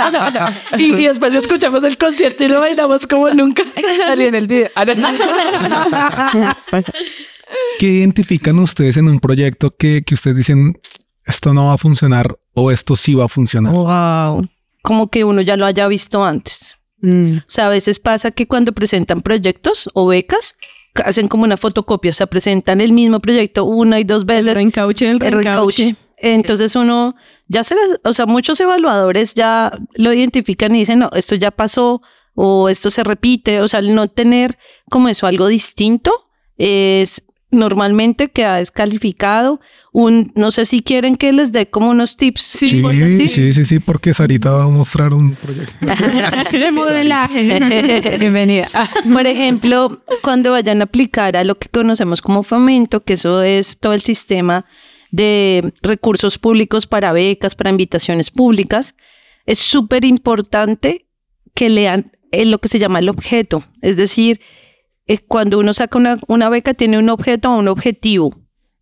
y, 0.78 0.84
y 0.94 1.06
después 1.06 1.34
escuchamos 1.34 1.82
el 1.84 1.96
concierto 1.96 2.44
y 2.44 2.48
lo 2.48 2.60
bailamos 2.60 3.06
como 3.06 3.30
nunca. 3.30 3.62
Salí 4.06 4.26
en 4.26 4.34
el 4.34 4.46
video. 4.46 4.68
¿Qué 7.78 7.86
identifican 7.86 8.58
ustedes 8.58 8.96
en 8.98 9.08
un 9.08 9.20
proyecto 9.20 9.74
que, 9.74 10.02
que 10.02 10.14
ustedes 10.14 10.36
dicen 10.36 10.78
esto 11.28 11.54
no 11.54 11.66
va 11.66 11.74
a 11.74 11.78
funcionar 11.78 12.36
o 12.54 12.70
esto 12.70 12.96
sí 12.96 13.14
va 13.14 13.26
a 13.26 13.28
funcionar? 13.28 13.72
Wow. 13.72 14.48
Como 14.82 15.08
que 15.08 15.22
uno 15.24 15.40
ya 15.42 15.56
lo 15.56 15.66
haya 15.66 15.86
visto 15.86 16.24
antes. 16.24 16.76
Mm. 17.00 17.36
O 17.38 17.42
sea, 17.46 17.66
a 17.66 17.68
veces 17.68 18.00
pasa 18.00 18.30
que 18.32 18.48
cuando 18.48 18.72
presentan 18.72 19.20
proyectos 19.20 19.88
o 19.94 20.06
becas, 20.08 20.56
hacen 21.04 21.28
como 21.28 21.44
una 21.44 21.56
fotocopia, 21.56 22.10
o 22.10 22.14
sea, 22.14 22.26
presentan 22.26 22.80
el 22.80 22.92
mismo 22.92 23.20
proyecto 23.20 23.64
una 23.64 24.00
y 24.00 24.04
dos 24.04 24.22
El 24.22 24.26
veces. 24.26 24.54
reencauche, 24.54 25.04
el 25.08 25.22
el 25.22 25.32
reencauche. 25.32 25.82
reencauche. 25.84 26.08
Entonces 26.20 26.74
uno 26.74 27.14
ya 27.46 27.62
se 27.62 27.76
las, 27.76 28.00
o 28.02 28.12
sea, 28.12 28.26
muchos 28.26 28.58
evaluadores 28.58 29.34
ya 29.34 29.70
lo 29.94 30.12
identifican 30.12 30.74
y 30.74 30.80
dicen, 30.80 30.98
no, 30.98 31.10
esto 31.14 31.36
ya 31.36 31.52
pasó 31.52 32.02
o 32.34 32.68
esto 32.68 32.90
se 32.90 33.04
repite, 33.04 33.60
o 33.60 33.68
sea, 33.68 33.80
el 33.80 33.94
no 33.94 34.08
tener 34.08 34.58
como 34.90 35.08
eso 35.08 35.26
algo 35.26 35.46
distinto 35.46 36.10
es 36.56 37.22
normalmente 37.50 38.28
queda 38.28 38.56
descalificado. 38.56 39.60
Un, 39.92 40.30
no 40.34 40.50
sé 40.50 40.64
si 40.64 40.82
quieren 40.82 41.16
que 41.16 41.32
les 41.32 41.52
dé 41.52 41.68
como 41.68 41.90
unos 41.90 42.16
tips. 42.16 42.42
Sí, 42.42 42.82
sí, 43.28 43.52
sí, 43.52 43.64
sí, 43.64 43.78
porque 43.80 44.12
Sarita 44.12 44.50
va 44.50 44.64
a 44.64 44.68
mostrar 44.68 45.14
un 45.14 45.34
proyecto. 45.34 45.86
De 46.56 46.70
modelaje. 46.70 47.42
Bienvenida. 48.18 48.68
Por 49.12 49.26
ejemplo, 49.26 50.02
cuando 50.22 50.52
vayan 50.52 50.80
a 50.80 50.84
aplicar 50.84 51.36
a 51.36 51.44
lo 51.44 51.58
que 51.58 51.68
conocemos 51.68 52.22
como 52.22 52.42
fomento, 52.42 53.02
que 53.04 53.14
eso 53.14 53.42
es 53.42 53.78
todo 53.78 53.94
el 53.94 54.02
sistema 54.02 54.66
de 55.10 55.72
recursos 55.82 56.38
públicos 56.38 56.86
para 56.86 57.12
becas, 57.12 57.54
para 57.54 57.70
invitaciones 57.70 58.30
públicas, 58.30 58.94
es 59.46 59.58
súper 59.58 60.04
importante 60.04 61.06
que 61.54 61.70
lean 61.70 62.12
eh, 62.30 62.44
lo 62.44 62.58
que 62.58 62.68
se 62.68 62.78
llama 62.78 62.98
el 62.98 63.08
objeto. 63.08 63.64
Es 63.80 63.96
decir, 63.96 64.40
eh, 65.08 65.18
cuando 65.18 65.58
uno 65.58 65.72
saca 65.74 65.98
una, 65.98 66.18
una 66.28 66.48
beca, 66.48 66.74
tiene 66.74 66.98
un 66.98 67.08
objeto 67.08 67.50
o 67.50 67.58
un 67.58 67.68
objetivo. 67.68 68.32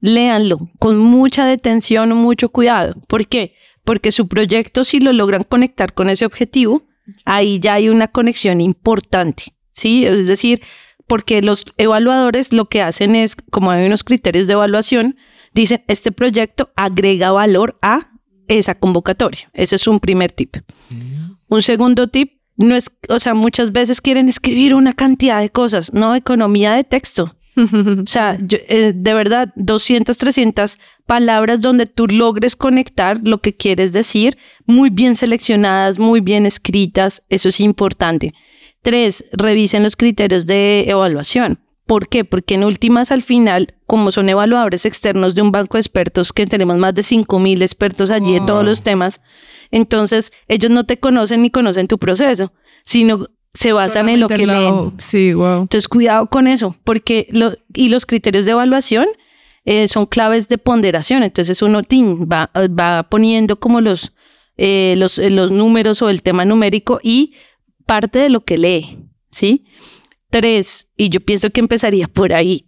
Léanlo 0.00 0.70
con 0.78 0.98
mucha 0.98 1.46
detención 1.46 2.14
mucho 2.14 2.50
cuidado. 2.50 2.94
¿Por 3.08 3.26
qué? 3.26 3.54
Porque 3.84 4.12
su 4.12 4.28
proyecto, 4.28 4.84
si 4.84 5.00
lo 5.00 5.12
logran 5.12 5.42
conectar 5.42 5.94
con 5.94 6.10
ese 6.10 6.26
objetivo, 6.26 6.86
ahí 7.24 7.60
ya 7.60 7.74
hay 7.74 7.88
una 7.88 8.08
conexión 8.08 8.60
importante, 8.60 9.44
¿sí? 9.70 10.04
Es 10.04 10.26
decir, 10.26 10.60
porque 11.06 11.40
los 11.42 11.64
evaluadores 11.78 12.52
lo 12.52 12.66
que 12.68 12.82
hacen 12.82 13.14
es, 13.14 13.36
como 13.36 13.70
hay 13.70 13.86
unos 13.86 14.04
criterios 14.04 14.46
de 14.46 14.54
evaluación, 14.54 15.16
dicen, 15.54 15.84
este 15.88 16.12
proyecto 16.12 16.72
agrega 16.76 17.30
valor 17.30 17.78
a 17.80 18.10
esa 18.48 18.74
convocatoria. 18.74 19.50
Ese 19.54 19.76
es 19.76 19.86
un 19.86 20.00
primer 20.00 20.32
tip. 20.32 20.56
Un 21.48 21.62
segundo 21.62 22.08
tip, 22.08 22.35
no 22.56 22.74
es, 22.74 22.90
o 23.08 23.18
sea, 23.18 23.34
muchas 23.34 23.72
veces 23.72 24.00
quieren 24.00 24.28
escribir 24.28 24.74
una 24.74 24.92
cantidad 24.92 25.40
de 25.40 25.50
cosas, 25.50 25.92
no 25.92 26.14
economía 26.14 26.72
de 26.72 26.84
texto. 26.84 27.36
O 27.56 28.06
sea, 28.06 28.36
yo, 28.38 28.58
eh, 28.68 28.92
de 28.94 29.14
verdad, 29.14 29.50
200, 29.56 30.16
300 30.16 30.78
palabras 31.06 31.62
donde 31.62 31.86
tú 31.86 32.06
logres 32.06 32.54
conectar 32.54 33.18
lo 33.24 33.40
que 33.40 33.56
quieres 33.56 33.92
decir, 33.92 34.36
muy 34.66 34.90
bien 34.90 35.16
seleccionadas, 35.16 35.98
muy 35.98 36.20
bien 36.20 36.44
escritas, 36.44 37.22
eso 37.30 37.48
es 37.48 37.60
importante. 37.60 38.34
Tres, 38.82 39.24
revisen 39.32 39.82
los 39.82 39.96
criterios 39.96 40.44
de 40.46 40.84
evaluación. 40.88 41.58
¿Por 41.86 42.08
qué? 42.08 42.24
Porque 42.24 42.54
en 42.54 42.64
últimas, 42.64 43.12
al 43.12 43.22
final, 43.22 43.74
como 43.86 44.10
son 44.10 44.28
evaluadores 44.28 44.84
externos 44.84 45.36
de 45.36 45.42
un 45.42 45.52
banco 45.52 45.76
de 45.76 45.82
expertos, 45.82 46.32
que 46.32 46.44
tenemos 46.46 46.76
más 46.78 46.94
de 46.94 47.02
5.000 47.02 47.62
expertos 47.62 48.10
allí 48.10 48.32
de 48.32 48.40
todos 48.40 48.64
los 48.64 48.82
temas, 48.82 49.20
entonces 49.70 50.32
ellos 50.48 50.70
no 50.70 50.84
te 50.84 50.98
conocen 50.98 51.42
ni 51.42 51.50
conocen 51.50 51.86
tu 51.86 51.98
proceso, 51.98 52.52
sino 52.84 53.28
se 53.54 53.72
basan 53.72 54.08
en 54.08 54.20
lo 54.20 54.28
que 54.28 54.46
leen. 54.46 54.94
Sí, 54.98 55.32
wow. 55.32 55.62
Entonces, 55.62 55.86
cuidado 55.88 56.26
con 56.26 56.48
eso, 56.48 56.74
porque 56.82 57.28
lo, 57.30 57.52
y 57.72 57.88
los 57.88 58.04
criterios 58.04 58.44
de 58.44 58.50
evaluación 58.50 59.06
eh, 59.64 59.86
son 59.88 60.06
claves 60.06 60.48
de 60.48 60.58
ponderación. 60.58 61.22
Entonces, 61.22 61.62
uno 61.62 61.82
tin, 61.82 62.28
va, 62.28 62.50
va 62.54 63.04
poniendo 63.04 63.60
como 63.60 63.80
los, 63.80 64.12
eh, 64.56 64.94
los, 64.98 65.18
los 65.18 65.52
números 65.52 66.02
o 66.02 66.10
el 66.10 66.22
tema 66.22 66.44
numérico 66.44 66.98
y 67.02 67.34
parte 67.86 68.18
de 68.18 68.28
lo 68.28 68.44
que 68.44 68.58
lee, 68.58 68.98
¿sí? 69.30 69.64
Tres, 70.40 70.88
y 70.96 71.08
yo 71.08 71.20
pienso 71.20 71.50
que 71.50 71.60
empezaría 71.60 72.06
por 72.08 72.32
ahí. 72.34 72.66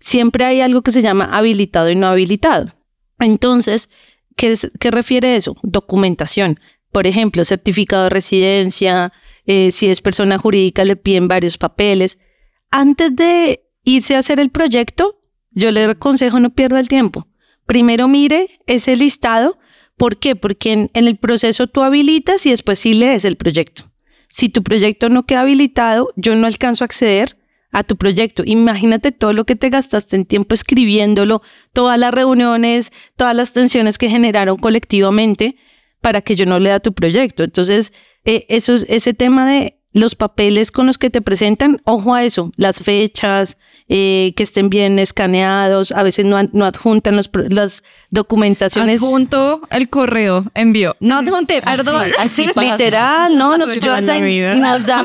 Siempre 0.00 0.44
hay 0.44 0.60
algo 0.60 0.82
que 0.82 0.92
se 0.92 1.02
llama 1.02 1.24
habilitado 1.32 1.90
y 1.90 1.94
no 1.96 2.06
habilitado. 2.06 2.74
Entonces, 3.18 3.88
¿qué, 4.36 4.52
es- 4.52 4.70
qué 4.80 4.90
refiere 4.90 5.36
eso? 5.36 5.56
Documentación. 5.62 6.58
Por 6.92 7.06
ejemplo, 7.06 7.44
certificado 7.44 8.04
de 8.04 8.10
residencia, 8.10 9.12
eh, 9.46 9.70
si 9.70 9.88
es 9.88 10.00
persona 10.00 10.38
jurídica 10.38 10.84
le 10.84 10.96
piden 10.96 11.28
varios 11.28 11.58
papeles. 11.58 12.18
Antes 12.70 13.14
de 13.14 13.64
irse 13.84 14.16
a 14.16 14.20
hacer 14.20 14.40
el 14.40 14.50
proyecto, 14.50 15.20
yo 15.52 15.70
le 15.70 15.84
aconsejo 15.84 16.40
no 16.40 16.50
pierda 16.50 16.80
el 16.80 16.88
tiempo. 16.88 17.26
Primero 17.66 18.08
mire 18.08 18.60
ese 18.66 18.96
listado. 18.96 19.58
¿Por 19.96 20.18
qué? 20.18 20.36
Porque 20.36 20.72
en, 20.72 20.90
en 20.94 21.08
el 21.08 21.16
proceso 21.16 21.66
tú 21.66 21.82
habilitas 21.82 22.44
y 22.46 22.50
después 22.50 22.78
sí 22.78 22.94
lees 22.94 23.24
el 23.24 23.36
proyecto. 23.36 23.90
Si 24.36 24.50
tu 24.50 24.62
proyecto 24.62 25.08
no 25.08 25.24
queda 25.24 25.40
habilitado, 25.40 26.12
yo 26.14 26.36
no 26.36 26.46
alcanzo 26.46 26.84
a 26.84 26.86
acceder 26.86 27.38
a 27.72 27.84
tu 27.84 27.96
proyecto. 27.96 28.42
Imagínate 28.44 29.10
todo 29.10 29.32
lo 29.32 29.46
que 29.46 29.56
te 29.56 29.70
gastaste 29.70 30.14
en 30.14 30.26
tiempo 30.26 30.54
escribiéndolo, 30.54 31.40
todas 31.72 31.98
las 31.98 32.12
reuniones, 32.12 32.92
todas 33.16 33.34
las 33.34 33.54
tensiones 33.54 33.96
que 33.96 34.10
generaron 34.10 34.58
colectivamente 34.58 35.56
para 36.02 36.20
que 36.20 36.36
yo 36.36 36.44
no 36.44 36.58
lea 36.58 36.80
tu 36.80 36.92
proyecto. 36.92 37.44
Entonces, 37.44 37.94
eh, 38.26 38.44
eso 38.50 38.74
es, 38.74 38.84
ese 38.90 39.14
tema 39.14 39.50
de 39.50 39.80
los 39.94 40.14
papeles 40.16 40.70
con 40.70 40.86
los 40.86 40.98
que 40.98 41.08
te 41.08 41.22
presentan, 41.22 41.80
ojo 41.84 42.12
a 42.12 42.22
eso, 42.22 42.52
las 42.56 42.82
fechas, 42.82 43.56
eh, 43.88 44.32
que 44.36 44.42
estén 44.42 44.68
bien 44.68 44.98
escaneados, 44.98 45.92
a 45.92 46.02
veces 46.02 46.24
no, 46.24 46.36
no 46.52 46.64
adjuntan 46.64 47.16
los, 47.16 47.28
pro- 47.28 47.44
las 47.48 47.84
documentaciones. 48.10 48.96
Adjunto 49.02 49.60
el 49.70 49.88
correo, 49.88 50.44
envío. 50.54 50.96
No 51.00 51.18
adjunte, 51.18 51.62
perdón. 51.62 52.08
Así, 52.18 52.46
literal, 52.56 53.36
no, 53.36 53.56
nos, 53.56 53.78
yo 53.78 53.96
nos 53.96 54.86
da- 54.86 55.04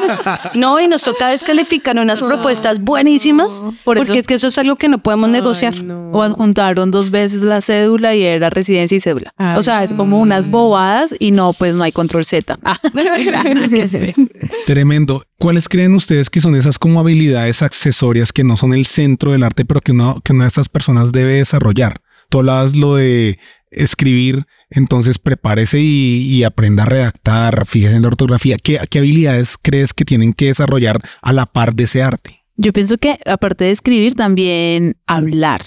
no, 0.55 0.79
y 0.79 0.87
nos 0.87 1.03
toca 1.03 1.27
descalificar 1.29 1.97
unas 1.99 2.21
propuestas 2.21 2.81
buenísimas, 2.81 3.59
Por 3.83 3.97
porque 3.97 4.01
eso- 4.03 4.13
es 4.15 4.27
que 4.27 4.33
eso 4.35 4.47
es 4.47 4.57
algo 4.57 4.75
que 4.75 4.87
no 4.89 4.97
podemos 4.97 5.29
negociar. 5.29 5.73
Ay, 5.75 5.83
no. 5.83 6.11
O 6.11 6.23
adjuntaron 6.23 6.89
dos 6.91 7.11
veces 7.11 7.43
la 7.43 7.61
cédula 7.61 8.15
y 8.15 8.23
era 8.23 8.49
residencia 8.49 8.95
y 8.97 8.99
cédula. 8.99 9.33
Ay, 9.37 9.53
o 9.57 9.63
sea, 9.63 9.83
es 9.83 9.93
como 9.93 10.19
unas 10.19 10.49
bobadas 10.49 11.15
y 11.19 11.31
no, 11.31 11.53
pues 11.53 11.75
no 11.75 11.83
hay 11.83 11.91
control 11.91 12.25
Z. 12.25 12.57
Ah. 12.65 12.77
Tremendo. 14.65 15.23
¿Cuáles 15.37 15.67
creen 15.69 15.93
ustedes 15.93 16.29
que 16.29 16.41
son 16.41 16.55
esas 16.55 16.79
como 16.79 16.99
habilidades 16.99 17.61
accesorias 17.61 18.31
que 18.31 18.43
no 18.43 18.57
son 18.57 18.73
el 18.73 18.85
centro 18.85 19.31
del 19.31 19.43
arte, 19.43 19.65
pero 19.65 19.81
que, 19.81 19.91
uno, 19.91 20.21
que 20.23 20.33
una 20.33 20.45
de 20.45 20.49
estas 20.49 20.69
personas 20.69 21.11
debe 21.11 21.33
desarrollar? 21.33 22.01
Tú 22.29 22.39
hablabas 22.39 22.75
lo 22.75 22.95
de 22.95 23.39
escribir, 23.71 24.45
entonces 24.69 25.17
prepárese 25.17 25.79
y, 25.79 26.23
y 26.23 26.43
aprenda 26.43 26.83
a 26.83 26.87
redactar, 26.87 27.65
fíjese 27.65 27.95
en 27.95 28.01
la 28.03 28.09
ortografía. 28.09 28.57
¿Qué, 28.61 28.79
¿Qué 28.89 28.99
habilidades 28.99 29.57
crees 29.61 29.93
que 29.93 30.05
tienen 30.05 30.33
que 30.33 30.45
desarrollar 30.45 31.01
a 31.21 31.33
la 31.33 31.45
par 31.45 31.75
de 31.75 31.83
ese 31.85 32.03
arte? 32.03 32.43
Yo 32.57 32.73
pienso 32.73 32.97
que 32.97 33.17
aparte 33.25 33.65
de 33.65 33.71
escribir, 33.71 34.13
también 34.13 34.97
hablar. 35.07 35.61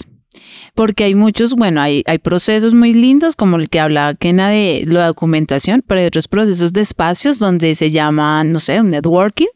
Porque 0.75 1.05
hay 1.05 1.15
muchos, 1.15 1.55
bueno, 1.55 1.81
hay, 1.81 2.03
hay 2.07 2.19
procesos 2.19 2.75
muy 2.75 2.93
lindos, 2.93 3.37
como 3.37 3.57
el 3.57 3.69
que 3.69 3.81
hablaba 3.81 4.15
Kena 4.15 4.49
de 4.49 4.85
la 4.87 5.07
documentación, 5.07 5.83
pero 5.87 6.01
hay 6.01 6.07
otros 6.07 6.29
procesos 6.29 6.73
de 6.73 6.81
espacios 6.81 7.39
donde 7.39 7.75
se 7.75 7.91
llaman, 7.91 8.53
no 8.53 8.59
sé, 8.59 8.81
un 8.81 8.91
networking 8.91 9.49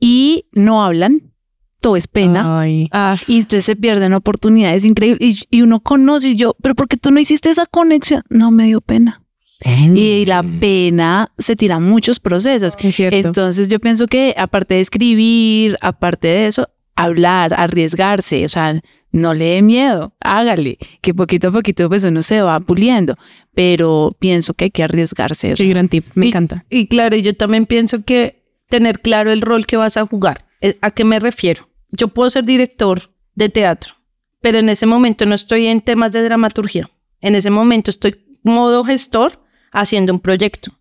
y 0.00 0.46
no 0.52 0.84
hablan, 0.84 1.32
todo 1.80 1.96
es 1.96 2.08
pena. 2.08 2.60
Ay. 2.60 2.88
Ah, 2.92 3.16
Y 3.26 3.38
entonces 3.38 3.64
se 3.66 3.76
pierden 3.76 4.14
oportunidades 4.14 4.86
increíbles. 4.86 5.46
Y, 5.50 5.58
y 5.58 5.62
uno 5.62 5.80
conoce 5.80 6.30
y 6.30 6.36
yo, 6.36 6.56
pero 6.62 6.74
¿por 6.74 6.88
qué 6.88 6.96
tú 6.96 7.10
no 7.10 7.20
hiciste 7.20 7.50
esa 7.50 7.66
conexión? 7.66 8.22
No 8.30 8.50
me 8.50 8.64
dio 8.64 8.80
pena. 8.80 9.20
Y 9.64 10.24
la 10.26 10.42
pena 10.42 11.32
se 11.38 11.56
tira 11.56 11.80
muchos 11.80 12.20
procesos. 12.20 12.76
Es 12.78 12.94
cierto. 12.94 13.16
Entonces 13.16 13.68
yo 13.68 13.80
pienso 13.80 14.06
que 14.06 14.34
aparte 14.36 14.74
de 14.74 14.80
escribir, 14.80 15.78
aparte 15.80 16.28
de 16.28 16.46
eso, 16.46 16.68
hablar, 16.96 17.54
arriesgarse, 17.54 18.44
o 18.44 18.48
sea, 18.48 18.80
no 19.12 19.34
le 19.34 19.44
dé 19.44 19.62
miedo, 19.62 20.14
hágale, 20.20 20.78
que 21.00 21.14
poquito 21.14 21.48
a 21.48 21.52
poquito 21.52 21.88
pues 21.88 22.04
uno 22.04 22.22
se 22.22 22.42
va 22.42 22.58
puliendo, 22.60 23.16
pero 23.54 24.16
pienso 24.18 24.54
que 24.54 24.64
hay 24.66 24.70
que 24.70 24.82
arriesgarse. 24.82 25.52
o 25.52 25.56
Sí, 25.56 25.68
gran 25.68 25.88
tip. 25.88 26.06
Me 26.14 26.26
Y- 26.26 26.28
encanta. 26.30 26.64
Y 26.70 26.86
claro, 26.88 27.16
yo 27.16 27.36
también 27.36 27.64
pienso 27.66 28.04
que 28.04 28.42
tener 28.68 29.00
claro 29.00 29.30
el 29.32 29.40
rol 29.42 29.66
que 29.66 29.76
vas 29.76 29.96
a 29.96 30.06
jugar. 30.06 30.46
Eh, 30.60 30.76
¿A 30.80 30.90
qué 30.90 31.04
me 31.04 31.20
refiero? 31.20 31.68
Yo 31.90 32.08
puedo 32.08 32.28
ser 32.30 32.44
director 32.44 33.10
de 33.34 33.48
teatro, 33.48 33.94
pero 34.40 34.58
en 34.58 34.68
ese 34.68 34.86
momento 34.86 35.26
no 35.26 35.34
estoy 35.34 35.66
en 35.66 35.80
temas 35.80 36.10
de 36.12 36.22
dramaturgia. 36.22 36.90
En 37.20 37.34
ese 37.34 37.50
momento 37.50 37.90
estoy 37.90 38.16
modo 38.42 38.84
gestor 38.84 39.40
haciendo 39.72 40.12
un 40.12 40.20
proyecto. 40.20 40.72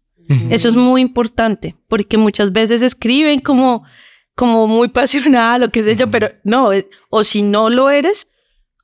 Eso 0.49 0.69
es 0.69 0.75
muy 0.75 1.01
importante, 1.01 1.75
porque 1.87 2.17
muchas 2.17 2.51
veces 2.53 2.81
escriben 2.81 3.39
como, 3.39 3.83
como 4.35 4.67
muy 4.67 4.87
pasional 4.89 5.63
o 5.63 5.69
qué 5.69 5.83
sé 5.83 5.95
yo, 5.95 6.09
pero 6.09 6.29
no, 6.43 6.73
eh, 6.73 6.89
o 7.09 7.23
si 7.23 7.41
no 7.41 7.69
lo 7.69 7.89
eres, 7.89 8.27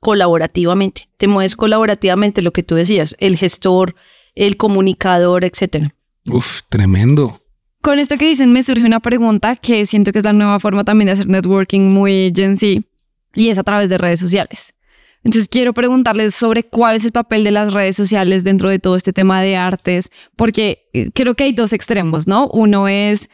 colaborativamente. 0.00 1.08
Te 1.18 1.28
mueves 1.28 1.56
colaborativamente, 1.56 2.42
lo 2.42 2.52
que 2.52 2.62
tú 2.62 2.74
decías, 2.74 3.14
el 3.18 3.36
gestor, 3.36 3.94
el 4.34 4.56
comunicador, 4.56 5.44
etcétera. 5.44 5.94
Uf, 6.26 6.60
tremendo. 6.68 7.40
Con 7.82 7.98
esto 7.98 8.18
que 8.18 8.26
dicen 8.26 8.52
me 8.52 8.62
surge 8.62 8.84
una 8.84 9.00
pregunta 9.00 9.56
que 9.56 9.86
siento 9.86 10.12
que 10.12 10.18
es 10.18 10.24
la 10.24 10.34
nueva 10.34 10.60
forma 10.60 10.84
también 10.84 11.06
de 11.06 11.12
hacer 11.12 11.28
networking 11.28 11.80
muy 11.80 12.32
Gen 12.34 12.58
Z 12.58 12.82
y 13.34 13.48
es 13.48 13.58
a 13.58 13.62
través 13.62 13.88
de 13.88 13.96
redes 13.96 14.20
sociales. 14.20 14.74
Entonces 15.22 15.48
quiero 15.48 15.74
preguntarles 15.74 16.34
sobre 16.34 16.62
cuál 16.62 16.96
es 16.96 17.04
el 17.04 17.12
papel 17.12 17.44
de 17.44 17.50
las 17.50 17.72
redes 17.72 17.96
sociales 17.96 18.44
dentro 18.44 18.68
de 18.68 18.78
todo 18.78 18.96
este 18.96 19.12
tema 19.12 19.42
de 19.42 19.56
artes, 19.56 20.10
porque 20.36 20.88
eh, 20.92 21.10
creo 21.14 21.34
que 21.34 21.44
hay 21.44 21.52
dos 21.52 21.72
extremos, 21.72 22.26
¿no? 22.26 22.48
Uno 22.48 22.88
es, 22.88 23.28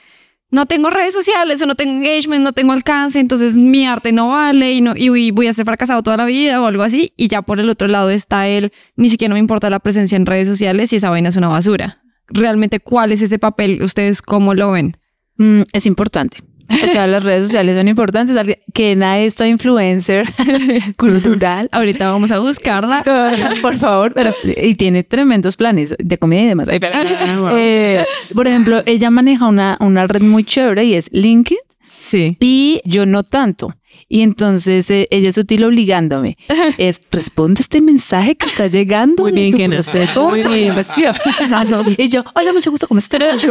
no 0.50 0.66
tengo 0.66 0.90
redes 0.90 1.12
sociales 1.12 1.60
o 1.62 1.66
no 1.66 1.74
tengo 1.74 1.92
engagement, 1.92 2.42
no 2.42 2.52
tengo 2.52 2.72
alcance, 2.72 3.18
entonces 3.18 3.56
mi 3.56 3.86
arte 3.86 4.12
no 4.12 4.28
vale 4.28 4.72
y, 4.72 4.80
no, 4.80 4.94
y 4.96 5.30
voy 5.30 5.48
a 5.48 5.54
ser 5.54 5.64
fracasado 5.64 6.02
toda 6.02 6.16
la 6.16 6.26
vida 6.26 6.62
o 6.62 6.66
algo 6.66 6.82
así. 6.82 7.12
Y 7.16 7.28
ya 7.28 7.42
por 7.42 7.60
el 7.60 7.68
otro 7.68 7.88
lado 7.88 8.10
está 8.10 8.48
el, 8.48 8.72
ni 8.96 9.08
siquiera 9.08 9.34
me 9.34 9.40
importa 9.40 9.70
la 9.70 9.80
presencia 9.80 10.16
en 10.16 10.26
redes 10.26 10.48
sociales 10.48 10.92
y 10.92 10.96
esa 10.96 11.10
vaina 11.10 11.28
es 11.28 11.36
una 11.36 11.48
basura 11.48 12.02
realmente 12.28 12.80
cuál 12.80 13.12
es 13.12 13.22
ese 13.22 13.38
papel, 13.38 13.82
ustedes 13.82 14.22
cómo 14.22 14.54
lo 14.54 14.72
ven. 14.72 14.96
Mm, 15.36 15.62
es 15.72 15.86
importante. 15.86 16.38
O 16.68 16.88
sea, 16.90 17.06
las 17.06 17.22
redes 17.24 17.44
sociales 17.44 17.76
son 17.76 17.88
importantes. 17.88 18.36
Que 18.72 18.96
na 18.96 19.18
esto 19.20 19.44
influencer 19.46 20.26
cultural. 20.96 21.68
Ahorita 21.72 22.10
vamos 22.10 22.30
a 22.30 22.38
buscarla. 22.40 23.02
Por 23.62 23.76
favor, 23.76 24.12
pero, 24.14 24.32
y 24.44 24.74
tiene 24.74 25.04
tremendos 25.04 25.56
planes 25.56 25.94
de 25.98 26.18
comida 26.18 26.42
y 26.42 26.46
demás. 26.46 26.68
Ay, 26.68 26.78
pero- 26.80 26.96
Eh, 27.58 28.04
por 28.34 28.46
ejemplo, 28.46 28.82
ella 28.86 29.10
maneja 29.10 29.46
una, 29.46 29.76
una 29.80 30.06
red 30.06 30.22
muy 30.22 30.44
chévere 30.44 30.84
y 30.84 30.94
es 30.94 31.08
LinkedIn 31.12 31.58
Sí. 31.98 32.36
y 32.40 32.80
yo 32.84 33.06
no 33.06 33.22
tanto. 33.22 33.74
Y 34.08 34.22
entonces 34.22 34.90
eh, 34.90 35.08
ella 35.10 35.28
es 35.28 35.38
útil 35.38 35.64
obligándome. 35.64 36.36
Es, 36.78 37.00
responde 37.10 37.60
este 37.60 37.80
mensaje 37.80 38.36
que 38.36 38.46
está 38.46 38.66
llegando. 38.66 39.22
Muy 39.22 39.32
bien, 39.32 39.50
tu 39.50 39.56
Kena. 39.56 39.76
proceso 39.76 40.28
Muy 40.28 40.42
bien. 40.42 40.70
aprobación". 41.06 41.94
Y 41.96 42.08
yo, 42.08 42.24
hola, 42.34 42.52
mucho 42.52 42.70
gusto, 42.70 42.86
¿cómo 42.88 42.98
estás? 42.98 43.42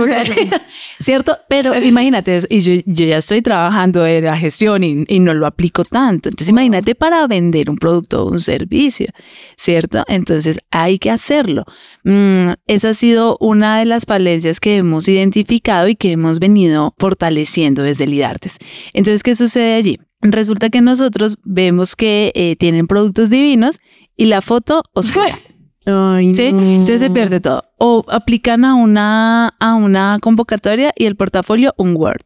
¿Cierto? 1.00 1.38
Pero 1.50 1.76
imagínate 1.82 2.38
eso. 2.38 2.48
Y 2.50 2.60
yo, 2.62 2.74
yo 2.86 3.06
ya 3.06 3.18
estoy 3.18 3.42
trabajando 3.42 4.06
en 4.06 4.26
la 4.26 4.38
gestión 4.38 4.84
y, 4.84 5.06
y 5.08 5.20
no 5.20 5.34
lo 5.34 5.48
aplico 5.48 5.86
tanto. 5.86 6.30
Entonces 6.30 6.50
imagínate 6.50 6.96
para 6.96 7.26
vender 7.28 7.70
un 7.70 7.78
producto 7.78 8.24
o 8.24 8.32
un 8.32 8.40
servicio, 8.40 9.08
¿cierto? 9.56 10.04
Entonces 10.08 10.60
hay 10.72 11.00
que 11.00 11.10
hacerlo. 11.10 11.64
Mm, 12.04 12.52
esa 12.68 12.90
ha 12.90 12.94
sido 12.94 13.38
una 13.40 13.80
de 13.80 13.86
las 13.86 14.06
falencias 14.06 14.60
que 14.60 14.78
hemos 14.78 15.08
identificado 15.08 15.88
y 15.88 15.96
que 15.96 16.12
hemos 16.12 16.40
venido 16.40 16.94
fortaleciendo 16.98 17.84
desde 17.84 18.08
Lidartes. 18.08 18.58
Entonces, 18.94 19.24
¿qué 19.24 19.36
sucede 19.36 19.76
allí? 19.76 20.00
Resulta 20.32 20.70
que 20.70 20.82
nosotros 20.82 21.38
vemos 21.44 21.96
que 21.96 22.32
eh, 22.36 22.56
tienen 22.58 22.88
productos 22.88 23.30
divinos 23.30 23.80
y 24.18 24.26
la 24.26 24.42
foto 24.42 24.84
oscura. 24.94 25.40
Ay, 25.86 26.34
¿sí? 26.34 26.52
no. 26.52 26.60
Entonces 26.62 27.00
se 27.02 27.10
pierde 27.12 27.40
todo. 27.40 27.64
O 27.78 28.04
aplican 28.10 28.66
a 28.66 28.74
una, 28.76 29.50
a 29.60 29.76
una 29.76 30.18
convocatoria 30.22 30.92
y 30.96 31.06
el 31.06 31.16
portafolio 31.16 31.74
un 31.78 31.96
Word. 31.96 32.22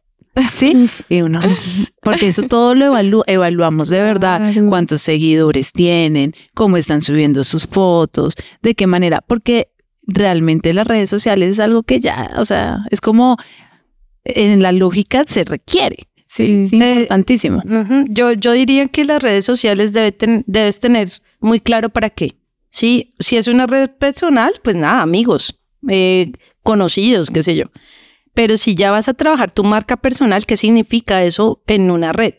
¿Sí? 0.50 0.88
Y 1.10 1.20
uno, 1.22 1.40
porque 2.02 2.28
eso 2.28 2.42
todo 2.44 2.74
lo 2.74 2.86
evalu- 2.86 3.24
evaluamos 3.26 3.88
de 3.90 4.02
verdad. 4.02 4.40
Cuántos 4.68 5.02
seguidores 5.02 5.72
tienen, 5.72 6.32
cómo 6.54 6.76
están 6.78 7.02
subiendo 7.02 7.44
sus 7.44 7.66
fotos, 7.66 8.34
de 8.62 8.74
qué 8.74 8.86
manera. 8.86 9.20
Porque 9.26 9.68
realmente 10.06 10.72
las 10.72 10.86
redes 10.86 11.10
sociales 11.10 11.50
es 11.50 11.60
algo 11.60 11.82
que 11.82 12.00
ya, 12.00 12.30
o 12.38 12.44
sea, 12.46 12.78
es 12.90 13.00
como 13.02 13.36
en 14.24 14.62
la 14.62 14.72
lógica 14.72 15.24
se 15.26 15.44
requiere. 15.44 15.96
Sí. 16.32 16.66
Es 16.66 16.72
importantísimo. 16.72 17.58
Ujú. 17.64 18.04
Yo, 18.08 18.32
yo 18.32 18.52
diría 18.52 18.86
que 18.86 19.04
las 19.04 19.20
redes 19.20 19.44
sociales 19.44 19.92
debe 19.92 20.12
ten- 20.12 20.44
debes 20.46 20.78
tener 20.78 21.08
muy 21.40 21.58
claro 21.58 21.88
para 21.88 22.08
qué. 22.08 22.36
Sí, 22.68 23.14
si 23.18 23.36
es 23.36 23.48
una 23.48 23.66
red 23.66 23.90
personal, 23.90 24.52
pues 24.62 24.76
nada, 24.76 25.02
amigos, 25.02 25.58
eh, 25.88 26.30
conocidos, 26.62 27.30
qué 27.30 27.42
sé 27.42 27.56
yo. 27.56 27.64
Pero 28.32 28.56
si 28.56 28.76
ya 28.76 28.92
vas 28.92 29.08
a 29.08 29.14
trabajar 29.14 29.50
tu 29.50 29.64
marca 29.64 29.96
personal, 29.96 30.46
¿qué 30.46 30.56
significa 30.56 31.24
eso 31.24 31.64
en 31.66 31.90
una 31.90 32.12
red? 32.12 32.34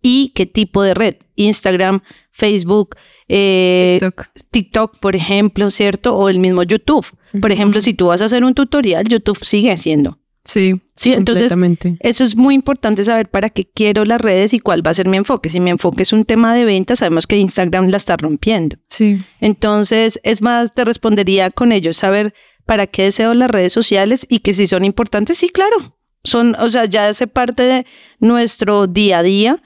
¿Y 0.00 0.30
qué 0.34 0.46
tipo 0.46 0.82
de 0.82 0.94
red? 0.94 1.16
Instagram, 1.36 2.00
Facebook, 2.32 2.96
eh, 3.28 3.98
TikTok. 4.00 4.26
TikTok, 4.50 4.98
por 5.00 5.16
ejemplo, 5.16 5.68
¿cierto? 5.68 6.16
O 6.16 6.30
el 6.30 6.38
mismo 6.38 6.62
YouTube. 6.62 7.06
Por 7.42 7.52
ejemplo, 7.52 7.80
si 7.82 7.92
tú 7.92 8.06
vas 8.06 8.22
a 8.22 8.26
hacer 8.26 8.42
un 8.42 8.54
tutorial, 8.54 9.04
YouTube 9.06 9.44
sigue 9.44 9.76
siendo. 9.76 10.18
Sí. 10.44 10.80
Sí, 10.96 11.12
entonces 11.12 11.52
eso 12.00 12.22
es 12.22 12.36
muy 12.36 12.54
importante 12.54 13.02
saber 13.02 13.28
para 13.28 13.50
qué 13.50 13.64
quiero 13.64 14.04
las 14.04 14.20
redes 14.20 14.54
y 14.54 14.60
cuál 14.60 14.86
va 14.86 14.92
a 14.92 14.94
ser 14.94 15.08
mi 15.08 15.16
enfoque. 15.16 15.48
Si 15.48 15.58
mi 15.58 15.70
enfoque 15.70 16.02
es 16.02 16.12
un 16.12 16.24
tema 16.24 16.54
de 16.54 16.64
venta, 16.64 16.94
sabemos 16.94 17.26
que 17.26 17.36
Instagram 17.36 17.88
la 17.88 17.96
está 17.96 18.16
rompiendo. 18.16 18.76
Sí. 18.88 19.20
Entonces, 19.40 20.20
es 20.22 20.42
más, 20.42 20.74
te 20.74 20.84
respondería 20.84 21.50
con 21.50 21.72
ello, 21.72 21.92
saber 21.92 22.34
para 22.66 22.86
qué 22.86 23.04
deseo 23.04 23.34
las 23.34 23.50
redes 23.50 23.72
sociales 23.72 24.26
y 24.28 24.38
que 24.38 24.54
si 24.54 24.66
son 24.66 24.84
importantes, 24.84 25.38
sí, 25.38 25.48
claro. 25.48 25.98
Son, 26.22 26.54
o 26.58 26.68
sea, 26.68 26.84
ya 26.84 27.08
hace 27.08 27.26
parte 27.26 27.64
de 27.64 27.86
nuestro 28.20 28.86
día 28.86 29.18
a 29.18 29.22
día. 29.22 29.62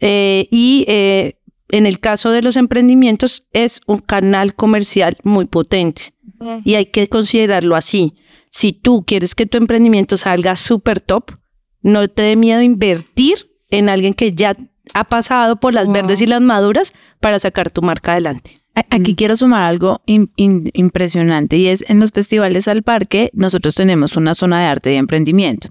eh, 0.00 0.48
y 0.50 0.84
eh, 0.88 1.38
en 1.68 1.86
el 1.86 1.98
caso 1.98 2.30
de 2.30 2.42
los 2.42 2.56
emprendimientos, 2.56 3.46
es 3.52 3.80
un 3.86 3.98
canal 3.98 4.54
comercial 4.54 5.16
muy 5.24 5.46
potente. 5.46 6.14
Y 6.62 6.74
hay 6.74 6.86
que 6.86 7.08
considerarlo 7.08 7.74
así. 7.74 8.14
Si 8.56 8.72
tú 8.72 9.02
quieres 9.04 9.34
que 9.34 9.46
tu 9.46 9.58
emprendimiento 9.58 10.16
salga 10.16 10.54
súper 10.54 11.00
top, 11.00 11.32
no 11.82 12.06
te 12.06 12.22
dé 12.22 12.36
miedo 12.36 12.62
invertir 12.62 13.50
en 13.68 13.88
alguien 13.88 14.14
que 14.14 14.32
ya 14.32 14.56
ha 14.94 15.02
pasado 15.02 15.56
por 15.58 15.74
las 15.74 15.86
Wow. 15.86 15.94
verdes 15.94 16.20
y 16.20 16.26
las 16.26 16.40
maduras 16.40 16.92
para 17.18 17.40
sacar 17.40 17.70
tu 17.70 17.82
marca 17.82 18.12
adelante. 18.12 18.60
Aquí 18.90 19.16
quiero 19.16 19.34
sumar 19.34 19.62
algo 19.62 20.02
im- 20.06 20.30
im- 20.36 20.70
impresionante 20.72 21.56
y 21.56 21.66
es 21.66 21.84
en 21.88 21.98
los 21.98 22.12
festivales 22.12 22.68
al 22.68 22.84
parque 22.84 23.30
nosotros 23.32 23.74
tenemos 23.74 24.16
una 24.16 24.34
zona 24.36 24.60
de 24.60 24.66
arte 24.66 24.92
y 24.92 24.96
emprendimiento 24.98 25.70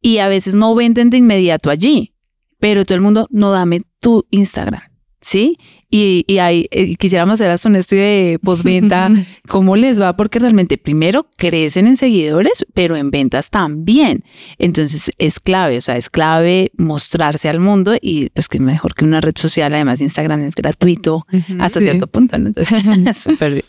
y 0.00 0.18
a 0.18 0.28
veces 0.28 0.54
no 0.54 0.74
venden 0.74 1.10
de 1.10 1.18
inmediato 1.18 1.68
allí, 1.68 2.14
pero 2.58 2.86
todo 2.86 2.94
el 2.96 3.02
mundo 3.02 3.26
no 3.30 3.50
dame 3.52 3.82
tu 4.00 4.26
Instagram, 4.30 4.82
¿sí? 5.20 5.58
Y, 5.96 6.24
y 6.26 6.38
ahí 6.40 6.66
eh, 6.72 6.94
quisiéramos 6.96 7.34
hacer 7.34 7.50
hasta 7.50 7.70
un 7.70 7.76
estudio 7.76 8.02
de 8.02 8.38
postventa, 8.42 9.10
cómo 9.48 9.76
les 9.76 9.98
va, 9.98 10.14
porque 10.14 10.38
realmente 10.38 10.76
primero 10.76 11.26
crecen 11.38 11.86
en 11.86 11.96
seguidores, 11.96 12.66
pero 12.74 12.96
en 12.96 13.10
ventas 13.10 13.48
también. 13.48 14.22
Entonces 14.58 15.10
es 15.16 15.40
clave, 15.40 15.78
o 15.78 15.80
sea, 15.80 15.96
es 15.96 16.10
clave 16.10 16.70
mostrarse 16.76 17.48
al 17.48 17.60
mundo 17.60 17.94
y 17.98 18.28
pues 18.30 18.48
que 18.48 18.60
mejor 18.60 18.94
que 18.94 19.06
una 19.06 19.22
red 19.22 19.32
social, 19.36 19.72
además 19.72 20.02
Instagram 20.02 20.42
es 20.42 20.54
gratuito 20.54 21.26
hasta 21.58 21.80
Sí. 21.80 21.86
cierto 21.86 22.06
punto, 22.08 22.36
¿no? 22.38 22.48
Entonces, 22.48 22.82
súper 23.16 23.52
bien. 23.54 23.64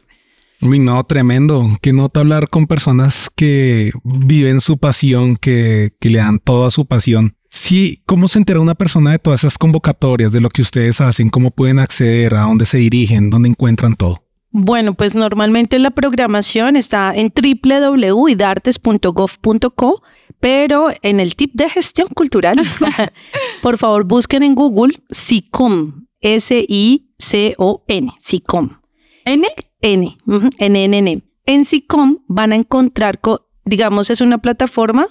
Uy, 0.59 0.79
no, 0.79 1.01
tremendo. 1.05 1.65
Qué 1.81 1.93
nota 1.93 2.19
hablar 2.21 2.49
con 2.49 2.67
personas 2.67 3.29
que 3.35 3.91
viven 4.03 4.59
su 4.59 4.77
pasión, 4.77 5.37
que, 5.37 5.91
que 6.01 6.09
le 6.09 6.17
dan 6.17 6.39
toda 6.39 6.71
su 6.71 6.85
pasión. 6.87 7.36
Sí, 7.49 8.01
¿cómo 8.05 8.27
se 8.27 8.39
entera 8.39 8.59
una 8.59 8.75
persona 8.75 9.11
de 9.11 9.19
todas 9.19 9.39
esas 9.41 9.57
convocatorias, 9.57 10.31
de 10.31 10.41
lo 10.41 10.49
que 10.49 10.61
ustedes 10.61 10.99
hacen? 11.01 11.29
¿Cómo 11.29 11.51
pueden 11.51 11.79
acceder? 11.79 12.33
¿A 12.35 12.41
dónde 12.41 12.65
se 12.65 12.77
dirigen? 12.77 13.29
¿Dónde 13.29 13.49
encuentran 13.49 13.95
todo? 13.95 14.23
Bueno, 14.51 14.93
pues 14.95 15.13
normalmente 15.15 15.77
la 15.79 15.91
programación 15.91 16.75
está 16.77 17.13
en 17.15 17.31
www.idartes.gov.co, 17.35 20.01
pero 20.39 20.89
en 21.01 21.19
el 21.19 21.35
tip 21.35 21.51
de 21.53 21.69
gestión 21.69 22.07
cultural, 22.15 22.57
por 23.61 23.77
favor 23.77 24.05
busquen 24.05 24.43
en 24.43 24.55
Google 24.55 24.93
SICOM, 25.09 26.05
S-I-C-O-N, 26.21 28.11
SICOM. 28.19 28.69
¿N? 29.25 29.47
N, 29.81 30.17
ujú, 30.25 30.49
N, 30.57 30.83
N, 30.85 30.97
N. 30.97 31.23
En 31.45 31.65
SICOM 31.65 32.19
van 32.27 32.53
a 32.53 32.55
encontrar, 32.55 33.19
co- 33.19 33.47
digamos, 33.65 34.09
es 34.09 34.21
una 34.21 34.37
plataforma 34.39 35.07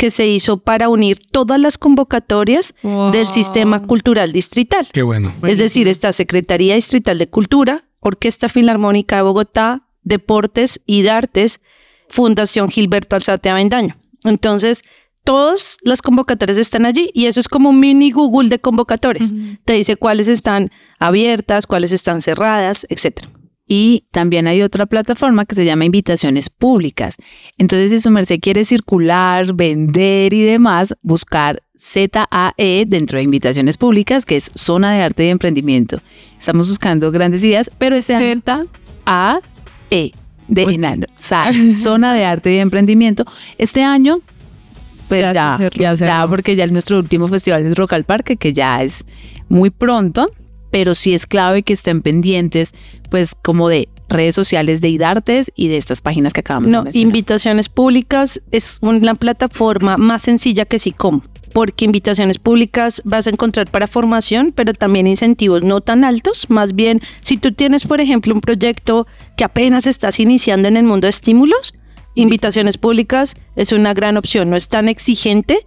que 0.00 0.10
se 0.10 0.26
hizo 0.26 0.56
para 0.56 0.88
unir 0.88 1.18
todas 1.30 1.60
las 1.60 1.76
convocatorias 1.76 2.74
del 3.12 3.26
sistema 3.26 3.82
cultural 3.86 4.32
distrital. 4.32 4.88
Qué 4.90 5.02
bueno. 5.02 5.30
Es 5.42 5.58
decir, 5.58 5.88
está 5.88 6.14
Secretaría 6.14 6.74
Distrital 6.74 7.18
de 7.18 7.28
Cultura, 7.28 7.84
Orquesta 7.98 8.48
Filarmónica 8.48 9.16
de 9.16 9.22
Bogotá, 9.22 9.86
Deportes 10.02 10.80
y 10.86 11.02
de 11.02 11.10
Artes, 11.10 11.60
Fundación 12.08 12.70
Gilberto 12.70 13.14
Alzate 13.14 13.50
Avendaño. 13.50 13.98
Entonces, 14.24 14.84
todas 15.22 15.76
las 15.82 16.00
convocatorias 16.00 16.56
están 16.56 16.86
allí 16.86 17.10
y 17.12 17.26
eso 17.26 17.38
es 17.38 17.46
como 17.46 17.68
un 17.68 17.78
mini 17.78 18.10
Google 18.10 18.48
de 18.48 18.58
convocatorias. 18.58 19.34
Te 19.66 19.74
dice 19.74 19.96
cuáles 19.96 20.28
están 20.28 20.70
abiertas, 20.98 21.66
cuáles 21.66 21.92
están 21.92 22.22
cerradas, 22.22 22.86
etcétera. 22.88 23.28
Y 23.72 24.02
también 24.10 24.48
hay 24.48 24.62
otra 24.62 24.86
plataforma 24.86 25.44
que 25.44 25.54
se 25.54 25.64
llama 25.64 25.84
Invitaciones 25.84 26.50
Públicas. 26.50 27.14
Entonces, 27.56 27.92
si 27.92 28.00
su 28.00 28.10
merced 28.10 28.40
quiere 28.40 28.64
circular, 28.64 29.54
vender 29.54 30.34
y 30.34 30.42
demás, 30.42 30.96
buscar 31.02 31.62
ZAE 31.78 32.84
dentro 32.88 33.18
de 33.18 33.22
Invitaciones 33.22 33.76
Públicas, 33.76 34.26
que 34.26 34.34
es 34.34 34.50
Zona 34.56 34.92
de 34.92 35.02
Arte 35.04 35.24
y 35.26 35.28
Emprendimiento. 35.28 36.00
Estamos 36.36 36.68
buscando 36.68 37.12
grandes 37.12 37.44
ideas, 37.44 37.70
pero 37.78 37.94
este 37.94 38.16
año 38.16 38.42
A-E 39.06 40.10
de 40.48 40.62
enano. 40.64 41.06
Zona 41.80 42.12
de 42.12 42.24
Arte 42.24 42.52
y 42.52 42.58
Emprendimiento. 42.58 43.24
Este 43.56 43.84
año, 43.84 44.18
pues 45.08 45.20
Ya 45.20 45.32
ya, 45.32 45.56
se 45.56 45.62
cerró. 45.62 45.76
ya, 45.80 45.94
Ya 45.94 45.96
cerró. 45.96 46.28
porque 46.28 46.56
ya 46.56 46.66
nuestro 46.66 46.98
último 46.98 47.28
festival 47.28 47.64
es 47.64 47.76
Rock 47.76 47.92
al 47.92 48.02
Parque, 48.02 48.36
que 48.36 48.52
ya 48.52 48.82
es 48.82 49.04
muy 49.48 49.70
pronto, 49.70 50.28
pero 50.70 50.94
sí 50.94 51.14
es 51.14 51.26
clave 51.26 51.62
que 51.62 51.72
estén 51.72 52.02
pendientes, 52.02 52.72
pues 53.10 53.34
como 53.34 53.68
de 53.68 53.88
redes 54.08 54.34
sociales 54.34 54.80
de 54.80 54.88
IDARTES 54.88 55.52
y 55.54 55.68
de 55.68 55.76
estas 55.76 56.02
páginas 56.02 56.32
que 56.32 56.40
acabamos 56.40 56.70
de 56.70 56.76
No, 56.76 56.84
mencionar. 56.84 57.06
invitaciones 57.06 57.68
públicas 57.68 58.42
es 58.50 58.78
una 58.82 59.14
plataforma 59.14 59.96
más 59.96 60.22
sencilla 60.22 60.64
que 60.64 60.78
SICOM, 60.78 61.20
porque 61.52 61.84
invitaciones 61.84 62.38
públicas 62.38 63.02
vas 63.04 63.26
a 63.26 63.30
encontrar 63.30 63.70
para 63.70 63.86
formación, 63.86 64.52
pero 64.54 64.72
también 64.72 65.06
incentivos 65.06 65.62
no 65.62 65.80
tan 65.80 66.04
altos. 66.04 66.46
Más 66.48 66.74
bien, 66.74 67.00
si 67.20 67.36
tú 67.36 67.52
tienes, 67.52 67.84
por 67.86 68.00
ejemplo, 68.00 68.34
un 68.34 68.40
proyecto 68.40 69.06
que 69.36 69.44
apenas 69.44 69.86
estás 69.86 70.18
iniciando 70.20 70.68
en 70.68 70.76
el 70.76 70.84
mundo 70.84 71.06
de 71.06 71.10
estímulos, 71.10 71.74
invitaciones 72.14 72.78
públicas 72.78 73.34
es 73.56 73.72
una 73.72 73.94
gran 73.94 74.16
opción. 74.16 74.50
No 74.50 74.56
es 74.56 74.68
tan 74.68 74.88
exigente 74.88 75.58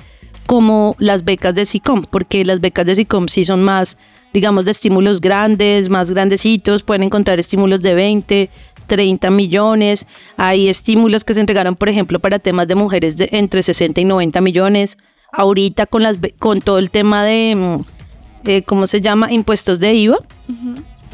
como 0.46 0.96
las 1.00 1.24
becas 1.24 1.56
de 1.56 1.66
SICOM, 1.66 2.04
porque 2.10 2.44
las 2.44 2.60
becas 2.60 2.86
de 2.86 2.96
SICOM 2.96 3.28
sí 3.30 3.46
son 3.46 3.64
más, 3.64 3.98
digamos, 4.34 4.66
de 4.66 4.72
estímulos 4.72 5.22
grandes, 5.22 5.90
más 5.90 6.10
grandecitos, 6.10 6.84
pueden 6.84 7.04
encontrar 7.04 7.40
estímulos 7.40 7.82
de 7.82 7.94
20, 7.94 8.50
30 8.88 9.30
millones, 9.32 10.08
hay 10.38 10.68
estímulos 10.68 11.24
que 11.24 11.34
se 11.34 11.40
entregaron, 11.40 11.76
por 11.76 11.90
ejemplo, 11.90 12.20
para 12.20 12.40
temas 12.40 12.68
de 12.68 12.76
mujeres 12.76 13.16
de 13.16 13.30
entre 13.32 13.64
60 13.64 14.02
y 14.02 14.06
90 14.06 14.42
millones, 14.42 14.98
ahorita 15.32 15.86
con, 15.86 16.04
las, 16.04 16.18
con 16.40 16.62
todo 16.62 16.80
el 16.80 16.90
tema 16.90 17.24
de, 17.24 17.56
mm, 17.56 18.48
eh, 18.50 18.64
¿cómo 18.64 18.88
se 18.88 19.02
llama?, 19.02 19.32
impuestos 19.32 19.80
de 19.80 19.94
IVA, 19.94 20.18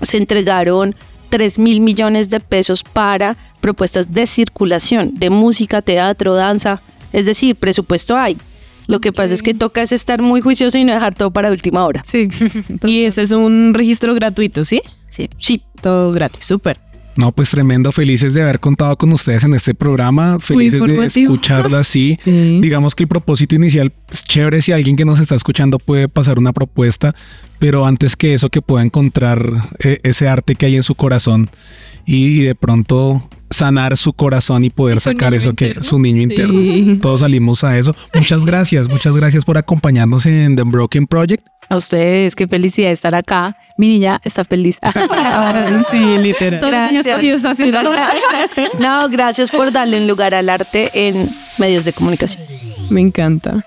se 0.02 0.18
entregaron 0.18 0.96
3 1.30 1.60
mil 1.60 1.82
millones 1.82 2.30
de 2.30 2.40
pesos 2.40 2.84
para 2.84 3.38
propuestas 3.62 4.12
de 4.14 4.26
circulación, 4.26 5.14
de 5.16 5.30
música, 5.30 5.82
teatro, 5.82 6.34
danza, 6.36 6.82
es 7.12 7.26
decir, 7.26 7.56
presupuesto 7.56 8.18
hay. 8.18 8.38
Lo 8.90 9.00
que 9.00 9.14
pasa 9.14 9.36
es 9.36 9.44
que 9.44 9.54
toca 9.54 9.84
es 9.84 9.92
estar 9.92 10.20
muy 10.20 10.42
juicioso 10.42 10.76
y 10.80 10.84
no 10.84 10.92
dejar 10.92 11.14
todo 11.14 11.30
para 11.30 11.52
última 11.52 11.86
hora. 11.86 12.04
Sí. 12.08 12.28
Y 12.84 13.04
ese 13.04 13.22
es 13.22 13.32
un 13.32 13.74
registro 13.76 14.16
gratuito, 14.16 14.64
¿sí? 14.66 14.82
Sí, 15.06 15.30
sí. 15.38 15.62
Todo 15.80 16.12
gratis, 16.12 16.46
súper. 16.46 16.80
No, 17.16 17.32
pues 17.32 17.52
tremendo. 17.52 17.92
Felices 17.92 18.34
de 18.34 18.42
haber 18.42 18.60
contado 18.60 18.98
con 18.98 19.12
ustedes 19.12 19.44
en 19.44 19.54
este 19.54 19.76
programa. 19.76 20.40
Felices 20.40 20.82
de 20.82 21.06
escucharla 21.06 21.80
así. 21.80 22.18
Sí. 22.24 22.60
Digamos 22.62 22.96
que 22.96 23.04
el 23.04 23.10
propósito 23.10 23.54
inicial 23.54 23.94
es 24.10 24.24
chévere 24.24 24.62
si 24.64 24.72
alguien 24.72 24.96
que 24.96 25.06
nos 25.06 25.20
está 25.20 25.36
escuchando 25.36 25.78
puede 25.78 26.10
pasar 26.10 26.40
una 26.40 26.52
propuesta, 26.52 27.14
pero 27.60 27.86
antes 27.86 28.16
que 28.16 28.34
eso 28.34 28.50
que 28.50 28.64
pueda 28.64 28.84
encontrar 28.84 29.52
eh, 29.84 30.00
ese 30.02 30.28
arte 30.28 30.56
que 30.56 30.66
hay 30.66 30.76
en 30.78 30.84
su 30.84 30.96
corazón 30.96 31.52
y, 32.06 32.26
y 32.26 32.40
de 32.40 32.56
pronto 32.56 33.30
sanar 33.50 33.98
su 33.98 34.14
corazón 34.14 34.64
y 34.64 34.70
poder 34.70 34.98
Y 34.98 35.00
sacar 35.00 35.34
eso 35.34 35.54
que 35.54 35.68
interno. 35.68 35.84
su 35.84 36.00
niño 36.00 36.22
interno. 36.22 36.60
Sí. 36.60 37.00
Todos 37.02 37.22
salimos 37.22 37.64
a 37.64 37.78
eso. 37.78 37.96
Muchas 38.14 38.46
gracias, 38.46 38.90
muchas 38.90 39.14
gracias 39.14 39.46
por 39.46 39.58
acompañarnos 39.58 40.26
en 40.26 40.56
The 40.56 40.64
Broken 40.64 41.08
Project. 41.08 41.46
A 41.70 41.76
ustedes, 41.76 42.36
qué 42.36 42.48
felicidad 42.48 42.92
estar 42.92 43.14
acá. 43.14 43.56
Mi 43.78 43.88
niña 43.90 44.20
está 44.24 44.44
feliz. 44.44 44.80
sí, 45.92 46.18
literal. 46.18 46.60
Todos 46.60 46.74
los 46.74 46.92
niños 46.92 47.08
cogidos 47.08 47.46
así. 47.46 47.72
No, 48.80 49.08
gracias 49.10 49.52
por 49.52 49.72
darle 49.72 49.98
un 50.02 50.08
lugar 50.08 50.34
al 50.34 50.50
arte 50.50 50.90
en 50.94 51.30
medios 51.58 51.86
de 51.86 51.94
comunicación. 51.94 52.44
Me 52.90 53.02
encanta. 53.02 53.64